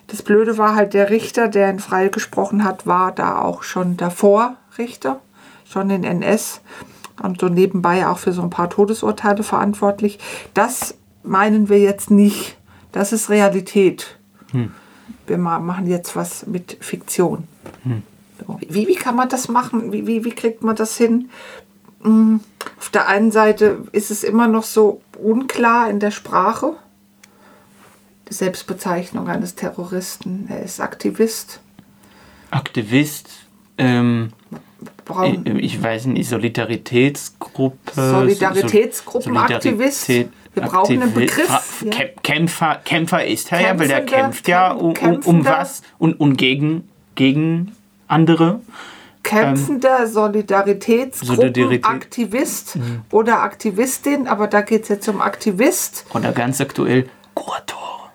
Das 0.06 0.22
Blöde 0.22 0.60
war 0.60 0.76
halt, 0.76 0.94
der 0.94 1.10
Richter, 1.10 1.48
der 1.48 1.72
ihn 1.72 1.80
freigesprochen 1.80 2.64
hat, 2.64 2.86
war 2.86 3.12
da 3.12 3.42
auch 3.42 3.64
schon 3.64 3.98
davor 3.98 4.58
Richter, 4.78 5.20
schon 5.68 5.90
in 5.90 6.04
NS 6.04 6.62
und 7.24 7.42
so 7.42 7.50
nebenbei 7.50 8.08
auch 8.08 8.20
für 8.20 8.32
so 8.32 8.44
ein 8.44 8.52
paar 8.52 8.70
Todesurteile 8.70 9.42
verantwortlich. 9.42 10.20
Das 10.54 10.94
meinen 11.24 11.68
wir 11.68 11.80
jetzt 11.80 12.12
nicht. 12.12 12.58
Das 12.92 13.12
ist 13.12 13.32
Realität 13.32 14.20
wir 15.28 15.38
ma- 15.38 15.60
machen 15.60 15.88
jetzt 15.88 16.16
was 16.16 16.46
mit 16.48 16.78
Fiktion. 16.82 17.48
So. 18.46 18.60
Wie, 18.68 18.88
wie 18.88 18.96
kann 18.96 19.16
man 19.16 19.30
das 19.30 19.48
machen? 19.48 19.92
Wie, 19.92 20.08
wie, 20.08 20.26
wie 20.26 20.32
kriegt 20.32 20.64
man 20.64 20.76
das 20.76 20.98
hin? 20.98 21.30
Mm, 22.04 22.38
Auf 22.78 22.90
der 22.90 23.08
einen 23.08 23.32
Seite 23.32 23.80
ist 23.92 24.12
es 24.12 24.24
immer 24.24 24.48
noch 24.48 24.64
so 24.64 25.02
unklar 25.18 25.90
in 25.90 26.00
der 26.00 26.12
Sprache. 26.12 26.74
Die 28.30 28.34
Selbstbezeichnung 28.34 29.28
eines 29.30 29.56
Terroristen. 29.56 30.48
Er 30.50 30.64
ist 30.64 30.82
Aktivist. 30.82 31.60
Aktivist, 32.52 33.30
ähm, 33.78 34.30
Braun, 35.06 35.46
ich, 35.46 35.76
ich 35.76 35.84
weiß 35.84 36.06
nicht, 36.08 36.28
Solidaritätsgruppe. 36.30 37.92
Solidaritätsgruppenaktivist. 37.94 40.10
Solidarität- 40.10 40.30
Wir 40.56 40.64
brauchen 40.64 41.02
einen 41.02 41.14
Begriff, 41.14 41.84
ja. 41.86 41.92
Kämp- 41.92 42.22
Kämpfer, 42.24 42.76
Kämpfer 42.84 43.26
ist 43.26 43.52
er 43.52 43.62
ja, 43.62 43.80
weil 43.80 43.88
der 43.88 44.06
kämpft 44.06 44.48
ja 44.48 44.72
um, 44.72 44.94
um, 45.26 45.46
was 45.46 45.82
und, 46.00 46.20
und 46.20 46.38
gegen, 46.38 46.90
gegen 47.16 47.76
andere. 48.08 48.60
kämpfender 49.24 50.08
Solidaritätsgruppenaktivist 50.08 52.78
oder 53.12 53.42
Aktivistin, 53.42 54.28
aber 54.28 54.48
da 54.48 54.62
geht 54.62 54.84
es 54.84 54.90
jetzt 54.90 55.08
um 55.08 55.22
Aktivist. 55.22 56.06
Oder 56.14 56.32
ganz 56.32 56.62
aktuell 56.62 57.10
Kurator. 57.34 58.12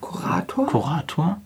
Kurator? 0.00 0.66
Kurator? 0.66 1.40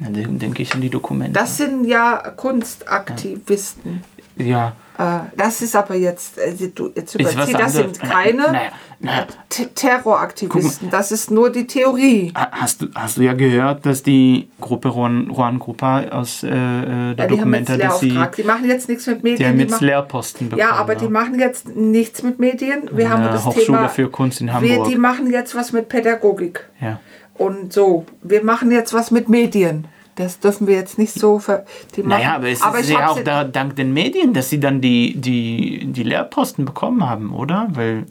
Dann 0.00 0.14
den- 0.14 0.38
denke 0.38 0.62
ich 0.62 0.72
an 0.74 0.80
die 0.80 0.90
Dokumente. 0.90 1.32
Das 1.38 1.56
sind 1.56 1.84
ja 1.84 2.16
Kunstaktivisten. 2.36 4.02
ja. 4.16 4.17
Äh, 4.38 5.20
Das 5.36 5.62
ist 5.62 5.76
aber 5.76 5.94
jetzt, 5.94 6.38
äh, 6.38 6.52
du, 6.74 6.90
jetzt 6.94 7.14
überzieh, 7.14 7.52
das 7.52 7.72
sind 7.74 8.00
keine 8.00 8.42
Naja, 8.42 8.70
naja. 9.00 9.26
T- 9.48 9.66
Terroraktivisten, 9.66 10.90
das 10.90 11.12
ist 11.12 11.30
nur 11.30 11.50
die 11.50 11.66
Theorie. 11.66 12.32
Ha- 12.36 12.48
Hast 12.50 12.82
du, 12.82 12.86
hast 12.94 13.16
du 13.16 13.22
ja 13.22 13.32
gehört, 13.34 13.86
dass 13.86 14.02
die 14.02 14.48
Gruppe 14.60 14.88
Juan, 14.88 15.30
Juan 15.30 15.58
Grupa 15.58 16.02
aus 16.10 16.42
äh, 16.42 16.48
äh, 16.48 16.50
der 16.50 16.56
Ja, 16.56 17.14
die 17.14 17.20
haben 17.40 17.54
jetzt 17.54 17.68
Dokumenta, 17.68 17.76
dass 17.76 18.00
sie. 18.00 18.18
Die 18.36 18.42
machen 18.42 18.64
jetzt 18.64 18.88
nichts 18.88 19.06
mit 19.06 19.18
die 19.18 19.30
Medien. 19.30 19.48
haben 19.48 19.56
die 19.56 19.62
jetzt 19.62 19.70
machen, 19.70 19.84
Lehrposten 19.86 20.48
bekommen. 20.48 20.68
ja, 20.68 20.74
aber 20.74 20.94
die 20.96 21.04
ne? 21.04 21.10
machen 21.10 21.38
jetzt 21.38 21.68
nichts 21.76 22.22
mit 22.24 22.38
Medien. 22.40 22.88
Wir 22.92 23.08
haben 23.10 23.22
der 23.22 23.32
das 23.32 23.44
Hochschule 23.46 23.64
Thema. 23.78 23.88
für 23.88 24.10
Kunst 24.10 24.40
in 24.40 24.48
wir, 24.48 24.54
Hamburg. 24.54 24.88
die 24.88 24.96
machen 24.96 25.30
jetzt 25.30 25.54
was 25.54 25.72
mit 25.72 25.88
Pädagogik. 25.88 26.64
ja. 26.80 26.98
Und 27.34 27.72
so, 27.72 28.04
wir 28.22 28.42
machen 28.42 28.72
jetzt 28.72 28.92
was 28.92 29.12
mit 29.12 29.28
Medien. 29.28 29.86
Das 30.18 30.40
dürfen 30.40 30.66
wir 30.66 30.74
jetzt 30.74 30.98
nicht 30.98 31.14
so 31.14 31.38
ver. 31.38 31.64
Die 31.94 32.02
machen. 32.02 32.20
Naja, 32.20 32.34
aber 32.34 32.48
es 32.48 32.60
ist 32.60 32.80
ich 32.80 32.88
ja 32.90 33.08
auch 33.08 33.22
da, 33.22 33.44
dank 33.44 33.76
den 33.76 33.92
Medien, 33.92 34.34
dass 34.34 34.50
sie 34.50 34.58
dann 34.58 34.80
die, 34.80 35.14
die, 35.14 35.86
die 35.86 36.02
Lehrposten 36.02 36.64
bekommen 36.64 37.08
haben, 37.08 37.32
oder? 37.32 37.68
Weil 37.70 38.06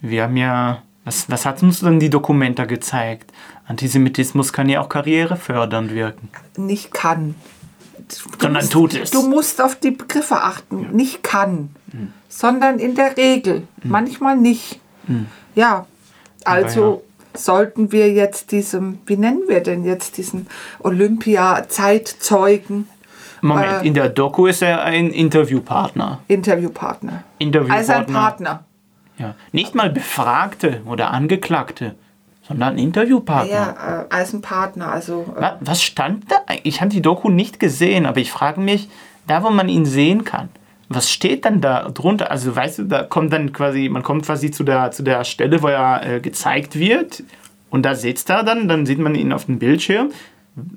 wir 0.00 0.24
haben 0.24 0.36
ja. 0.36 0.82
Was, 1.04 1.30
was 1.30 1.46
hat 1.46 1.62
uns 1.62 1.80
dann 1.80 1.98
die 1.98 2.10
Dokumenta 2.10 2.64
gezeigt? 2.64 3.32
Antisemitismus 3.66 4.52
kann 4.52 4.68
ja 4.68 4.80
auch 4.80 4.88
karrierefördernd 4.88 5.94
wirken. 5.94 6.28
nicht 6.56 6.92
kann. 6.92 7.36
Du 7.96 8.14
Sondern 8.38 8.62
musst, 8.62 8.72
tut 8.72 8.94
es. 8.94 9.10
Du 9.10 9.22
musst 9.28 9.62
auf 9.62 9.76
die 9.76 9.92
Begriffe 9.92 10.36
achten. 10.36 10.88
Nicht 10.94 11.22
kann, 11.22 11.70
sondern 12.28 12.78
in 12.80 12.96
der 12.96 13.16
Regel. 13.16 13.68
Manchmal 13.84 14.36
nicht. 14.36 14.80
Ja, 15.54 15.86
also 16.44 17.02
sollten 17.44 17.92
wir 17.92 18.12
jetzt 18.12 18.52
diesem, 18.52 18.98
wie 19.06 19.16
nennen 19.16 19.42
wir 19.48 19.60
denn 19.62 19.84
jetzt 19.84 20.16
diesen 20.16 20.46
Olympia-Zeitzeugen, 20.80 22.88
Moment, 23.42 23.82
Äh, 23.82 23.86
in 23.86 23.94
der 23.94 24.08
Doku 24.10 24.46
ist 24.46 24.62
er 24.62 24.82
ein 24.84 25.10
Interviewpartner. 25.10 26.20
Interviewpartner? 26.28 27.24
Interviewpartner. 27.38 27.78
Also 27.78 27.92
ein 28.06 28.12
Partner. 28.12 28.64
Ja. 29.16 29.34
Nicht 29.52 29.74
mal 29.74 29.88
Befragte 29.90 30.82
oder 30.86 31.10
Angeklagte, 31.10 31.94
sondern 32.46 32.76
Interviewpartner. 32.76 33.50
Ja, 33.52 34.06
äh, 34.10 34.14
als 34.14 34.34
ein 34.34 34.42
Partner. 34.42 34.92
Also 34.92 35.24
äh, 35.36 35.40
Wa- 35.40 35.56
Was 35.60 35.82
stand 35.82 36.30
da? 36.30 36.36
Ich 36.64 36.80
habe 36.82 36.90
die 36.90 37.00
Doku 37.00 37.30
nicht 37.30 37.58
gesehen, 37.60 38.04
aber 38.04 38.20
ich 38.20 38.30
frage 38.30 38.60
mich, 38.60 38.90
da 39.26 39.42
wo 39.42 39.48
man 39.50 39.68
ihn 39.70 39.86
sehen 39.86 40.24
kann, 40.24 40.50
was 40.92 41.10
steht 41.10 41.44
dann 41.44 41.60
da 41.60 41.88
drunter? 41.88 42.30
Also 42.30 42.54
weißt 42.54 42.78
du, 42.80 42.82
da 42.84 43.02
kommt 43.04 43.32
dann 43.32 43.52
quasi, 43.52 43.88
man 43.88 44.02
kommt 44.02 44.26
quasi 44.26 44.50
zu 44.50 44.64
der, 44.64 44.90
zu 44.90 45.02
der 45.02 45.24
Stelle, 45.24 45.62
wo 45.62 45.68
er 45.68 46.16
äh, 46.16 46.20
gezeigt 46.20 46.78
wird 46.78 47.22
und 47.70 47.84
da 47.86 47.94
sitzt 47.94 48.28
er 48.28 48.42
dann, 48.42 48.68
dann 48.68 48.84
sieht 48.84 48.98
man 48.98 49.14
ihn 49.14 49.32
auf 49.32 49.46
dem 49.46 49.58
Bildschirm 49.58 50.10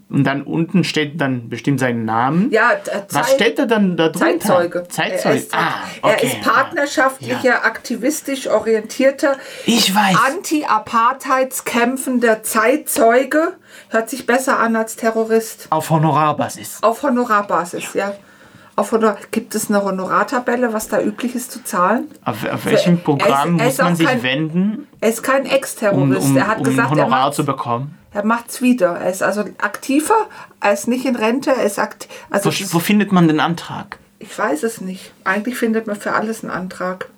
Und 0.09 0.24
dann 0.24 0.43
unten 0.43 0.84
steht 0.84 1.20
dann 1.20 1.49
bestimmt 1.49 1.80
sein 1.80 2.05
Name. 2.05 2.47
Ja, 2.51 2.74
äh, 2.74 2.78
Was 3.09 3.28
Zeit- 3.30 3.36
steht 3.36 3.57
da 3.59 3.66
dann 3.66 3.97
da 3.97 4.09
drunter? 4.09 4.39
Zeitzeuge. 4.39 4.80
Er 4.80 4.89
Zeitzeuge. 4.89 5.36
ist, 5.36 5.53
ah, 5.53 5.74
er 6.03 6.09
okay. 6.14 6.26
ist 6.28 6.41
partnerschaftlicher, 6.41 7.66
aktivistisch 7.66 8.47
orientierter, 8.47 9.36
Ich 9.66 9.93
weiß. 9.95 10.16
anti-Apartheidskämpfender 10.28 12.43
Zeitzeuge. 12.43 13.53
Hört 13.89 14.09
sich 14.09 14.26
besser 14.26 14.59
an 14.59 14.76
als 14.76 14.95
Terrorist. 14.95 15.68
Auf 15.72 15.89
Honorarbasis. 15.89 16.78
Auf 16.82 17.03
Honorarbasis, 17.03 17.93
ja. 17.95 18.14
Auf 18.76 18.91
Honor 18.91 19.17
Gibt 19.32 19.53
es 19.55 19.69
eine 19.69 19.84
Honorartabelle, 19.84 20.74
was 20.74 20.88
da 20.88 20.99
üblich 21.01 21.36
ist 21.36 21.51
zu 21.51 21.63
zahlen? 21.63 22.07
Auf, 22.26 22.43
auf 22.51 22.65
welchem 22.65 22.93
er 22.93 22.97
ist- 22.97 23.03
Programm 23.03 23.59
er 23.59 23.65
muss 23.65 23.74
ist 23.74 23.80
auch 23.82 23.86
man 23.86 23.95
sich 23.95 24.07
kein- 24.07 24.24
wenden, 24.24 24.88
Er 24.99 25.09
ist 25.09 25.21
kein 25.24 25.43
um, 25.43 25.49
Ex-Terrorist. 25.51 26.28
um, 26.28 26.38
er 26.38 26.47
hat 26.47 26.57
um 26.57 26.63
gesagt, 26.63 26.88
er 26.88 26.91
Honorar 27.03 27.09
macht 27.09 27.34
zu 27.36 27.45
bekommen? 27.45 27.97
er 28.11 28.26
macht's 28.26 28.61
wieder. 28.61 28.97
Er 28.97 29.09
ist 29.11 29.21
also 29.24 29.41
aktiver, 29.59 30.15
er 30.59 30.74
ist 30.74 30.88
nicht 30.88 31.05
in 31.05 31.15
Rente, 31.15 31.51
er 31.51 31.63
ist 31.63 31.78
akt 31.80 32.07
also 32.32 32.45
Wo, 32.45 32.49
ist- 32.49 32.74
wo 32.74 32.80
findet 32.80 33.11
man 33.11 33.28
den 33.28 33.39
Antrag? 33.39 33.97
Ich 34.19 34.38
weiß 34.38 34.63
es 34.63 34.80
nicht. 34.82 35.11
Eigentlich 35.26 35.57
findet 35.57 35.86
man 35.86 35.95
für 35.97 36.13
alles 36.13 36.43
einen 36.43 36.51
Antrag. 36.51 37.09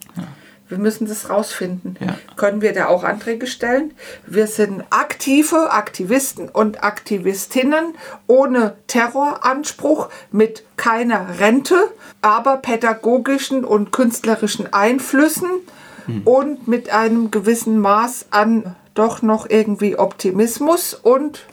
Wir 0.68 0.80
müssen 0.80 1.08
das 1.08 1.30
rausfinden. 1.30 1.96
Ja. 2.00 2.18
Können 2.38 2.62
wir 2.62 2.74
da 2.74 2.88
auch 2.88 3.04
Anträge 3.04 3.46
stellen? 3.46 3.94
Wir 4.26 4.48
sind 4.48 4.84
aktive 4.90 5.72
Aktivisten 5.72 6.50
und 6.50 6.84
Aktivistinnen 6.84 7.94
ohne 8.28 8.76
Terroranspruch, 8.88 10.10
mit 10.32 10.64
keiner 10.76 11.40
Rente, 11.40 11.76
aber 12.22 12.58
pädagogischen 12.58 13.64
und 13.64 13.92
künstlerischen 13.92 14.74
Einflüssen 14.74 15.50
und 16.24 16.68
mit 16.68 16.90
einem 16.90 17.32
gewissen 17.32 17.80
Maß 17.80 18.28
an 18.32 18.76
doch 18.94 19.22
noch 19.22 19.50
irgendwie 19.50 19.98
Optimismus 19.98 20.94
und 20.94 21.46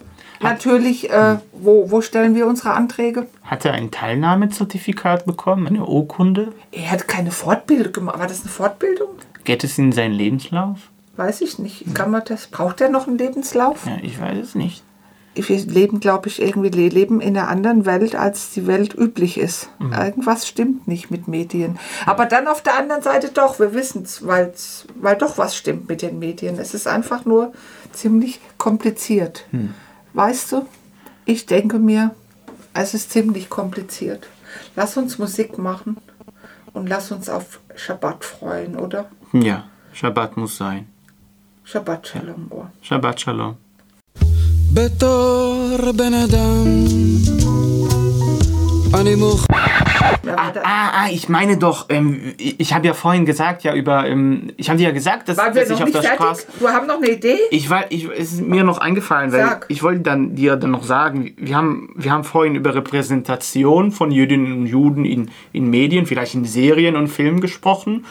natürlich, 0.42 1.10
äh, 1.10 1.38
wo, 1.52 1.90
wo 1.90 2.00
stellen 2.00 2.34
wir 2.34 2.46
unsere 2.46 2.72
Anträge? 2.74 3.26
Hat 3.44 3.64
er 3.64 3.72
ein 3.72 3.90
Teilnahmezertifikat 3.90 5.24
bekommen, 5.26 5.66
eine 5.66 5.86
Urkunde? 5.86 6.52
Er 6.70 6.90
hat 6.90 7.08
keine 7.08 7.30
Fortbildung 7.30 7.92
gemacht. 7.92 8.18
War 8.18 8.26
das 8.26 8.40
eine 8.40 8.50
Fortbildung? 8.50 9.08
Geht 9.44 9.64
es 9.64 9.78
in 9.78 9.92
seinen 9.92 10.14
Lebenslauf? 10.14 10.78
Weiß 11.16 11.40
ich 11.40 11.58
nicht. 11.58 11.94
Kann 11.94 12.10
man 12.10 12.22
das? 12.24 12.46
Braucht 12.46 12.80
er 12.80 12.88
noch 12.88 13.06
einen 13.06 13.18
Lebenslauf? 13.18 13.86
Ja, 13.86 13.98
ich 14.02 14.20
weiß 14.20 14.38
es 14.38 14.54
nicht. 14.54 14.82
Wir 15.34 15.58
leben, 15.60 15.98
glaube 16.00 16.28
ich, 16.28 16.42
irgendwie 16.42 16.68
leben 16.68 17.22
in 17.22 17.36
einer 17.38 17.48
anderen 17.48 17.86
Welt, 17.86 18.14
als 18.14 18.50
die 18.50 18.66
Welt 18.66 18.94
üblich 18.94 19.38
ist. 19.38 19.70
Irgendwas 19.80 20.46
stimmt 20.46 20.86
nicht 20.86 21.10
mit 21.10 21.26
Medien. 21.26 21.78
Aber 22.04 22.26
dann 22.26 22.46
auf 22.48 22.60
der 22.60 22.76
anderen 22.78 23.00
Seite 23.00 23.30
doch, 23.32 23.58
wir 23.58 23.72
wissen 23.72 24.02
es, 24.02 24.26
weil 24.26 25.16
doch 25.16 25.38
was 25.38 25.56
stimmt 25.56 25.88
mit 25.88 26.02
den 26.02 26.18
Medien. 26.18 26.58
Es 26.58 26.74
ist 26.74 26.86
einfach 26.86 27.24
nur 27.24 27.52
ziemlich 27.92 28.40
kompliziert 28.58 29.46
Weißt 30.13 30.51
du, 30.51 30.65
ich 31.25 31.45
denke 31.45 31.79
mir, 31.79 32.11
es 32.73 32.93
ist 32.93 33.11
ziemlich 33.11 33.49
kompliziert. 33.49 34.27
Lass 34.75 34.97
uns 34.97 35.17
Musik 35.17 35.57
machen 35.57 35.97
und 36.73 36.87
lass 36.87 37.11
uns 37.11 37.29
auf 37.29 37.59
Schabbat 37.75 38.23
freuen, 38.23 38.77
oder? 38.77 39.09
Ja, 39.33 39.65
Shabbat 39.93 40.37
muss 40.37 40.57
sein. 40.57 40.87
Shabbat 41.63 42.07
Shalom. 42.07 42.47
Ohr. 42.51 42.71
Shabbat 42.81 43.19
Shalom. 43.21 43.55
בתור 44.73 45.91
בן 45.95 46.13
אדם 46.13 46.65
אני 48.93 49.15
מוכן 49.15 49.53
Ja, 49.53 49.90
Ah, 50.26 50.52
ah, 50.62 50.90
ah, 50.92 51.08
ich 51.10 51.28
meine 51.28 51.56
doch, 51.56 51.86
ähm, 51.88 52.34
ich, 52.38 52.72
habe 52.74 52.86
ja 52.86 52.94
vorhin 52.94 53.24
gesagt, 53.24 53.62
ja, 53.64 53.74
über, 53.74 54.06
ähm, 54.06 54.52
ich 54.56 54.68
habe 54.68 54.78
dir 54.78 54.84
ja 54.84 54.90
gesagt, 54.90 55.28
dass, 55.28 55.36
dass 55.36 55.70
ich 55.70 55.82
auf 55.82 55.90
der 55.90 56.02
fertig? 56.02 56.12
Straße. 56.14 56.46
Du 56.58 56.68
haben 56.68 56.86
noch 56.86 56.96
eine 56.96 57.10
Idee? 57.10 57.38
Ich 57.50 57.70
war, 57.70 57.84
ich, 57.90 58.08
es 58.08 58.32
ist 58.34 58.42
mir 58.42 58.64
noch 58.64 58.78
eingefallen, 58.78 59.32
weil 59.32 59.44
Sag. 59.44 59.66
ich 59.68 59.82
wollte 59.82 60.00
dann 60.00 60.34
dir 60.34 60.56
dann 60.56 60.70
noch 60.70 60.84
sagen, 60.84 61.34
wir 61.36 61.56
haben, 61.56 61.90
wir 61.96 62.10
haben 62.10 62.24
vorhin 62.24 62.54
über 62.54 62.74
Repräsentation 62.74 63.92
von 63.92 64.10
Jüdinnen 64.10 64.52
und 64.52 64.66
Juden 64.66 65.04
in, 65.04 65.30
in 65.52 65.70
Medien, 65.70 66.06
vielleicht 66.06 66.34
in 66.34 66.44
Serien 66.44 66.96
und 66.96 67.08
Filmen 67.08 67.40
gesprochen. 67.40 68.04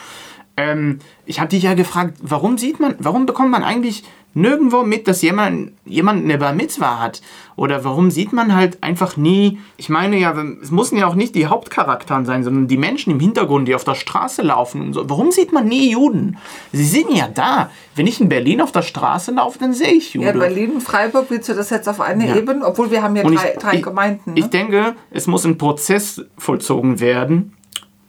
Ähm, 0.58 1.00
ich 1.26 1.40
habe 1.40 1.50
dich 1.50 1.64
ja 1.64 1.74
gefragt, 1.74 2.18
warum 2.22 2.58
sieht 2.58 2.80
man, 2.80 2.96
warum 3.00 3.26
bekommt 3.26 3.52
man 3.52 3.64
eigentlich 3.64 4.04
nirgendwo 4.34 4.84
mit, 4.84 5.08
dass 5.08 5.22
jemand, 5.22 5.72
jemand 5.86 6.24
eine 6.24 6.38
Bar 6.38 6.54
Mitzwa 6.54 7.00
hat? 7.00 7.22
Oder 7.56 7.84
warum 7.84 8.10
sieht 8.12 8.34
man 8.34 8.56
halt 8.56 8.82
einfach 8.82 9.18
nie, 9.18 9.60
ich 9.78 9.90
meine 9.90 10.18
ja, 10.18 10.34
es 10.62 10.72
müssen 10.72 10.98
ja 10.98 11.08
auch 11.08 11.16
nicht 11.16 11.36
die 11.36 11.48
Hauptcharakteren 11.48 12.26
sein, 12.26 12.44
sondern 12.44 12.68
die 12.68 12.78
Menschen 12.78 13.12
im 13.12 13.20
Hintergrund, 13.20 13.68
die 13.68 13.76
auf 13.76 13.84
der 13.84 13.96
Straße 13.96 14.42
laufen 14.42 14.82
und 14.82 14.94
so. 14.94 15.10
Warum 15.10 15.32
sieht 15.32 15.52
man 15.52 15.68
nie 15.68 15.92
Juden? 15.92 16.38
Sie 16.72 16.86
sind 16.86 17.12
ja 17.16 17.28
da. 17.28 17.70
Wenn 17.96 18.08
ich 18.08 18.22
in 18.22 18.30
Berlin 18.30 18.62
auf 18.62 18.72
der 18.72 18.82
Straße 18.82 19.32
laufe, 19.32 19.60
dann 19.60 19.74
sehe 19.74 19.92
ich 19.94 20.14
Juden. 20.14 20.28
Ja, 20.28 20.34
Berlin 20.34 20.80
Freiburg 20.82 21.26
willst 21.30 21.50
du 21.50 21.54
das 21.54 21.70
jetzt 21.70 21.88
auf 21.90 22.00
eine 22.02 22.28
Ja. 22.28 22.36
Ebene, 22.38 22.66
obwohl 22.66 22.90
wir 22.90 23.04
haben 23.04 23.16
ja 23.16 23.24
Und 23.24 23.36
drei, 23.36 23.56
drei 23.60 23.76
ich, 23.76 23.84
Gemeinden. 23.84 24.32
Ich 24.36 24.46
Ne? 24.46 24.50
denke, 24.50 24.96
es 25.12 25.28
muss 25.28 25.46
ein 25.46 25.58
Prozess 25.58 26.22
vollzogen 26.38 27.00
werden 27.00 27.54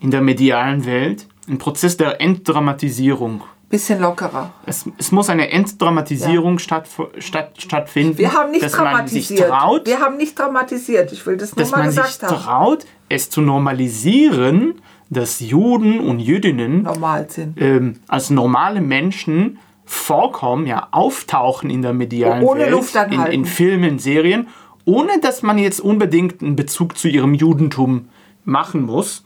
in 0.00 0.10
der 0.10 0.20
medialen 0.22 0.86
Welt. 0.86 1.26
Ein 1.48 1.58
Prozess 1.58 1.96
der 1.96 2.20
Entdramatisierung. 2.20 3.42
Bisschen 3.72 4.02
lockerer. 4.02 4.52
Es, 4.66 4.84
es 4.98 5.12
muss 5.12 5.30
eine 5.30 5.50
Entdramatisierung 5.50 6.58
statt, 6.58 6.86
statt, 7.16 7.54
stattfinden. 7.56 8.18
Wir 8.18 8.34
haben 8.34 8.50
nicht 8.50 8.62
dass 8.62 8.76
man 8.76 9.08
sich 9.08 9.28
dramatisiert. 9.28 9.48
traut, 9.48 9.86
Wir 9.86 10.00
haben 10.00 10.16
nicht 10.18 10.38
dramatisiert. 10.38 11.10
Ich 11.10 11.24
will 11.24 11.38
das 11.38 11.56
nur 11.56 11.62
dass 11.64 11.70
mal 11.70 11.78
man 11.78 11.90
sich 11.90 12.02
gesagt 12.02 12.22
haben. 12.22 12.42
traut, 12.42 12.86
es 13.08 13.30
zu 13.30 13.40
normalisieren, 13.40 14.74
dass 15.08 15.40
Juden 15.40 16.00
und 16.00 16.20
Jüdinnen 16.20 16.82
Normal 16.82 17.26
ähm, 17.56 18.00
als 18.08 18.28
normale 18.28 18.82
Menschen 18.82 19.58
vorkommen, 19.86 20.66
ja, 20.66 20.88
auftauchen 20.90 21.70
in 21.70 21.80
der 21.80 21.94
medialen 21.94 22.44
Ohne 22.44 22.64
Welt, 22.64 22.72
Luft 22.72 22.94
in, 22.94 23.22
in 23.22 23.46
Filmen, 23.46 23.98
Serien, 23.98 24.48
ohne 24.84 25.18
dass 25.18 25.40
man 25.40 25.56
jetzt 25.56 25.80
unbedingt 25.80 26.42
einen 26.42 26.56
Bezug 26.56 26.98
zu 26.98 27.08
ihrem 27.08 27.32
Judentum 27.32 28.10
machen 28.44 28.82
muss. 28.82 29.22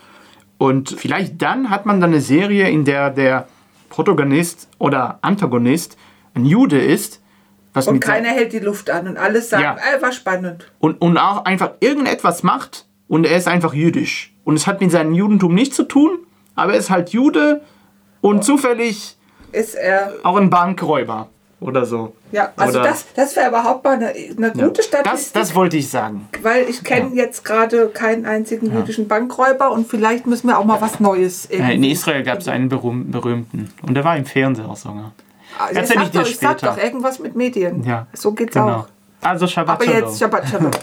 Und 0.57 0.91
vielleicht 0.91 1.43
dann 1.43 1.69
hat 1.69 1.85
man 1.85 2.01
dann 2.01 2.11
eine 2.11 2.21
Serie, 2.21 2.71
in 2.71 2.85
der 2.85 3.11
der 3.11 3.49
Protagonist 3.97 4.69
oder 4.79 5.19
Antagonist 5.23 5.97
ein 6.35 6.45
Jude 6.45 6.79
ist, 6.79 7.23
was 7.73 7.89
Und 7.89 8.01
keiner 8.01 8.29
hält 8.29 8.53
die 8.53 8.59
Luft 8.59 8.91
an 8.91 9.09
und 9.09 9.17
alles 9.17 9.49
sagen, 9.49 9.63
Ja. 9.63 9.77
ey, 9.95 10.03
war 10.03 10.13
spannend. 10.13 10.71
und, 10.81 11.01
und 11.01 11.17
auch 11.17 11.47
einfach 11.47 11.71
irgendetwas 11.81 12.43
macht 12.43 12.85
und 13.09 13.25
er 13.25 13.39
ist 13.39 13.49
einfach 13.49 13.73
jüdisch. 13.73 14.35
Und 14.45 14.55
es 14.57 14.67
hat 14.67 14.83
mit 14.83 14.91
seinem 14.91 15.15
Judentum 15.15 15.55
nichts 15.55 15.77
zu 15.77 15.85
tun, 15.85 16.19
aber 16.55 16.75
er 16.75 16.79
ist 16.79 16.91
halt 16.91 17.09
Jude 17.11 17.63
und 18.21 18.45
zufällig 18.45 19.17
Ist 19.53 19.75
er. 19.75 20.13
auch 20.25 20.37
ein 20.37 20.51
Bankräuber 20.51 21.31
oder 21.60 21.86
so. 21.86 22.14
Ja, 22.32 22.52
also 22.58 22.80
Oder- 22.80 22.90
das, 22.90 23.06
das 23.16 23.36
wäre 23.36 23.50
überhaupt 23.50 23.84
mal 23.84 23.94
eine, 23.94 24.08
eine 24.08 24.48
Ja. 24.48 24.66
gute 24.68 24.78
Das, 24.78 24.86
Statistik. 24.86 25.34
das 25.34 25.54
wollte 25.56 25.78
ich 25.78 25.88
sagen. 25.90 26.28
weil 26.42 26.64
ich 26.70 26.84
kenne 26.84 27.12
jetzt 27.16 27.46
gerade 27.46 27.88
keinen 27.90 28.26
einzigen 28.26 28.68
jüdischen 28.76 29.08
Bankräuber 29.08 29.72
und 29.72 29.88
vielleicht 29.88 30.26
müssen 30.26 30.48
wir 30.48 30.58
auch 30.58 30.66
mal 30.66 30.82
was 30.82 31.00
Neues 31.00 31.46
Äh, 31.46 31.58
In 31.58 31.70
irgendwie- 31.70 31.92
Israel 31.92 32.24
gab 32.24 32.40
es 32.40 32.48
einen 32.48 32.68
berühm- 32.70 33.12
berühmten 33.12 33.70
und 33.86 33.94
der 33.94 34.04
war 34.04 34.16
im 34.18 34.26
Fernsehen 34.26 34.66
auch 34.66 34.78
sogar. 34.78 35.12
Ah, 35.60 35.68
Ich 35.72 35.78
Erzähl 35.78 35.98
ich 35.98 36.02
sag 36.04 36.12
dir 36.14 36.20
doch, 36.22 36.28
ich 36.30 36.38
sag 36.40 36.58
später. 36.60 36.74
doch 36.76 36.84
irgendwas 36.84 37.20
mit 37.20 37.36
Medien. 37.36 37.84
Ja, 37.84 38.08
So 38.14 38.32
geht's 38.32 38.54
genau. 38.54 38.70
auch. 38.80 38.88
Also 39.22 39.46
Shabbat 39.46 39.76
Aber 39.76 39.86
Shalom. 39.86 40.00
jetzt 40.10 40.20
Shabbat 40.20 40.44
Shabbat. 40.50 40.80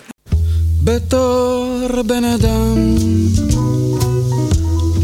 בתור 0.84 2.02
בן 2.06 2.24
אדם 2.24 2.76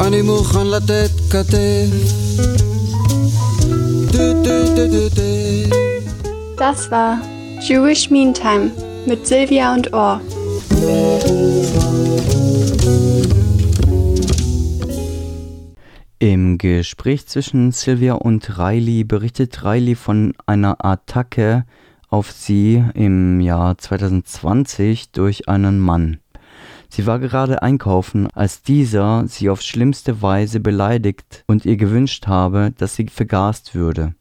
אני 0.07 0.23
מוכן 0.23 0.67
לתת 0.67 1.11
כתף 1.31 1.91
das 6.60 6.92
war 6.92 7.22
Jewish 7.62 8.10
Meantime 8.10 8.72
mit 9.08 9.26
Silvia 9.26 9.74
und 9.74 9.94
Ohr. 9.94 10.20
Im 16.20 16.58
Gespräch 16.58 17.28
zwischen 17.28 17.72
Sylvia 17.72 18.16
und 18.16 18.60
Riley 18.60 19.06
berichtet 19.06 19.64
Riley 19.64 19.96
von 19.96 20.34
einer 20.48 20.84
Attacke 20.84 21.64
auf 22.10 22.30
sie 22.30 22.84
im 22.94 23.40
Jahr 23.40 23.78
2020 23.78 25.14
durch 25.14 25.48
einen 25.48 25.80
Mann. 25.80 26.20
Sie 26.90 27.08
war 27.08 27.20
gerade 27.20 27.62
einkaufen, 27.62 28.28
als 28.34 28.64
dieser 28.64 29.26
sie 29.28 29.50
auf 29.50 29.62
schlimmste 29.62 30.22
Weise 30.22 30.60
beleidigt 30.60 31.46
und 31.48 31.66
ihr 31.66 31.78
gewünscht 31.78 32.28
habe, 32.28 32.74
dass 32.78 32.98
sie 32.98 33.08
vergast 33.08 33.76
würde. 33.76 34.14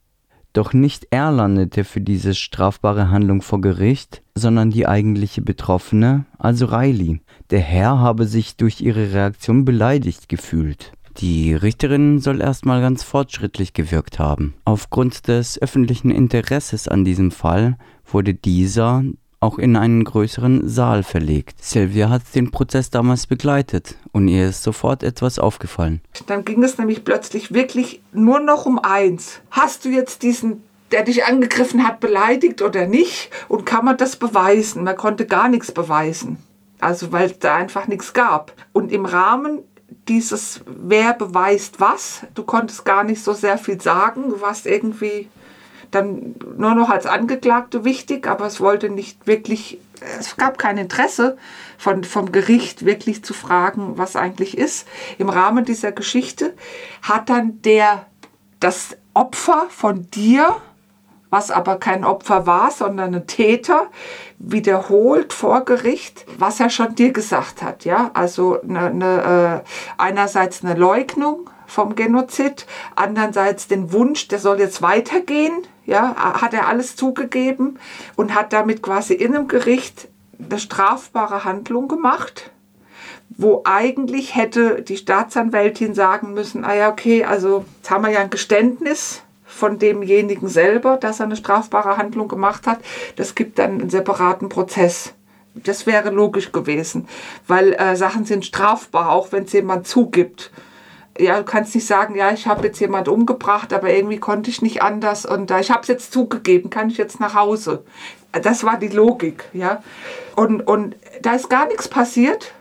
Doch 0.59 0.72
nicht 0.72 1.06
er 1.11 1.30
landete 1.30 1.84
für 1.84 2.00
diese 2.00 2.34
strafbare 2.34 3.11
Handlung 3.11 3.42
vor 3.42 3.61
Gericht, 3.61 4.22
sondern 4.34 4.70
die 4.70 4.88
eigentliche 4.88 5.40
Betroffene, 5.40 6.24
also 6.36 6.66
Riley. 6.66 7.20
Der 7.50 7.61
Herr 7.61 8.00
habe 8.00 8.26
sich 8.26 8.56
durch 8.56 8.80
ihre 8.80 9.12
Reaktion 9.12 9.64
beleidigt 9.64 10.28
gefühlt. 10.28 10.94
Die 11.18 11.54
Richterin 11.54 12.18
soll 12.18 12.40
erstmal 12.40 12.80
ganz 12.80 13.04
fortschrittlich 13.04 13.72
gewirkt 13.72 14.18
haben. 14.18 14.54
Aufgrund 14.64 15.28
des 15.28 15.62
öffentlichen 15.62 16.11
Interesses 16.11 16.88
an 16.88 17.04
diesem 17.04 17.30
Fall 17.30 17.78
wurde 18.04 18.34
dieser 18.34 19.04
auch 19.41 19.59
in 19.59 19.76
einen 19.76 20.05
größeren 20.05 20.68
Saal 20.68 21.03
verlegt. 21.03 21.64
Sylvia 21.64 22.09
hat 22.09 22.22
den 22.34 22.51
Prozess 22.51 22.91
damals 22.91 23.26
begleitet 23.26 23.97
und 24.12 24.28
ihr 24.28 24.49
ist 24.49 24.62
sofort 24.62 25.03
etwas 25.03 25.39
aufgefallen. 25.39 26.01
Dann 26.26 26.45
ging 26.45 26.62
es 26.64 26.78
nämlich 26.78 27.05
plötzlich 27.05 27.53
wirklich 27.53 28.03
nur 28.12 28.41
noch 28.41 28.66
um 28.66 28.78
eins. 28.78 29.41
Hast 29.51 29.84
du 29.84 29.91
jetzt 29.91 30.22
diesen 30.22 30.62
der 30.91 31.03
dich 31.03 31.24
angegriffen 31.24 31.86
hat, 31.86 32.01
beleidigt 32.01 32.62
oder 32.62 32.86
nicht? 32.86 33.30
Und 33.49 33.66
kann 33.66 33.84
man 33.84 33.97
das 33.97 34.16
beweisen? 34.16 34.84
Man 34.84 34.97
konnte 34.97 35.26
gar 35.26 35.49
nichts 35.49 35.72
beweisen. 35.72 36.39
Also 36.80 37.12
weil 37.12 37.26
es 37.26 37.39
da 37.39 37.57
einfach 37.57 37.89
nichts 37.89 38.12
gab. 38.12 38.53
Und 38.72 38.93
im 38.93 39.05
Rahmen 39.05 39.61
dieses, 40.07 40.62
wer 40.66 41.12
beweist 41.12 41.80
was, 41.80 42.22
du 42.34 42.43
konntest 42.43 42.84
gar 42.84 43.05
nicht 43.05 43.22
so 43.22 43.32
sehr 43.32 43.59
viel 43.59 43.80
sagen. 43.80 44.30
Du 44.30 44.41
warst 44.41 44.66
irgendwie 44.66 45.28
dann 45.91 46.34
nur 46.57 46.74
noch 46.74 46.91
als 46.91 47.07
Angeklagte 47.07 47.84
wichtig, 47.84 48.26
aber 48.26 48.47
es 48.47 48.61
wollte 48.61 48.91
nicht 48.91 49.26
wirklich, 49.26 49.78
es 50.18 50.36
gab 50.36 50.59
kein 50.59 50.78
Interesse 50.78 51.39
von, 51.76 52.05
vom 52.05 52.32
Gericht 52.32 52.84
wirklich 52.84 53.24
zu 53.24 53.34
fragen, 53.34 53.97
was 53.97 54.16
eigentlich 54.16 54.57
ist. 54.57 54.86
Im 55.18 55.28
Rahmen 55.28 55.64
dieser 55.64 55.93
Geschichte 55.93 56.55
hat 57.03 57.28
dann 57.28 57.62
der, 57.62 58.07
das 58.61 58.97
Opfer 59.14 59.66
von 59.70 60.11
dir 60.11 60.57
was 61.30 61.51
aber 61.51 61.76
kein 61.76 62.05
Opfer 62.05 62.47
war, 62.47 62.70
sondern 62.70 63.14
ein 63.14 63.26
Täter, 63.26 63.89
wiederholt 64.39 65.32
vor 65.32 65.64
Gericht, 65.64 66.24
was 66.39 66.61
er 66.61 66.70
schon 66.70 66.95
dir 66.95 67.12
gesagt 67.12 67.62
hat. 67.62 67.84
Ja? 67.84 68.11
Also 68.14 68.61
eine, 68.62 68.86
eine, 68.86 69.62
äh, 69.64 69.68
einerseits 69.99 70.64
eine 70.64 70.74
Leugnung 70.74 71.51
vom 71.66 71.95
Genozid, 71.95 72.66
andererseits 72.95 73.68
den 73.68 73.93
Wunsch, 73.93 74.28
der 74.28 74.39
soll 74.39 74.59
jetzt 74.59 74.80
weitergehen. 74.80 75.66
Ja? 75.89 76.14
Hat 76.16 76.55
er 76.55 76.68
alles 76.68 76.95
zugegeben 76.95 77.78
und 78.14 78.34
hat 78.34 78.53
damit 78.53 78.82
quasi 78.82 79.14
in 79.14 79.34
einem 79.34 79.49
Gericht 79.49 80.09
eine 80.39 80.59
strafbare 80.59 81.45
Handlung 81.45 81.89
gemacht 81.89 82.51
wo 83.41 83.61
eigentlich 83.64 84.34
hätte 84.34 84.82
die 84.82 84.97
Staatsanwältin 84.97 85.95
sagen 85.95 86.34
müssen, 86.34 86.64
ah 86.64 86.74
ja, 86.74 86.91
okay, 86.91 87.24
also 87.24 87.64
jetzt 87.76 87.89
haben 87.89 88.03
wir 88.03 88.11
ja 88.11 88.18
ein 88.18 88.30
Geständnis, 88.30 89.22
von 89.49 89.78
demjenigen 89.78 90.49
selber, 90.49 90.99
dass 90.99 91.20
er 91.20 91.26
eine 91.26 91.36
strafbare 91.36 91.97
Handlung 91.97 92.28
gemacht 92.28 92.66
hat. 92.66 92.78
Das 93.16 93.34
gibt 93.34 93.59
dann 93.59 93.80
einen 93.80 93.91
separaten 93.91 94.49
Prozess. 94.49 95.14
Das 95.55 95.86
wäre 95.86 96.11
logisch 96.11 96.53
gewesen, 96.53 97.09
weil 97.49 97.72
äh, 97.72 97.97
Sachen 97.97 98.24
sind 98.24 98.45
strafbar, 98.45 99.11
auch 99.11 99.32
wenn 99.32 99.45
es 99.45 99.53
jemand 99.53 99.89
zugibt. 99.89 100.53
Ja, 101.18 101.38
du 101.38 101.44
kannst 101.44 101.74
nicht 101.74 101.86
sagen, 101.86 102.14
ja, 102.14 102.30
ich 102.30 102.46
habe 102.46 102.66
jetzt 102.66 102.80
jemand 102.80 103.08
umgebracht, 103.08 103.72
aber 103.72 103.92
irgendwie 103.92 104.18
konnte 104.18 104.50
ich 104.50 104.62
nicht 104.62 104.82
anders 104.82 105.26
und 105.26 105.50
äh, 105.50 105.60
ich 105.60 105.70
habe 105.70 105.82
es 105.82 105.88
jetzt 105.88 106.12
zugegeben, 106.12 106.70
kann 106.70 106.90
ich 106.90 106.96
jetzt 106.96 107.20
nach 107.20 107.34
Hause. 107.34 107.84
Das 108.32 108.62
war 108.62 108.78
die 108.78 108.88
Logik, 108.88 109.44
ja. 109.52 109.82
Und, 110.36 110.60
und 110.62 110.96
da 111.22 111.32
ist 111.34 111.50
gar 111.50 111.66
nichts 111.66 111.88
passiert. 111.88 112.52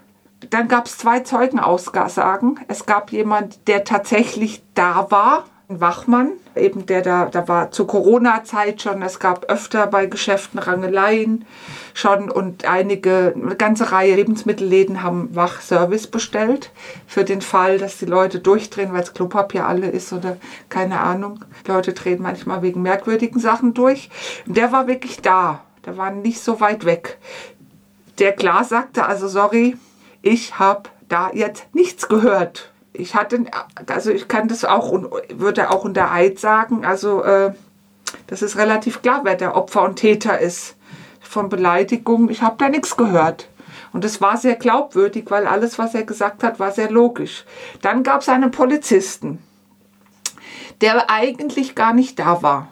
Dann 0.50 0.68
gab 0.68 0.86
es 0.86 0.98
zwei 0.98 1.20
Zeugenaussagen. 1.22 2.60
Es 2.68 2.86
gab 2.86 3.12
jemand, 3.12 3.68
der 3.68 3.84
tatsächlich 3.84 4.64
da 4.76 5.08
war, 5.10 5.46
Wachmann, 5.70 6.32
eben 6.56 6.86
der 6.86 7.02
da, 7.02 7.26
da 7.26 7.50
war 7.50 7.72
zur 7.72 7.88
Corona-Zeit 7.88 8.82
schon, 8.82 9.02
es 9.02 9.20
gab 9.20 9.52
öfter 9.52 9.88
bei 9.88 10.06
Geschäften 10.06 10.60
Rangeleien 10.60 11.46
schon 11.94 12.32
und 12.32 12.64
einige, 12.64 13.34
eine 13.36 13.56
ganze 13.56 13.92
Reihe 13.92 14.16
Lebensmittelläden 14.16 15.04
haben 15.04 15.36
Wachservice 15.36 16.08
bestellt 16.08 16.72
für 17.06 17.26
den 17.26 17.42
Fall, 17.42 17.80
dass 17.80 17.98
die 17.98 18.06
Leute 18.06 18.40
durchdrehen, 18.40 18.94
weil 18.94 19.04
es 19.04 19.14
Klopapier 19.14 19.68
alle 19.68 19.90
ist 19.90 20.14
oder 20.14 20.38
keine 20.70 21.02
Ahnung. 21.02 21.44
Die 21.66 21.72
Leute 21.72 21.92
drehen 21.92 22.22
manchmal 22.22 22.62
wegen 22.62 22.82
merkwürdigen 22.82 23.42
Sachen 23.42 23.74
durch. 23.74 24.10
Der 24.46 24.72
war 24.72 24.88
wirklich 24.88 25.22
da, 25.22 25.64
der 25.86 25.98
war 25.98 26.12
nicht 26.12 26.40
so 26.40 26.62
weit 26.62 26.86
weg. 26.86 27.18
Der 28.20 28.32
klar 28.32 28.64
sagte, 28.64 29.06
also 29.06 29.28
sorry, 29.28 29.76
ich 30.22 30.60
habe 30.60 30.84
da 31.10 31.30
jetzt 31.34 31.66
nichts 31.74 32.08
gehört 32.08 32.72
ich 32.98 33.16
hatte, 33.16 33.46
also 33.88 34.12
ich 34.12 34.28
kann 34.28 34.48
das 34.48 34.66
auch 34.66 34.90
und 34.90 35.08
würde 35.34 35.70
auch 35.70 35.86
unter 35.86 36.12
Eid 36.12 36.40
sagen, 36.40 36.86
also 36.86 37.24
äh, 37.24 37.54
das 38.28 38.42
ist 38.42 38.58
relativ 38.58 39.02
klar, 39.02 39.22
wer 39.24 39.36
der 39.36 39.56
Opfer 39.56 39.84
und 39.84 39.98
Täter 39.98 40.40
ist. 40.40 40.76
Von 41.22 41.50
Beleidigung, 41.50 42.30
ich 42.30 42.42
habe 42.42 42.56
da 42.58 42.70
nichts 42.70 42.96
gehört. 42.96 43.50
Und 43.94 44.06
es 44.06 44.22
war 44.22 44.38
sehr 44.38 44.56
glaubwürdig, 44.56 45.26
weil 45.30 45.46
alles, 45.46 45.78
was 45.78 45.94
er 45.94 46.04
gesagt 46.04 46.44
hat, 46.44 46.60
war 46.60 46.72
sehr 46.72 46.90
logisch. 46.90 47.46
Dann 47.82 48.04
gab 48.04 48.22
es 48.22 48.30
einen 48.30 48.52
Polizisten, 48.52 49.40
der 50.82 51.10
eigentlich 51.10 51.76
gar 51.76 51.94
nicht 51.94 52.20
da 52.20 52.42
war 52.42 52.70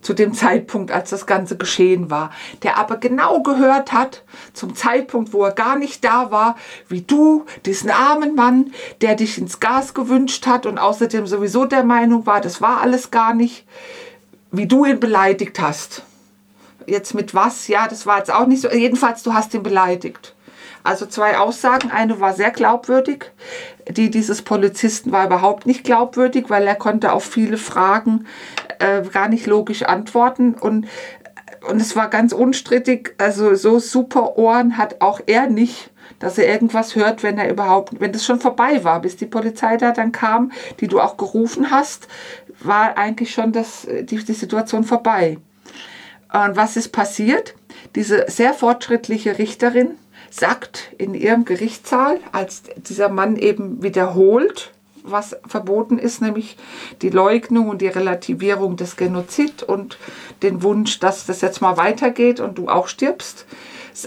zu 0.00 0.14
dem 0.14 0.32
Zeitpunkt, 0.32 0.90
als 0.90 1.10
das 1.10 1.26
Ganze 1.26 1.56
geschehen 1.56 2.10
war, 2.10 2.30
der 2.62 2.78
aber 2.78 2.96
genau 2.96 3.42
gehört 3.42 3.92
hat, 3.92 4.22
zum 4.52 4.74
Zeitpunkt, 4.74 5.32
wo 5.32 5.44
er 5.44 5.52
gar 5.52 5.76
nicht 5.76 6.04
da 6.04 6.30
war, 6.30 6.56
wie 6.88 7.02
du, 7.02 7.44
diesen 7.66 7.90
armen 7.90 8.34
Mann, 8.34 8.72
der 9.00 9.16
dich 9.16 9.38
ins 9.38 9.60
Gas 9.60 9.94
gewünscht 9.94 10.46
hat 10.46 10.66
und 10.66 10.78
außerdem 10.78 11.26
sowieso 11.26 11.64
der 11.64 11.84
Meinung 11.84 12.26
war, 12.26 12.40
das 12.40 12.60
war 12.60 12.80
alles 12.80 13.10
gar 13.10 13.34
nicht, 13.34 13.66
wie 14.50 14.66
du 14.66 14.84
ihn 14.84 15.00
beleidigt 15.00 15.60
hast. 15.60 16.02
Jetzt 16.86 17.14
mit 17.14 17.34
was? 17.34 17.68
Ja, 17.68 17.86
das 17.86 18.06
war 18.06 18.18
jetzt 18.18 18.32
auch 18.32 18.46
nicht 18.46 18.62
so. 18.62 18.70
Jedenfalls, 18.70 19.22
du 19.22 19.34
hast 19.34 19.52
ihn 19.52 19.62
beleidigt. 19.62 20.34
Also 20.84 21.04
zwei 21.04 21.36
Aussagen. 21.36 21.90
Eine 21.90 22.18
war 22.18 22.32
sehr 22.32 22.50
glaubwürdig. 22.50 23.30
Die 23.90 24.10
dieses 24.10 24.40
Polizisten 24.40 25.12
war 25.12 25.26
überhaupt 25.26 25.66
nicht 25.66 25.84
glaubwürdig, 25.84 26.46
weil 26.48 26.66
er 26.66 26.76
konnte 26.76 27.12
auf 27.12 27.24
viele 27.24 27.58
Fragen 27.58 28.26
äh, 28.78 29.02
gar 29.02 29.28
nicht 29.28 29.46
logisch 29.46 29.82
antworten 29.82 30.54
und 30.54 30.86
und 31.66 31.80
es 31.80 31.96
war 31.96 32.08
ganz 32.08 32.32
unstrittig, 32.32 33.14
also 33.18 33.54
so 33.54 33.78
super 33.78 34.38
Ohren 34.38 34.78
hat 34.78 35.00
auch 35.00 35.20
er 35.26 35.48
nicht, 35.48 35.90
dass 36.18 36.38
er 36.38 36.48
irgendwas 36.48 36.94
hört, 36.94 37.22
wenn 37.22 37.38
er 37.38 37.50
überhaupt, 37.50 38.00
wenn 38.00 38.12
das 38.12 38.24
schon 38.24 38.40
vorbei 38.40 38.84
war, 38.84 39.00
bis 39.00 39.16
die 39.16 39.26
Polizei 39.26 39.76
da 39.76 39.92
dann 39.92 40.12
kam, 40.12 40.52
die 40.80 40.86
du 40.86 41.00
auch 41.00 41.16
gerufen 41.16 41.70
hast, 41.70 42.08
war 42.60 42.96
eigentlich 42.96 43.32
schon 43.32 43.52
das, 43.52 43.86
die, 44.02 44.24
die 44.24 44.32
Situation 44.32 44.84
vorbei. 44.84 45.38
Und 46.32 46.56
was 46.56 46.76
ist 46.76 46.90
passiert? 46.90 47.54
Diese 47.94 48.26
sehr 48.28 48.52
fortschrittliche 48.52 49.38
Richterin 49.38 49.92
sagt 50.30 50.92
in 50.98 51.14
ihrem 51.14 51.44
Gerichtssaal, 51.44 52.20
als 52.32 52.62
dieser 52.76 53.08
Mann 53.08 53.36
eben 53.36 53.82
wiederholt, 53.82 54.72
was 55.10 55.36
verboten 55.46 55.98
ist, 55.98 56.22
nämlich 56.22 56.56
die 57.02 57.10
Leugnung 57.10 57.68
und 57.68 57.82
die 57.82 57.88
Relativierung 57.88 58.76
des 58.76 58.96
Genozid 58.96 59.62
und 59.62 59.98
den 60.42 60.62
Wunsch, 60.62 61.00
dass 61.00 61.26
das 61.26 61.40
jetzt 61.40 61.60
mal 61.60 61.76
weitergeht 61.76 62.40
und 62.40 62.58
du 62.58 62.68
auch 62.68 62.88
stirbst. 62.88 63.46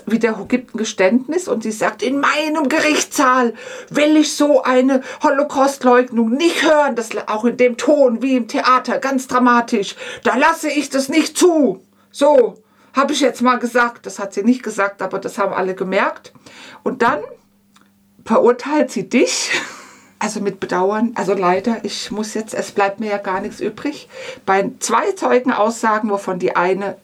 Wieder 0.06 0.46
gibt 0.48 0.74
ein 0.74 0.78
Geständnis 0.78 1.50
und 1.50 1.64
sie 1.64 1.72
sagt, 1.72 2.02
in 2.02 2.20
meinem 2.20 2.70
Gerichtssaal 2.70 3.54
will 3.90 4.16
ich 4.16 4.34
so 4.34 4.64
eine 4.64 5.02
Holocaustleugnung 5.22 6.30
nicht 6.30 6.64
hören, 6.64 6.96
das 6.96 7.10
auch 7.28 7.44
in 7.44 7.58
dem 7.58 7.76
Ton 7.76 8.22
wie 8.22 8.38
im 8.38 8.48
Theater, 8.48 9.00
ganz 9.00 9.28
dramatisch. 9.28 9.96
Da 10.24 10.36
lasse 10.36 10.70
ich 10.70 10.90
das 10.90 11.10
nicht 11.10 11.38
zu. 11.38 11.82
So, 12.10 12.62
habe 12.94 13.14
ich 13.14 13.22
jetzt 13.22 13.42
mal 13.42 13.60
gesagt. 13.60 14.06
Das 14.06 14.20
hat 14.20 14.34
sie 14.34 14.44
nicht 14.44 14.64
gesagt, 14.64 15.02
aber 15.02 15.20
das 15.20 15.38
haben 15.38 15.54
alle 15.54 15.76
gemerkt. 15.76 16.34
Und 16.84 17.02
dann 17.02 17.20
verurteilt 18.26 18.92
sie 18.92 19.10
dich 19.10 19.52
also 20.22 20.40
mit 20.40 20.60
Bedauern, 20.60 21.14
also 21.16 21.34
leider, 21.34 21.84
ich 21.84 22.12
muss 22.12 22.36
jetzt, 22.36 22.54
es 22.54 22.72
bleibt 22.72 23.00
mir 23.00 23.10
ja 23.10 23.18
gar 23.18 23.42
nichts 23.42 23.60
übrig. 23.60 24.08
Bei 24.46 24.70
zwei 24.78 25.12
Zeugenaussagen, 25.14 26.12
wovon 26.12 26.38
die 26.38 26.56
eine, 26.56 26.98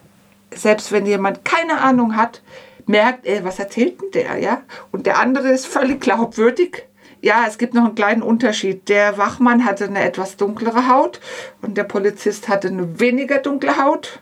selbst 0.54 0.92
wenn 0.92 1.08
jemand 1.08 1.44
keine 1.44 1.82
Ahnung 1.82 2.16
hat, 2.16 2.44
merkt, 2.86 3.26
ey, 3.26 3.44
was 3.44 3.58
erzählt 3.58 4.00
denn 4.00 4.12
der, 4.12 4.38
ja? 4.38 4.62
Und 4.92 5.08
der 5.08 5.18
andere 5.18 5.50
ist 5.50 5.66
völlig 5.66 6.00
glaubwürdig. 6.00 6.86
Ja, 7.20 7.46
es 7.48 7.58
gibt 7.58 7.74
noch 7.74 7.86
einen 7.86 7.96
kleinen 7.96 8.22
Unterschied. 8.22 8.88
Der 8.88 9.18
Wachmann 9.18 9.66
hatte 9.66 9.86
eine 9.86 10.04
etwas 10.04 10.38
dunklere 10.38 10.88
Haut 10.88 11.20
und 11.64 11.76
der 11.76 11.86
Polizist 11.86 12.48
hatte 12.48 12.68
eine 12.68 13.00
weniger 13.00 13.40
dunkle 13.40 13.84
Haut. 13.84 14.22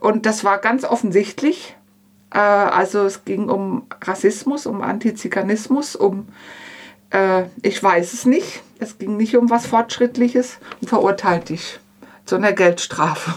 Und 0.00 0.26
das 0.26 0.42
war 0.42 0.58
ganz 0.58 0.82
offensichtlich. 0.82 1.76
Äh, 2.34 2.38
also 2.38 3.04
es 3.04 3.24
ging 3.24 3.48
um 3.48 3.86
Rassismus, 4.02 4.66
um 4.66 4.82
Antiziganismus, 4.82 5.94
um 5.94 6.26
äh, 7.12 7.44
ich 7.62 7.82
weiß 7.82 8.12
es 8.12 8.26
nicht, 8.26 8.62
es 8.78 8.98
ging 8.98 9.16
nicht 9.16 9.36
um 9.36 9.50
was 9.50 9.66
Fortschrittliches 9.66 10.58
und 10.80 10.88
verurteilt 10.88 11.50
dich 11.50 11.78
zu 12.24 12.36
einer 12.36 12.52
Geldstrafe. 12.52 13.34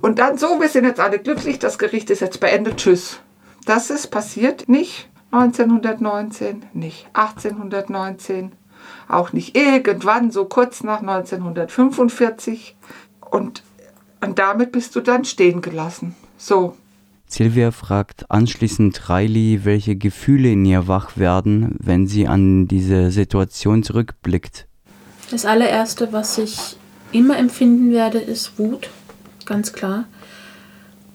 Und 0.00 0.18
dann 0.18 0.38
so, 0.38 0.60
wir 0.60 0.68
sind 0.68 0.84
jetzt 0.84 1.00
alle 1.00 1.18
glücklich, 1.18 1.58
das 1.58 1.78
Gericht 1.78 2.10
ist 2.10 2.20
jetzt 2.20 2.40
beendet, 2.40 2.76
tschüss. 2.76 3.20
Das 3.64 3.90
ist 3.90 4.08
passiert 4.08 4.68
nicht 4.68 5.08
1919, 5.32 6.66
nicht 6.72 7.08
1819, 7.14 8.52
auch 9.08 9.32
nicht 9.32 9.56
irgendwann, 9.56 10.30
so 10.30 10.44
kurz 10.44 10.82
nach 10.82 11.00
1945. 11.00 12.76
Und, 13.30 13.62
und 14.20 14.38
damit 14.38 14.72
bist 14.72 14.94
du 14.94 15.00
dann 15.00 15.24
stehen 15.24 15.62
gelassen. 15.62 16.14
So, 16.36 16.76
Silvia 17.28 17.70
fragt 17.70 18.30
anschließend 18.30 19.08
Riley, 19.08 19.64
welche 19.64 19.96
Gefühle 19.96 20.52
in 20.52 20.64
ihr 20.64 20.88
wach 20.88 21.16
werden, 21.16 21.76
wenn 21.80 22.06
sie 22.06 22.26
an 22.26 22.68
diese 22.68 23.10
Situation 23.10 23.82
zurückblickt. 23.82 24.66
Das 25.30 25.44
allererste, 25.44 26.12
was 26.12 26.38
ich 26.38 26.76
immer 27.12 27.36
empfinden 27.36 27.90
werde, 27.92 28.18
ist 28.18 28.58
Wut, 28.58 28.90
ganz 29.44 29.72
klar. 29.72 30.04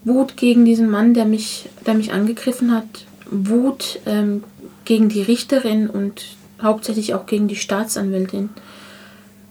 Wut 0.04 0.36
gegen 0.36 0.66
diesen 0.66 0.90
Mann, 0.90 1.14
der 1.14 1.26
mich, 1.26 1.70
der 1.86 1.94
mich 1.94 2.12
angegriffen 2.12 2.74
hat. 2.74 3.06
Wut 3.30 4.00
ähm, 4.06 4.44
gegen 4.84 5.10
die 5.10 5.22
Richterin 5.22 5.90
und 5.90 6.36
hauptsächlich 6.62 7.14
auch 7.14 7.26
gegen 7.26 7.48
die 7.48 7.56
Staatsanwältin. 7.56 8.50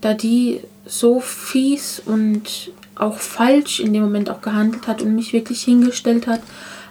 Da 0.01 0.13
die 0.13 0.61
so 0.85 1.19
fies 1.19 2.01
und 2.05 2.71
auch 2.95 3.17
falsch 3.17 3.79
in 3.79 3.93
dem 3.93 4.03
Moment 4.03 4.29
auch 4.29 4.41
gehandelt 4.41 4.87
hat 4.87 5.01
und 5.01 5.15
mich 5.15 5.33
wirklich 5.33 5.63
hingestellt 5.63 6.27
hat, 6.27 6.41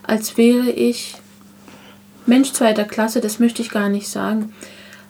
als 0.02 0.36
wäre 0.36 0.70
ich 0.70 1.14
Mensch 2.26 2.52
zweiter 2.52 2.84
Klasse, 2.84 3.20
das 3.20 3.38
möchte 3.38 3.62
ich 3.62 3.70
gar 3.70 3.88
nicht 3.88 4.08
sagen, 4.08 4.52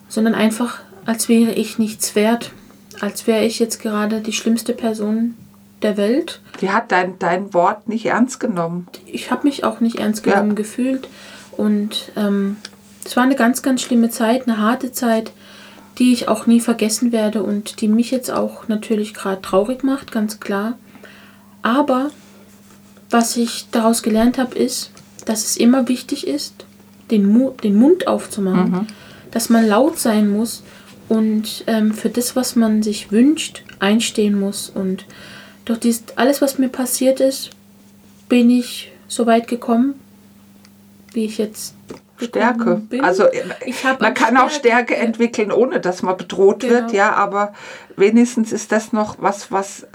sondern 0.09 0.35
einfach, 0.35 0.81
als 1.07 1.29
wäre 1.29 1.53
ich 1.53 1.79
nichts 1.79 2.15
wert, 2.15 2.53
als 3.01 3.27
wäre 3.27 3.45
ich 3.45 3.59
jetzt 3.59 3.81
gerade 3.81 4.21
die 4.21 4.33
schlimmste 4.33 4.73
Person 4.73 5.37
der 5.83 5.97
Welt. 5.97 6.41
Die 6.61 6.71
hat 6.71 6.93
dein, 6.93 7.19
dein 7.19 7.55
Wort 7.55 7.89
nicht 7.89 8.07
ernst 8.07 8.41
genommen. 8.41 8.87
Ich 9.07 9.31
habe 9.31 9.47
mich 9.47 9.65
auch 9.65 9.81
nicht 9.81 9.99
ernst 9.99 10.23
genommen 10.23 10.51
ja. 10.51 10.55
gefühlt 10.57 11.09
und 11.53 12.13
ähm, 12.17 12.57
es 13.05 13.17
war 13.17 13.25
eine 13.25 13.37
ganz, 13.37 13.63
ganz 13.63 13.83
schlimme 13.83 14.11
Zeit, 14.11 14.47
eine 14.47 14.59
harte 14.59 14.93
Zeit, 14.93 15.33
die 16.01 16.15
ich 16.15 16.29
auch 16.29 16.47
nie 16.47 16.61
vergessen 16.61 17.13
werde 17.13 17.43
und 17.43 17.83
die 17.83 17.89
mich 17.89 18.11
jetzt 18.11 18.31
auch 18.31 18.67
natürlich 18.69 19.13
gerade 19.13 19.43
traurig 19.43 19.85
macht, 19.85 20.11
ganz 20.11 20.41
klar. 20.41 20.79
Aber 21.61 22.11
was 23.11 23.37
ich 23.37 23.67
daraus 23.71 24.03
gelernt 24.03 24.39
habe, 24.39 24.57
ist, 24.57 24.91
dass 25.27 25.45
es 25.45 25.57
immer 25.59 25.89
wichtig 25.89 26.27
ist, 26.27 26.65
den, 27.11 27.27
Mu 27.27 27.51
den 27.63 27.77
Mund 27.77 28.07
aufzumachen, 28.07 28.71
mhm. 28.71 28.87
dass 29.31 29.51
man 29.51 29.67
laut 29.67 29.99
sein 29.99 30.31
muss 30.31 30.63
und 31.11 31.65
ähm, 31.67 31.93
für 31.93 32.09
das, 32.09 32.35
was 32.35 32.57
man 32.57 32.83
sich 32.83 33.13
wünscht, 33.13 33.65
einstehen 33.79 34.41
muss. 34.41 34.71
Und 34.71 35.05
durch 35.67 35.81
dies, 35.81 36.05
alles, 36.17 36.41
was 36.41 36.57
mir 36.57 36.69
passiert 36.69 37.21
ist, 37.21 37.51
bin 38.29 38.49
ich 38.49 38.91
so 39.07 39.27
weit 39.27 39.49
gekommen, 39.49 39.95
wie 41.13 41.27
ich 41.27 41.37
jetzt 41.37 41.75
Stärke. 42.29 42.77
Bin. 42.77 43.03
Also 43.03 43.25
man 43.99 44.15
kann 44.15 44.29
Stärke. 44.29 44.43
auch 44.43 44.51
Stärke 44.51 44.97
entwickeln, 44.97 45.53
ohne 45.53 45.81
dass 45.81 46.03
man 46.03 46.17
bedroht 46.17 46.61
genau. 46.61 46.75
wird, 46.75 46.93
ja, 46.93 47.13
aber 47.13 47.53
wenigstens 47.97 48.53
ist 48.53 48.73
das 48.73 48.93
noch 48.93 49.17
was, 49.21 49.53
was, 49.53 49.83
äh, 49.83 49.87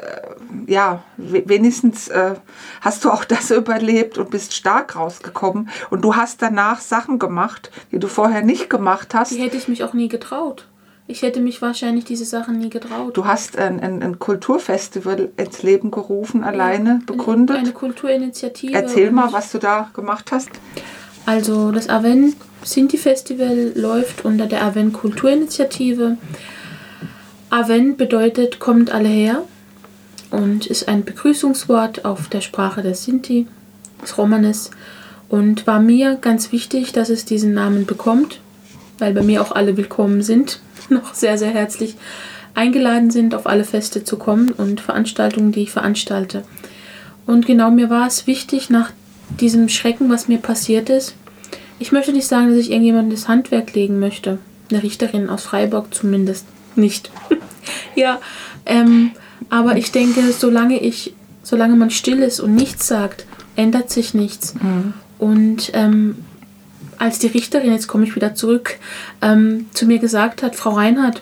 ja, 0.68 1.04
wenigstens 1.18 2.08
äh, 2.08 2.36
hast 2.82 3.04
du 3.04 3.12
auch 3.12 3.26
das 3.26 3.52
überlebt 3.52 4.18
und 4.18 4.30
bist 4.30 4.54
stark 4.54 4.96
rausgekommen. 4.96 5.70
Und 5.90 6.02
du 6.02 6.16
hast 6.16 6.42
danach 6.42 6.80
Sachen 6.80 7.20
gemacht, 7.20 7.72
die 7.92 8.00
du 8.00 8.08
vorher 8.08 8.42
nicht 8.42 8.70
gemacht 8.70 9.14
hast. 9.14 9.32
Die 9.32 9.42
hätte 9.42 9.58
ich 9.58 9.68
mich 9.68 9.84
auch 9.84 9.94
nie 9.94 10.08
getraut. 10.08 10.68
Ich 11.08 11.22
hätte 11.22 11.40
mich 11.40 11.62
wahrscheinlich 11.62 12.06
diese 12.06 12.26
Sachen 12.26 12.58
nie 12.58 12.72
getraut. 12.72 13.16
Du 13.16 13.26
hast 13.26 13.60
ein, 13.60 13.80
ein, 13.80 14.02
ein 14.02 14.18
Kulturfestival 14.18 15.30
ins 15.38 15.62
Leben 15.62 15.92
gerufen, 15.92 16.44
alleine 16.44 16.90
ja, 16.90 17.00
begründet. 17.06 17.58
Eine 17.58 17.74
Kulturinitiative. 17.74 18.74
Erzähl 18.74 19.12
mal, 19.12 19.32
was 19.32 19.52
du 19.52 19.60
da 19.60 19.92
gemacht 19.94 20.32
hast. 20.32 20.50
Also 21.26 21.72
das 21.72 21.90
Aven 21.90 22.36
Sinti 22.64 22.98
Festival 22.98 23.72
läuft 23.76 24.26
unter 24.26 24.46
der 24.46 24.64
Aven 24.64 24.94
Kulturinitiative. 24.94 26.18
Aven 27.50 27.98
bedeutet 27.98 28.60
kommt 28.60 28.92
alle 28.92 29.10
her 29.10 29.44
und 30.32 30.68
ist 30.68 30.88
ein 30.88 31.04
Begrüßungswort 31.04 32.06
auf 32.06 32.28
der 32.28 32.42
Sprache 32.42 32.82
der 32.82 32.96
Sinti, 32.96 33.48
des 34.02 34.18
Romanes. 34.18 34.72
Und 35.30 35.66
war 35.66 35.80
mir 35.80 36.16
ganz 36.16 36.52
wichtig, 36.52 36.92
dass 36.92 37.10
es 37.10 37.26
diesen 37.26 37.54
Namen 37.54 37.86
bekommt, 37.86 38.40
weil 39.00 39.14
bei 39.14 39.22
mir 39.22 39.42
auch 39.42 39.52
alle 39.52 39.78
willkommen 39.78 40.22
sind, 40.22 40.60
noch 40.90 41.14
sehr, 41.14 41.38
sehr 41.38 41.52
herzlich 41.52 41.96
eingeladen 42.54 43.10
sind, 43.10 43.34
auf 43.34 43.48
alle 43.48 43.64
Feste 43.64 44.04
zu 44.04 44.18
kommen 44.18 44.52
und 44.52 44.80
Veranstaltungen, 44.80 45.52
die 45.52 45.64
ich 45.64 45.72
veranstalte. 45.72 46.44
Und 47.26 47.46
genau 47.48 47.72
mir 47.72 47.90
war 47.90 48.08
es 48.08 48.28
wichtig, 48.28 48.70
nach 48.70 48.92
diesem 49.40 49.70
Schrecken, 49.70 50.10
was 50.10 50.28
mir 50.28 50.38
passiert 50.38 50.90
ist. 50.90 51.16
Ich 51.80 51.92
möchte 51.92 52.14
nicht 52.14 52.28
sagen, 52.28 52.50
dass 52.50 52.58
ich 52.58 52.72
irgendjemandem 52.72 53.16
das 53.16 53.28
Handwerk 53.28 53.74
legen 53.74 54.00
möchte. 54.00 54.40
Eine 54.70 54.84
Richterin 54.84 55.30
aus 55.30 55.44
Freiburg 55.44 55.94
zumindest 55.94 56.46
nicht. 56.76 57.12
ja, 57.96 58.20
ähm, 58.66 59.12
aber 59.50 59.78
ich 59.78 59.92
denke, 59.92 60.32
solange 60.32 60.80
ich, 60.80 61.14
solange 61.44 61.76
man 61.76 61.92
still 61.92 62.20
ist 62.20 62.40
und 62.40 62.56
nichts 62.56 62.88
sagt, 62.88 63.26
ändert 63.56 63.90
sich 63.90 64.14
nichts. 64.14 64.56
Mhm. 64.56 64.94
Und 65.20 65.72
ähm, 65.74 66.16
als 66.98 67.20
die 67.20 67.28
Richterin, 67.28 67.72
jetzt 67.72 67.88
komme 67.88 68.06
ich 68.06 68.16
wieder 68.16 68.36
zurück, 68.36 68.78
ähm, 69.22 69.68
zu 69.74 69.86
mir 69.86 70.00
gesagt 70.00 70.44
hat, 70.44 70.56
Frau 70.56 70.72
Reinhardt, 70.72 71.22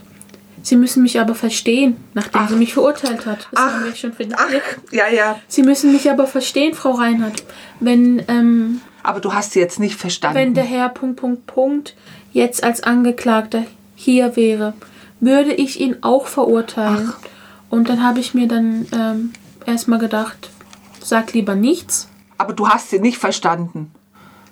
Sie 0.63 0.77
müssen 0.77 1.03
mich 1.03 1.19
aber 1.19 1.35
verstehen, 1.35 1.97
nachdem 2.13 2.41
ach. 2.41 2.49
sie 2.49 2.55
mich 2.55 2.73
verurteilt 2.73 3.25
hat. 3.25 3.49
Das 3.51 3.59
ach, 3.59 3.73
haben 3.73 3.85
wir 3.85 3.95
schon 3.95 4.13
ach, 4.35 4.49
ja, 4.91 5.09
ja. 5.09 5.39
Sie 5.47 5.61
müssen 5.61 5.91
mich 5.91 6.09
aber 6.09 6.25
verstehen, 6.25 6.73
Frau 6.73 6.91
Reinhardt. 6.91 7.43
Wenn, 7.81 8.23
ähm, 8.29 8.81
aber 9.03 9.19
du 9.19 9.33
hast 9.33 9.51
sie 9.51 9.59
jetzt 9.59 9.81
nicht 9.81 9.95
verstanden. 9.95 10.37
Wenn 10.37 10.53
der 10.53 10.63
Herr 10.63 10.87
Punkt, 10.87 11.17
Punkt, 11.17 11.45
Punkt 11.47 11.95
jetzt 12.31 12.63
als 12.63 12.81
Angeklagter 12.81 13.65
hier 13.95 14.37
wäre, 14.37 14.73
würde 15.19 15.53
ich 15.53 15.81
ihn 15.81 15.97
auch 16.01 16.27
verurteilen. 16.27 17.11
Ach. 17.13 17.19
Und 17.69 17.89
dann 17.89 18.01
habe 18.01 18.21
ich 18.21 18.33
mir 18.33 18.47
dann 18.47 18.87
ähm, 18.93 19.33
erstmal 19.65 19.99
gedacht, 19.99 20.49
sag 21.01 21.33
lieber 21.33 21.55
nichts. 21.55 22.07
Aber 22.37 22.53
du 22.53 22.69
hast 22.69 22.89
sie 22.89 22.99
nicht 22.99 23.17
verstanden. 23.17 23.91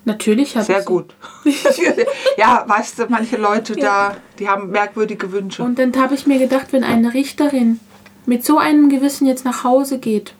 Natürlich 0.06 0.56
habe 0.56 0.64
ich. 0.64 0.68
Sehr 0.68 0.84
gut. 0.84 1.14
ja, 2.38 2.64
weißt 2.68 3.00
du, 3.00 3.06
manche 3.10 3.38
Leute 3.38 3.80
ja. 3.80 4.12
da, 4.12 4.18
die 4.40 4.50
haben 4.50 4.72
merkwürdige 4.72 5.32
Wünsche. 5.32 5.64
Und 5.64 5.78
dann 5.78 5.96
habe 5.96 6.16
ich 6.16 6.26
mir 6.26 6.40
gedacht, 6.40 6.68
wenn 6.72 6.84
eine 6.84 7.14
Richterin 7.14 7.80
mit 8.26 8.46
so 8.46 8.58
einem 8.58 8.90
Gewissen 8.90 9.28
jetzt 9.28 9.46
nach 9.46 9.64
Hause 9.64 10.00
geht, 10.00 10.34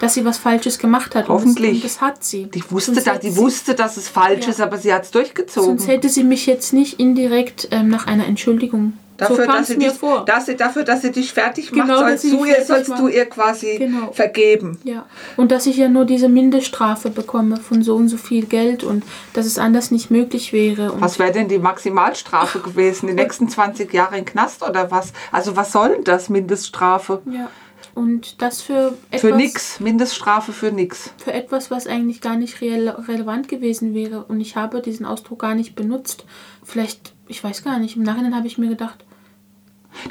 dass 0.00 0.14
sie 0.14 0.24
was 0.24 0.38
Falsches 0.38 0.78
gemacht 0.78 1.14
hat. 1.14 1.28
Hoffentlich. 1.28 1.74
Und 1.74 1.84
das, 1.84 2.00
hat 2.00 2.24
sie. 2.24 2.46
Die 2.46 2.64
wusste, 2.70 3.00
da, 3.02 3.18
die 3.18 3.36
wusste, 3.36 3.74
dass 3.74 3.96
es 3.96 4.08
falsch 4.08 4.46
ja. 4.46 4.50
ist, 4.50 4.60
aber 4.60 4.78
sie 4.78 4.92
hat 4.92 5.04
es 5.04 5.10
durchgezogen. 5.10 5.78
Sonst 5.78 5.86
hätte 5.86 6.08
sie 6.08 6.24
mich 6.24 6.46
jetzt 6.46 6.72
nicht 6.72 6.98
indirekt 6.98 7.68
ähm, 7.70 7.88
nach 7.88 8.06
einer 8.06 8.26
Entschuldigung 8.26 8.94
Dafür, 9.28 9.46
so 9.46 9.52
dass 9.52 9.66
sie 9.66 9.76
mir 9.76 9.90
dich, 9.90 9.98
vor. 9.98 10.24
Dass 10.24 10.46
sie, 10.46 10.56
dafür, 10.56 10.84
dass 10.84 11.02
sie 11.02 11.12
dich 11.12 11.32
fertig 11.32 11.72
macht, 11.72 11.88
genau, 11.88 12.00
sollst, 12.00 12.24
du 12.24 12.44
ihr, 12.44 12.64
sollst 12.64 12.90
du 12.90 13.08
ihr 13.08 13.26
quasi 13.26 13.76
genau. 13.78 14.12
vergeben. 14.12 14.78
Ja. 14.84 15.06
Und 15.36 15.50
dass 15.50 15.66
ich 15.66 15.76
ja 15.76 15.88
nur 15.88 16.04
diese 16.04 16.28
Mindeststrafe 16.28 17.10
bekomme 17.10 17.56
von 17.56 17.82
so 17.82 17.96
und 17.96 18.08
so 18.08 18.16
viel 18.16 18.46
Geld 18.46 18.84
und 18.84 19.04
dass 19.32 19.46
es 19.46 19.58
anders 19.58 19.90
nicht 19.90 20.10
möglich 20.10 20.52
wäre. 20.52 20.92
Und 20.92 21.00
was 21.00 21.18
wäre 21.18 21.32
denn 21.32 21.48
die 21.48 21.58
Maximalstrafe 21.58 22.58
gewesen? 22.62 23.06
Die 23.06 23.14
nächsten 23.14 23.48
20 23.48 23.92
Jahre 23.92 24.18
in 24.18 24.24
Knast 24.24 24.62
oder 24.62 24.90
was? 24.90 25.12
Also 25.30 25.56
was 25.56 25.72
soll 25.72 25.90
denn 25.90 26.04
das, 26.04 26.28
Mindeststrafe? 26.28 27.22
Ja. 27.30 27.50
Und 27.94 28.40
das 28.40 28.62
für 28.62 28.94
etwas, 29.10 29.20
Für 29.20 29.36
nix, 29.36 29.80
Mindeststrafe 29.80 30.52
für 30.52 30.72
nix. 30.72 31.10
Für 31.18 31.32
etwas, 31.32 31.70
was 31.70 31.86
eigentlich 31.86 32.20
gar 32.20 32.36
nicht 32.36 32.60
re 32.60 32.96
relevant 33.06 33.48
gewesen 33.48 33.92
wäre. 33.92 34.24
Und 34.24 34.40
ich 34.40 34.56
habe 34.56 34.80
diesen 34.80 35.04
Ausdruck 35.04 35.40
gar 35.40 35.54
nicht 35.54 35.74
benutzt. 35.74 36.24
Vielleicht, 36.62 37.12
ich 37.28 37.42
weiß 37.42 37.62
gar 37.62 37.78
nicht, 37.78 37.96
im 37.96 38.02
Nachhinein 38.02 38.34
habe 38.34 38.46
ich 38.46 38.56
mir 38.56 38.70
gedacht, 38.70 39.04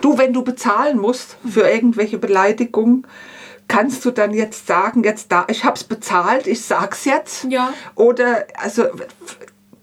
Du, 0.01 0.17
wenn 0.17 0.33
du 0.33 0.43
bezahlen 0.43 0.97
musst 0.97 1.37
für 1.47 1.61
irgendwelche 1.61 2.17
Beleidigungen, 2.17 3.05
kannst 3.67 4.03
du 4.03 4.11
dann 4.11 4.33
jetzt 4.33 4.67
sagen, 4.67 5.03
jetzt 5.03 5.31
da, 5.31 5.45
ich 5.49 5.63
habe 5.63 5.75
es 5.75 5.83
bezahlt, 5.83 6.45
ich 6.47 6.61
sag's 6.61 7.05
jetzt? 7.05 7.45
Ja. 7.49 7.73
Oder 7.95 8.45
also 8.55 8.83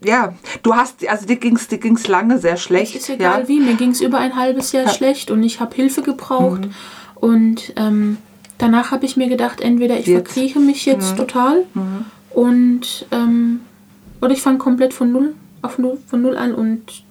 ja, 0.04 0.34
du 0.62 0.76
hast, 0.76 1.06
also 1.08 1.26
dir 1.26 1.36
ging's, 1.36 1.68
dir 1.68 1.78
ging's 1.78 2.06
lange 2.06 2.38
sehr 2.38 2.56
schlecht. 2.56 2.94
Ist 2.94 3.08
egal 3.08 3.42
ja. 3.42 3.48
wie, 3.48 3.60
mir 3.60 3.74
ging's 3.74 4.00
über 4.00 4.18
ein 4.18 4.36
halbes 4.36 4.72
Jahr 4.72 4.84
ja. 4.84 4.92
schlecht 4.92 5.30
und 5.30 5.42
ich 5.42 5.60
habe 5.60 5.74
Hilfe 5.74 6.02
gebraucht 6.02 6.66
mhm. 6.66 6.70
und 7.14 7.72
ähm, 7.76 8.18
danach 8.58 8.90
habe 8.90 9.06
ich 9.06 9.16
mir 9.16 9.28
gedacht, 9.28 9.60
entweder 9.60 9.98
ich 9.98 10.06
jetzt. 10.06 10.30
verkrieche 10.30 10.60
mich 10.60 10.86
jetzt 10.86 11.12
mhm. 11.12 11.16
total 11.16 11.64
mhm. 11.74 12.04
und 12.30 13.06
ähm, 13.10 13.60
oder 14.20 14.32
ich 14.32 14.42
fange 14.42 14.58
komplett 14.58 14.94
von 14.94 15.10
null 15.10 15.34
auf 15.62 15.78
null 15.78 15.98
von 16.06 16.22
null 16.22 16.36
an 16.36 16.54
und 16.54 17.04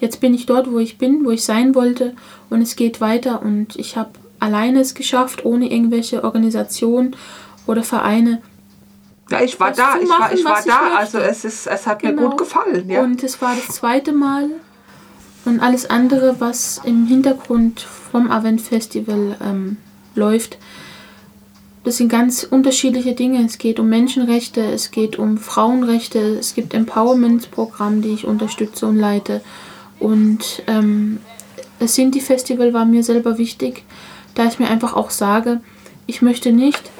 Jetzt 0.00 0.20
bin 0.20 0.34
ich 0.34 0.46
dort, 0.46 0.70
wo 0.70 0.78
ich 0.78 0.98
bin, 0.98 1.24
wo 1.24 1.30
ich 1.30 1.44
sein 1.44 1.74
wollte 1.74 2.14
und 2.50 2.62
es 2.62 2.76
geht 2.76 3.00
weiter 3.00 3.42
und 3.42 3.76
ich 3.76 3.96
habe 3.96 4.10
alleine 4.38 4.80
es 4.80 4.94
geschafft, 4.94 5.44
ohne 5.44 5.70
irgendwelche 5.70 6.22
Organisationen 6.24 7.16
oder 7.66 7.82
Vereine. 7.82 8.40
Ja, 9.30 9.42
ich 9.42 9.58
war 9.60 9.72
da, 9.72 9.96
ich 10.00 10.08
war, 10.08 10.32
ich 10.32 10.44
war 10.44 10.62
da, 10.64 10.96
also 10.96 11.18
es, 11.18 11.44
ist, 11.44 11.66
es 11.66 11.86
hat 11.86 12.00
genau. 12.00 12.22
mir 12.22 12.28
gut 12.28 12.38
gefallen. 12.38 12.88
Ja. 12.88 13.02
Und 13.02 13.22
es 13.22 13.42
war 13.42 13.54
das 13.54 13.74
zweite 13.76 14.12
Mal 14.12 14.50
und 15.44 15.60
alles 15.60 15.90
andere, 15.90 16.36
was 16.38 16.80
im 16.84 17.06
Hintergrund 17.06 17.80
vom 17.80 18.30
Avent 18.30 18.60
Festival 18.60 19.36
ähm, 19.42 19.76
läuft, 20.14 20.58
das 21.84 21.96
sind 21.96 22.10
ganz 22.10 22.42
unterschiedliche 22.42 23.14
Dinge. 23.14 23.42
Es 23.44 23.56
geht 23.56 23.80
um 23.80 23.88
Menschenrechte, 23.88 24.60
es 24.60 24.90
geht 24.90 25.18
um 25.18 25.38
Frauenrechte, 25.38 26.18
es 26.38 26.54
gibt 26.54 26.74
Empowerment-Programme, 26.74 28.02
die 28.02 28.10
ich 28.10 28.26
unterstütze 28.26 28.86
und 28.86 28.96
leite. 28.96 29.40
Und 29.98 30.62
ähm, 30.66 31.18
das 31.78 31.94
Sinti-Festival 31.94 32.72
war 32.72 32.84
mir 32.84 33.02
selber 33.02 33.38
wichtig, 33.38 33.84
da 34.34 34.46
ich 34.46 34.58
mir 34.58 34.68
einfach 34.68 34.94
auch 34.94 35.10
sage, 35.10 35.60
ich 36.06 36.22
möchte 36.22 36.52
nicht 36.52 36.90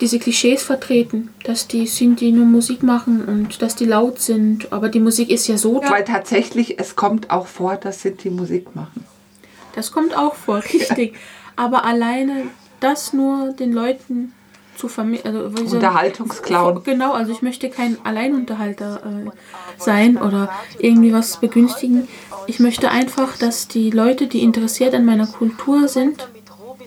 diese 0.00 0.18
Klischees 0.18 0.62
vertreten, 0.62 1.30
dass 1.44 1.66
die 1.66 1.86
Sinti 1.86 2.30
nur 2.30 2.46
Musik 2.46 2.82
machen 2.82 3.24
und 3.24 3.62
dass 3.62 3.74
die 3.74 3.84
laut 3.84 4.20
sind, 4.20 4.72
aber 4.72 4.88
die 4.88 5.00
Musik 5.00 5.30
ist 5.30 5.48
ja 5.48 5.58
so. 5.58 5.82
Weil 5.88 6.04
tatsächlich, 6.04 6.78
es 6.78 6.94
kommt 6.94 7.30
auch 7.30 7.46
vor, 7.46 7.76
dass 7.76 8.02
Sinti 8.02 8.30
Musik 8.30 8.76
machen. 8.76 9.04
Das 9.74 9.90
kommt 9.90 10.16
auch 10.16 10.34
vor, 10.34 10.62
richtig. 10.72 11.12
Ja. 11.12 11.18
Aber 11.56 11.84
alleine 11.84 12.44
das 12.80 13.12
nur 13.12 13.52
den 13.52 13.72
Leuten 13.72 14.32
zu 14.78 14.88
vermitteln. 14.88 15.36
Also, 15.36 15.76
Unterhaltungsclown. 15.76 16.82
Genau, 16.84 17.12
also 17.12 17.32
ich 17.32 17.42
möchte 17.42 17.68
kein 17.68 17.98
Alleinunterhalter 18.04 19.02
äh, 19.04 19.30
sein 19.78 20.16
oder 20.16 20.50
irgendwie 20.78 21.12
was 21.12 21.40
begünstigen. 21.40 22.08
Ich 22.46 22.60
möchte 22.60 22.90
einfach, 22.90 23.36
dass 23.36 23.68
die 23.68 23.90
Leute, 23.90 24.26
die 24.26 24.42
interessiert 24.42 24.94
an 24.94 25.04
meiner 25.04 25.26
Kultur 25.26 25.88
sind, 25.88 26.28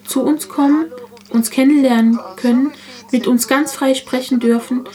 zu 0.05 0.23
uns 0.23 0.49
kommen 0.49 0.85
uns 1.33 1.49
kennenlernen 1.49 2.19
können, 2.35 2.71
mit 3.11 3.27
uns 3.27 3.47
ganz 3.47 3.73
frei 3.73 3.93
sprechen 3.93 4.39
dürfen 4.39 4.85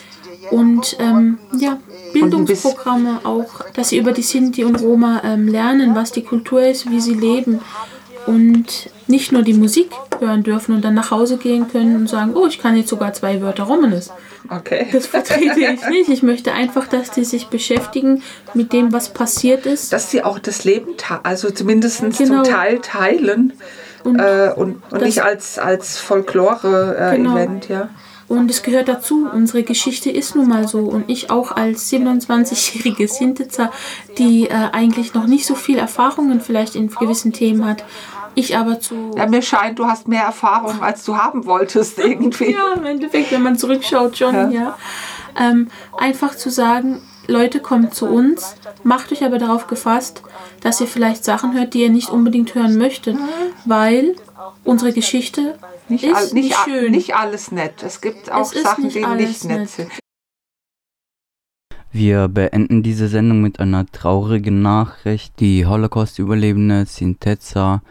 und 0.50 0.96
ähm, 1.00 1.38
ja, 1.58 1.78
Bildungsprogramme 2.12 3.20
auch, 3.24 3.62
dass 3.74 3.88
sie 3.90 3.98
über 3.98 4.12
die 4.12 4.22
Sinti 4.22 4.64
und 4.64 4.80
Roma 4.80 5.22
ähm, 5.24 5.48
lernen, 5.48 5.94
was 5.94 6.12
die 6.12 6.22
Kultur 6.22 6.62
ist, 6.62 6.90
wie 6.90 7.00
sie 7.00 7.14
leben 7.14 7.60
und 8.26 8.90
nicht 9.06 9.32
nur 9.32 9.42
die 9.42 9.54
Musik 9.54 9.90
hören 10.18 10.42
dürfen 10.42 10.74
und 10.74 10.84
dann 10.84 10.94
nach 10.94 11.10
Hause 11.10 11.36
gehen 11.36 11.68
können 11.68 11.94
und 11.96 12.08
sagen, 12.08 12.32
oh, 12.34 12.46
ich 12.46 12.58
kann 12.58 12.76
jetzt 12.76 12.88
sogar 12.88 13.12
zwei 13.12 13.40
Wörter 13.40 13.64
Romanes. 13.64 14.10
Okay. 14.48 14.86
Das 14.92 15.06
vertrete 15.06 15.60
ich 15.60 15.88
nicht. 15.88 16.08
Ich 16.08 16.22
möchte 16.22 16.52
einfach, 16.52 16.86
dass 16.88 17.10
die 17.10 17.24
sich 17.24 17.46
beschäftigen 17.48 18.22
mit 18.54 18.72
dem, 18.72 18.92
was 18.92 19.08
passiert 19.10 19.66
ist. 19.66 19.92
Dass 19.92 20.10
sie 20.10 20.22
auch 20.24 20.38
das 20.38 20.64
Leben, 20.64 20.94
also 21.22 21.50
zumindest 21.50 22.00
Genau. 22.18 22.42
zum 22.42 22.52
Teil 22.52 22.78
teilen 22.80 23.52
Und 24.04 24.18
äh, 24.20 24.52
und, 24.54 24.82
und 24.90 25.02
nicht 25.02 25.22
als, 25.22 25.58
als 25.58 25.98
Folklore-Event, 25.98 27.66
Genau. 27.68 27.80
ja. 27.80 27.88
Und 28.28 28.50
es 28.50 28.64
gehört 28.64 28.88
dazu. 28.88 29.28
Unsere 29.32 29.62
Geschichte 29.62 30.10
ist 30.10 30.34
nun 30.34 30.48
mal 30.48 30.66
so. 30.66 30.80
Und 30.80 31.08
ich 31.08 31.30
auch 31.30 31.52
als 31.52 31.92
27-jährige 31.92 33.06
Sintitzer, 33.06 33.70
die 34.18 34.48
äh, 34.48 34.52
eigentlich 34.72 35.14
noch 35.14 35.26
nicht 35.28 35.46
so 35.46 35.54
viel 35.54 35.78
Erfahrungen 35.78 36.40
vielleicht 36.40 36.74
in 36.74 36.88
gewissen 36.90 37.32
Themen 37.32 37.64
hat, 37.64 37.84
ich 38.36 38.56
aber 38.56 38.78
zu. 38.78 39.10
Ja, 39.16 39.26
mir 39.26 39.42
scheint, 39.42 39.78
du 39.80 39.86
hast 39.86 40.06
mehr 40.06 40.22
Erfahrung, 40.22 40.82
als 40.82 41.04
du 41.04 41.16
haben 41.16 41.44
wolltest 41.46 41.98
irgendwie. 41.98 42.52
Ja, 42.52 42.74
im 42.74 42.84
Endeffekt, 42.84 43.32
wenn 43.32 43.42
man 43.42 43.58
zurückschaut, 43.58 44.16
schon, 44.16 44.34
Ja. 44.34 44.50
ja. 44.50 44.78
Ähm, 45.38 45.68
einfach 45.98 46.34
zu 46.36 46.48
sagen, 46.50 47.02
Leute, 47.26 47.58
kommt 47.60 47.92
zu 47.94 48.06
uns, 48.06 48.54
macht 48.84 49.10
euch 49.10 49.24
aber 49.24 49.38
darauf 49.38 49.66
gefasst, 49.66 50.22
dass 50.60 50.80
ihr 50.80 50.86
vielleicht 50.86 51.24
Sachen 51.24 51.54
hört, 51.54 51.74
die 51.74 51.82
ihr 51.82 51.90
nicht 51.90 52.08
unbedingt 52.10 52.54
hören 52.54 52.78
möchtet, 52.78 53.16
weil 53.64 54.14
unsere 54.64 54.92
Geschichte 54.92 55.58
Nicht, 55.88 56.04
ist 56.04 56.14
all, 56.14 56.24
nicht, 56.26 56.34
nicht 56.34 56.56
schön. 56.64 56.90
nicht 56.92 57.14
alles 57.16 57.50
nett. 57.50 57.82
Es 57.82 58.00
gibt 58.00 58.30
auch 58.30 58.52
ist 58.52 58.62
Sachen, 58.62 58.84
nicht 58.84 58.96
die 58.96 59.04
nicht 59.06 59.44
nett 59.44 59.58
nett. 59.58 59.68
sind. 59.70 59.90
Wir 61.92 62.28
beenden 62.28 62.82
diese 62.82 63.08
Sendung 63.08 63.40
mit 63.40 63.58
einer 63.58 63.86
traurigen 63.90 64.60
Nachricht. 64.62 65.40
Die 65.40 65.66
Holocaust-Überlebende 65.66 66.84
Sintetza 66.86 67.82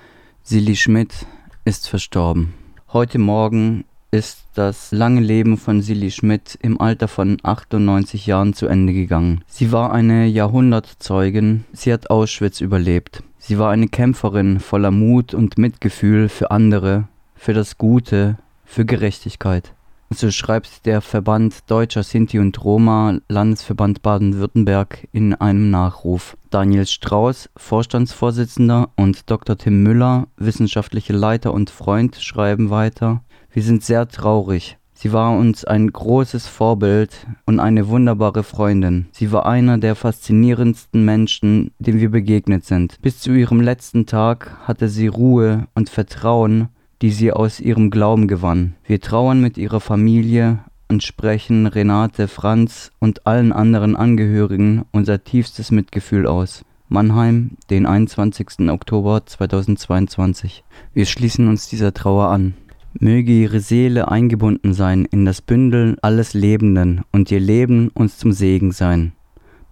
Silly 0.47 0.75
Schmidt 0.75 1.25
ist 1.63 1.89
verstorben. 1.89 2.53
Heute 2.93 3.17
Morgen 3.17 3.83
ist 4.11 4.45
das 4.53 4.91
lange 4.91 5.19
Leben 5.19 5.57
von 5.57 5.81
Silly 5.81 6.11
Schmidt 6.11 6.59
im 6.61 6.79
Alter 6.79 7.07
von 7.07 7.37
98 7.41 8.27
Jahren 8.27 8.53
zu 8.53 8.67
Ende 8.67 8.93
gegangen. 8.93 9.43
Sie 9.47 9.71
war 9.71 9.91
eine 9.91 10.27
Jahrhundertzeugin, 10.27 11.65
sie 11.73 11.91
hat 11.91 12.11
Auschwitz 12.11 12.61
überlebt. 12.61 13.23
Sie 13.39 13.57
war 13.57 13.71
eine 13.71 13.87
Kämpferin 13.87 14.59
voller 14.59 14.91
Mut 14.91 15.33
und 15.33 15.57
Mitgefühl 15.57 16.29
für 16.29 16.51
andere, 16.51 17.07
für 17.33 17.53
das 17.53 17.79
Gute, 17.79 18.37
für 18.65 18.85
Gerechtigkeit. 18.85 19.73
So 20.15 20.31
schreibt 20.31 20.85
der 20.85 21.01
Verband 21.01 21.69
Deutscher 21.69 22.01
Sinti 22.01 22.39
und 22.39 22.63
Roma, 22.63 23.19
Landesverband 23.27 24.01
Baden-Württemberg, 24.01 25.09
in 25.11 25.33
einem 25.33 25.69
Nachruf. 25.71 26.37
Daniel 26.49 26.85
Strauß, 26.87 27.49
Vorstandsvorsitzender, 27.57 28.91
und 28.95 29.29
Dr. 29.29 29.57
Tim 29.57 29.83
Müller, 29.83 30.27
wissenschaftlicher 30.37 31.13
Leiter 31.13 31.53
und 31.53 31.69
Freund, 31.69 32.15
schreiben 32.15 32.69
weiter. 32.69 33.25
Wir 33.51 33.61
sind 33.61 33.83
sehr 33.83 34.07
traurig. 34.07 34.77
Sie 34.93 35.11
war 35.11 35.37
uns 35.37 35.65
ein 35.65 35.91
großes 35.91 36.47
Vorbild 36.47 37.27
und 37.45 37.59
eine 37.59 37.89
wunderbare 37.89 38.43
Freundin. 38.43 39.07
Sie 39.11 39.33
war 39.33 39.45
einer 39.45 39.77
der 39.77 39.95
faszinierendsten 39.95 41.03
Menschen, 41.03 41.71
dem 41.79 41.99
wir 41.99 42.09
begegnet 42.09 42.63
sind. 42.63 43.01
Bis 43.01 43.19
zu 43.19 43.33
ihrem 43.33 43.59
letzten 43.59 44.05
Tag 44.05 44.55
hatte 44.63 44.87
sie 44.87 45.07
Ruhe 45.07 45.67
und 45.75 45.89
Vertrauen, 45.89 46.69
die 47.01 47.11
sie 47.11 47.31
aus 47.31 47.59
ihrem 47.59 47.89
Glauben 47.89 48.27
gewann. 48.27 48.75
Wir 48.85 49.01
trauern 49.01 49.41
mit 49.41 49.57
ihrer 49.57 49.79
Familie 49.79 50.59
und 50.87 51.03
sprechen 51.03 51.67
Renate, 51.67 52.27
Franz 52.27 52.91
und 52.99 53.25
allen 53.27 53.51
anderen 53.51 53.95
Angehörigen 53.95 54.85
unser 54.91 55.23
tiefstes 55.23 55.71
Mitgefühl 55.71 56.27
aus. 56.27 56.63
Mannheim, 56.87 57.57
den 57.69 57.85
21. 57.85 58.69
Oktober 58.69 59.25
2022. 59.25 60.63
Wir 60.93 61.05
schließen 61.05 61.47
uns 61.47 61.67
dieser 61.67 61.93
Trauer 61.93 62.29
an. 62.29 62.53
Möge 62.97 63.31
ihre 63.31 63.59
Seele 63.59 64.09
eingebunden 64.09 64.73
sein 64.73 65.05
in 65.05 65.25
das 65.25 65.41
Bündel 65.41 65.97
alles 66.01 66.33
Lebenden 66.33 67.01
und 67.11 67.29
ihr 67.31 67.39
Leben 67.39 67.89
uns 67.89 68.17
zum 68.17 68.31
Segen 68.31 68.71
sein. 68.71 69.13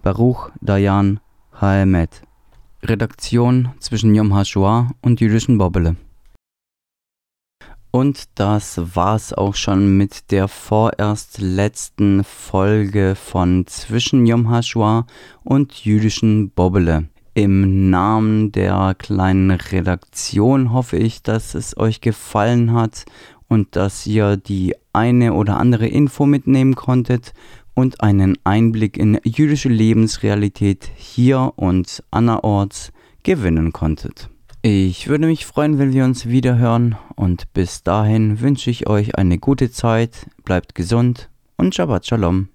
Baruch 0.01 0.49
Dayan 0.59 1.19
Haemet. 1.61 2.23
Redaktion 2.81 3.69
zwischen 3.79 4.13
Yom 4.13 4.33
HaShoah 4.33 4.89
und 5.01 5.21
jüdischen 5.21 5.57
Bobbele. 5.57 5.95
Und 7.95 8.23
das 8.39 8.95
war's 8.95 9.33
auch 9.33 9.53
schon 9.53 9.97
mit 9.97 10.31
der 10.31 10.47
vorerst 10.47 11.37
letzten 11.39 12.23
Folge 12.23 13.13
von 13.13 13.67
Zwischen 13.67 14.25
Yom 14.25 14.49
HaShoah 14.49 15.05
und 15.43 15.85
jüdischen 15.85 16.49
Bobbele. 16.49 17.09
Im 17.35 17.91
Namen 17.91 18.51
der 18.51 18.95
kleinen 18.97 19.51
Redaktion 19.51 20.73
hoffe 20.73 20.97
ich, 20.97 21.21
dass 21.21 21.53
es 21.53 21.77
euch 21.77 22.01
gefallen 22.01 22.73
hat 22.73 23.05
und 23.47 23.75
dass 23.75 24.07
ihr 24.07 24.37
die 24.37 24.73
eine 24.91 25.33
oder 25.33 25.57
andere 25.57 25.85
Info 25.85 26.25
mitnehmen 26.25 26.73
konntet 26.73 27.33
und 27.75 28.01
einen 28.01 28.39
Einblick 28.43 28.97
in 28.97 29.19
jüdische 29.23 29.69
Lebensrealität 29.69 30.89
hier 30.95 31.53
und 31.57 32.03
anderorts 32.09 32.91
gewinnen 33.21 33.71
konntet. 33.71 34.31
Ich 34.65 35.09
würde 35.09 35.25
mich 35.27 35.45
freuen, 35.45 35.77
wenn 35.77 35.91
wir 35.91 36.05
uns 36.05 36.29
wieder 36.29 36.57
hören 36.57 36.95
und 37.17 37.51
bis 37.51 37.83
dahin 37.83 38.39
wünsche 38.39 38.69
ich 38.69 38.87
euch 38.87 39.17
eine 39.17 39.37
gute 39.37 39.69
Zeit, 39.69 40.27
bleibt 40.45 40.73
gesund 40.73 41.27
und 41.57 41.75
Shabbat 41.75 42.05
Shalom. 42.05 42.47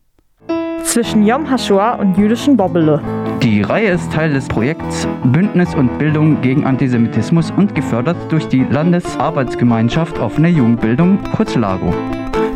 Zwischen 0.85 1.27
Yom 1.27 1.51
HaShoah 1.51 1.99
und 2.01 2.17
jüdischen 2.17 2.57
Bobbele. 2.57 3.03
Die 3.43 3.61
Reihe 3.61 3.91
ist 3.91 4.11
Teil 4.11 4.33
des 4.33 4.49
Projekts 4.49 5.07
Bündnis 5.25 5.75
und 5.75 5.99
Bildung 5.99 6.41
gegen 6.41 6.65
Antisemitismus 6.65 7.51
und 7.51 7.75
gefördert 7.75 8.17
durch 8.33 8.49
die 8.49 8.65
Landesarbeitsgemeinschaft 8.65 10.19
Offene 10.19 10.49
Jugendbildung, 10.49 11.23
kurz 11.37 11.57
LAGO. 11.57 11.93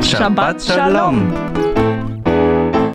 Shabbat 0.00 0.62
Shalom. 0.62 1.30